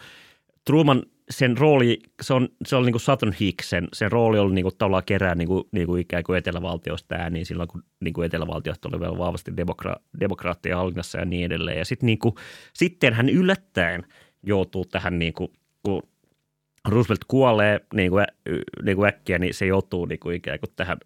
Truman 0.66 1.04
sen 1.30 1.58
rooli, 1.58 2.00
se 2.22 2.34
on, 2.34 2.50
se 2.66 2.76
oli 2.76 2.86
niin 2.86 2.94
kuin 2.94 3.02
Saturn 3.02 3.34
Hicks, 3.40 3.70
sen, 3.94 4.12
rooli 4.12 4.40
oli 4.40 4.54
niin 4.54 4.64
kuin 4.64 4.76
tavallaan 4.78 5.04
kerää 5.06 5.36
niin 5.36 5.48
kuin, 5.48 5.64
niin 5.72 5.88
kuin 5.88 6.02
ikään 6.02 6.24
kuin 6.24 6.38
etelävaltiosta 6.38 7.16
ääniin 7.16 7.46
silloin, 7.46 7.70
kun 7.70 7.84
niin 8.00 8.14
kuin 8.14 8.26
etelävaltiot 8.26 8.86
oli 8.86 9.00
vielä 9.00 9.18
vahvasti 9.18 9.52
demokra- 9.52 10.02
demokraattia 10.20 10.78
hallinnassa 10.78 11.20
ja 11.20 11.26
niin 11.26 11.46
edelleen. 11.46 11.78
Ja 11.78 11.86
sit, 11.86 12.04
niin 12.04 12.20
kuin, 12.20 12.36
sitten 12.74 13.14
hän 13.14 13.30
yllättäen 13.30 14.04
joutuu 14.44 14.86
tähän 14.86 15.20
niin 15.20 15.34
kuin, 15.34 15.52
kun 15.84 16.04
Roosevelt 16.88 17.24
kuolee 17.28 17.80
niin 17.94 18.12
kuin, 18.12 18.26
niin 18.84 18.98
kuin 18.98 19.08
äkkiä, 19.08 19.40
niin 19.40 19.54
se 19.54 19.66
joutuu 19.66 20.06
niin 20.06 20.20
kuin 20.20 20.36
ikään 20.36 20.60
kuin 20.60 20.72
tähän 20.76 20.98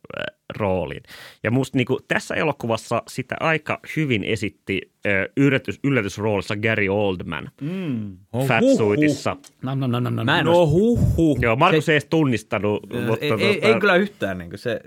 rooliin. 0.57 1.03
Ja 1.43 1.51
musta 1.51 1.77
niin 1.77 1.85
kuin, 1.85 1.99
tässä 2.07 2.35
elokuvassa 2.35 3.03
sitä 3.07 3.35
aika 3.39 3.79
hyvin 3.95 4.23
esitti 4.23 4.91
yllätys, 5.37 5.79
yllätysroolissa 5.83 6.55
Gary 6.55 6.87
Oldman 6.89 7.49
mm. 7.61 8.17
oh, 8.33 8.47
Fatsuitissa. 8.47 9.37
No, 9.61 9.75
no, 9.75 9.87
no, 9.87 9.99
no, 9.99 10.09
no. 10.09 10.23
Mä 10.23 10.39
en 10.39 10.45
no 10.45 10.67
huh, 10.67 10.99
huh. 11.17 11.37
Joo, 11.41 11.55
Markus 11.55 11.85
se, 11.85 11.91
ei 11.91 11.93
edes 11.93 12.05
tunnistanut. 12.05 12.93
Ei, 12.93 13.01
mutta, 13.01 13.25
ei, 13.25 13.31
ei, 13.31 13.59
ei, 13.61 13.79
kyllä 13.79 13.95
yhtään. 13.95 14.37
Niin 14.37 14.49
kuin 14.49 14.59
se 14.59 14.81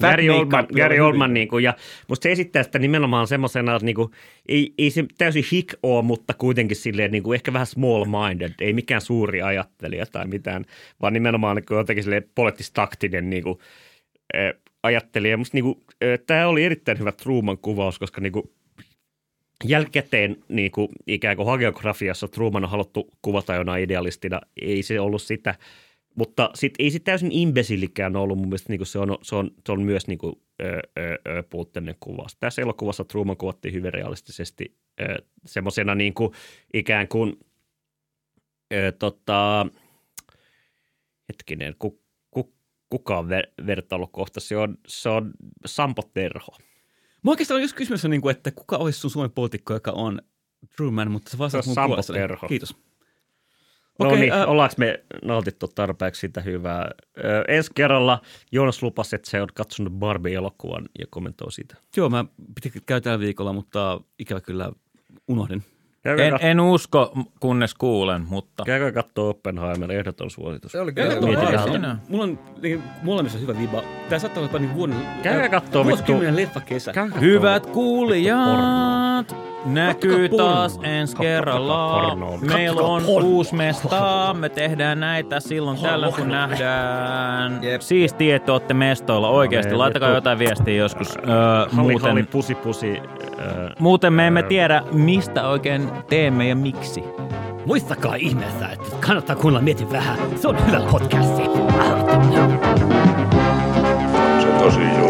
Gary 0.00 0.28
Oldman, 0.28 0.66
Gary 0.76 1.00
Oldman 1.00 1.34
niin 1.34 1.48
kuin, 1.48 1.64
ja 1.64 1.74
musta 2.08 2.22
se 2.22 2.32
esittää 2.32 2.62
sitä 2.62 2.78
nimenomaan 2.78 3.26
semmoisena, 3.26 3.76
että 3.76 3.86
niin 3.86 3.96
kuin, 3.96 4.10
ei, 4.48 4.74
ei 4.78 4.90
se 4.90 5.04
täysin 5.18 5.44
hik 5.52 5.74
ole, 5.82 6.02
mutta 6.02 6.34
kuitenkin 6.34 6.76
silleen 6.76 7.10
niin 7.10 7.22
kuin, 7.22 7.34
ehkä 7.34 7.52
vähän 7.52 7.66
small-minded, 7.66 8.54
ei 8.60 8.72
mikään 8.72 9.00
suuri 9.00 9.42
ajattelija 9.42 10.06
tai 10.06 10.26
mitään, 10.26 10.64
vaan 11.02 11.12
nimenomaan 11.12 11.56
niin 11.56 11.66
kuin, 11.66 11.78
jotenkin 11.78 12.04
silleen 12.04 12.24
poliittistaktinen 12.34 13.30
niin 13.30 13.42
kuin, 13.42 13.58
ajattelija. 14.82 15.36
Musta 15.36 15.56
niin 15.56 15.64
kuin, 15.64 15.84
tämä 16.26 16.48
oli 16.48 16.64
erittäin 16.64 16.98
hyvä 16.98 17.12
Truman 17.12 17.58
kuvaus, 17.58 17.98
koska 17.98 18.20
niin 18.20 18.32
kuin, 18.32 18.50
jälkikäteen 19.64 20.36
niin 20.48 20.70
kuin, 20.70 20.88
ikään 21.06 21.36
kuin 21.36 21.46
hagiografiassa 21.46 22.28
Truman 22.28 22.64
on 22.64 22.70
haluttu 22.70 23.10
kuvata 23.22 23.54
jonain 23.54 23.84
idealistina. 23.84 24.40
Ei 24.60 24.82
se 24.82 25.00
ollut 25.00 25.22
sitä, 25.22 25.54
mutta 26.14 26.50
sit, 26.54 26.74
ei 26.78 26.90
se 26.90 26.98
täysin 26.98 27.32
imbesillikään 27.32 28.16
ollut. 28.16 28.38
Mun 28.38 28.48
mielestä 28.48 28.72
niin 28.72 28.78
kuin 28.78 28.86
se, 28.86 28.98
on, 28.98 29.18
se, 29.22 29.36
on, 29.36 29.50
se 29.66 29.72
on 29.72 29.82
myös 29.82 30.06
niin 30.06 30.18
kuin, 30.18 30.34
puutteellinen 31.50 31.96
kuvaus. 32.00 32.36
Tässä 32.36 32.62
elokuvassa 32.62 33.04
Truman 33.04 33.36
kuvattiin 33.36 33.74
hyvin 33.74 33.92
realistisesti 33.92 34.76
semmoisena 35.46 35.94
niin 35.94 36.14
kuin, 36.14 36.32
ikään 36.74 37.08
kuin 37.08 37.36
ö, 38.74 38.92
tota, 38.92 39.66
hetkinen, 41.28 41.74
ku, 41.78 41.90
ku, 41.90 42.00
kuka 42.90 43.18
on 43.18 43.28
ver, 43.28 43.46
vertailukohta? 43.66 44.40
Se 44.40 44.56
on, 44.56 44.78
se 44.86 45.08
on 45.08 45.32
Sampo 45.66 46.02
Terho– 46.14 46.56
Mä 47.22 47.30
oikeastaan 47.30 47.56
on 47.56 47.62
just 47.62 47.76
kysymys, 47.76 48.04
niin 48.04 48.20
kuin, 48.20 48.36
että 48.36 48.50
kuka 48.50 48.76
olisi 48.76 49.00
sun 49.00 49.10
Suomen 49.10 49.30
poliitikko, 49.30 49.74
joka 49.74 49.90
on 49.90 50.22
Truman, 50.76 51.10
mutta 51.10 51.30
sä 51.30 51.38
vastaat 51.38 51.66
mun 51.66 51.74
Sampo 51.74 52.02
Terho. 52.12 52.48
Kiitos. 52.48 52.76
No 53.98 54.06
okay, 54.06 54.20
niin, 54.20 54.32
äh, 54.32 54.48
ollaanko 54.48 54.74
me 54.78 55.04
nautittu 55.22 55.68
tarpeeksi 55.68 56.20
sitä 56.20 56.40
hyvää? 56.40 56.90
Ö, 57.18 57.44
ensi 57.48 57.70
kerralla 57.74 58.20
Joonas 58.52 58.82
lupasi, 58.82 59.16
että 59.16 59.30
se 59.30 59.42
on 59.42 59.48
katsonut 59.54 59.92
Barbie-elokuvan 59.92 60.88
ja 60.98 61.06
kommentoi 61.10 61.52
sitä. 61.52 61.76
Joo, 61.96 62.10
mä 62.10 62.24
piti 62.54 62.80
käydä 62.86 63.00
tällä 63.00 63.18
viikolla, 63.18 63.52
mutta 63.52 64.00
ikävä 64.18 64.40
kyllä 64.40 64.72
unohdin. 65.28 65.62
Käykää, 66.02 66.26
En, 66.26 66.32
kat- 66.32 66.38
en 66.44 66.60
usko, 66.60 67.12
kunnes 67.40 67.74
kuulen, 67.74 68.22
mutta... 68.28 68.64
käykää 68.64 68.92
katsoa 68.92 69.28
Oppenheimer, 69.30 69.92
ehdoton 69.92 70.30
suositus. 70.30 70.72
Se 70.72 70.80
oli 70.80 70.92
kyllä. 70.92 71.38
Aistia. 71.40 71.62
Siinä. 71.62 71.96
Mulla 72.08 72.24
on 72.24 72.38
niin, 72.62 72.82
molemmissa 73.02 73.38
hyvä 73.38 73.58
viba. 73.58 73.82
Tää 74.08 74.18
saattaa 74.18 74.40
olla 74.40 74.48
jopa 74.48 74.58
niin 74.58 74.74
vuoden... 74.74 74.96
Käykää 75.22 75.48
kattoo 75.48 75.84
Vuosikymmenen 75.84 76.36
leffa 76.36 76.60
kesä. 76.60 76.92
Hyvät 77.20 77.66
kuulijat, 77.66 79.36
näkyy 79.64 80.28
Kattokaa 80.28 80.54
taas 80.54 80.72
pornoa. 80.78 80.92
ensi 80.94 81.16
kerralla. 81.16 82.16
Meillä 82.40 82.80
on 82.82 83.02
pornoa. 83.02 83.30
uusi 83.30 83.54
mesta. 83.54 84.34
Me 84.38 84.48
tehdään 84.48 85.00
näitä 85.00 85.40
silloin 85.40 85.78
tällöin, 85.78 86.14
kun 86.14 86.28
nähdään. 86.28 87.58
Jep. 87.62 87.80
Siistiä, 87.80 88.36
että 88.36 88.52
olette 88.52 88.74
mestoilla 88.74 89.28
oikeasti. 89.28 89.72
No, 89.72 89.78
Laittakaa 89.78 90.08
vittu. 90.08 90.16
jotain 90.16 90.38
viestiä 90.38 90.74
joskus. 90.74 91.16
Öö, 91.16 91.24
Halli, 91.72 91.90
muuten, 91.92 92.08
halli, 92.08 92.22
pusi, 92.22 92.54
pusi. 92.54 93.02
Öö, 93.38 93.68
muuten 93.78 94.12
me 94.12 94.26
emme 94.26 94.42
tiedä, 94.42 94.82
mistä 94.92 95.48
oikein 95.48 95.90
teemme 96.08 96.48
ja 96.48 96.56
miksi. 96.56 97.04
Muistakaa 97.66 98.14
ihmeessä, 98.14 98.68
että 98.68 98.86
kannattaa 99.06 99.36
kuunnella 99.36 99.64
Mieti 99.64 99.90
vähän. 99.92 100.18
Se 100.36 100.48
on 100.48 100.66
hyvä 100.66 100.80
podcasti. 100.90 101.42
Se 104.40 104.46
tosi 104.58 104.80
julma. 104.98 105.09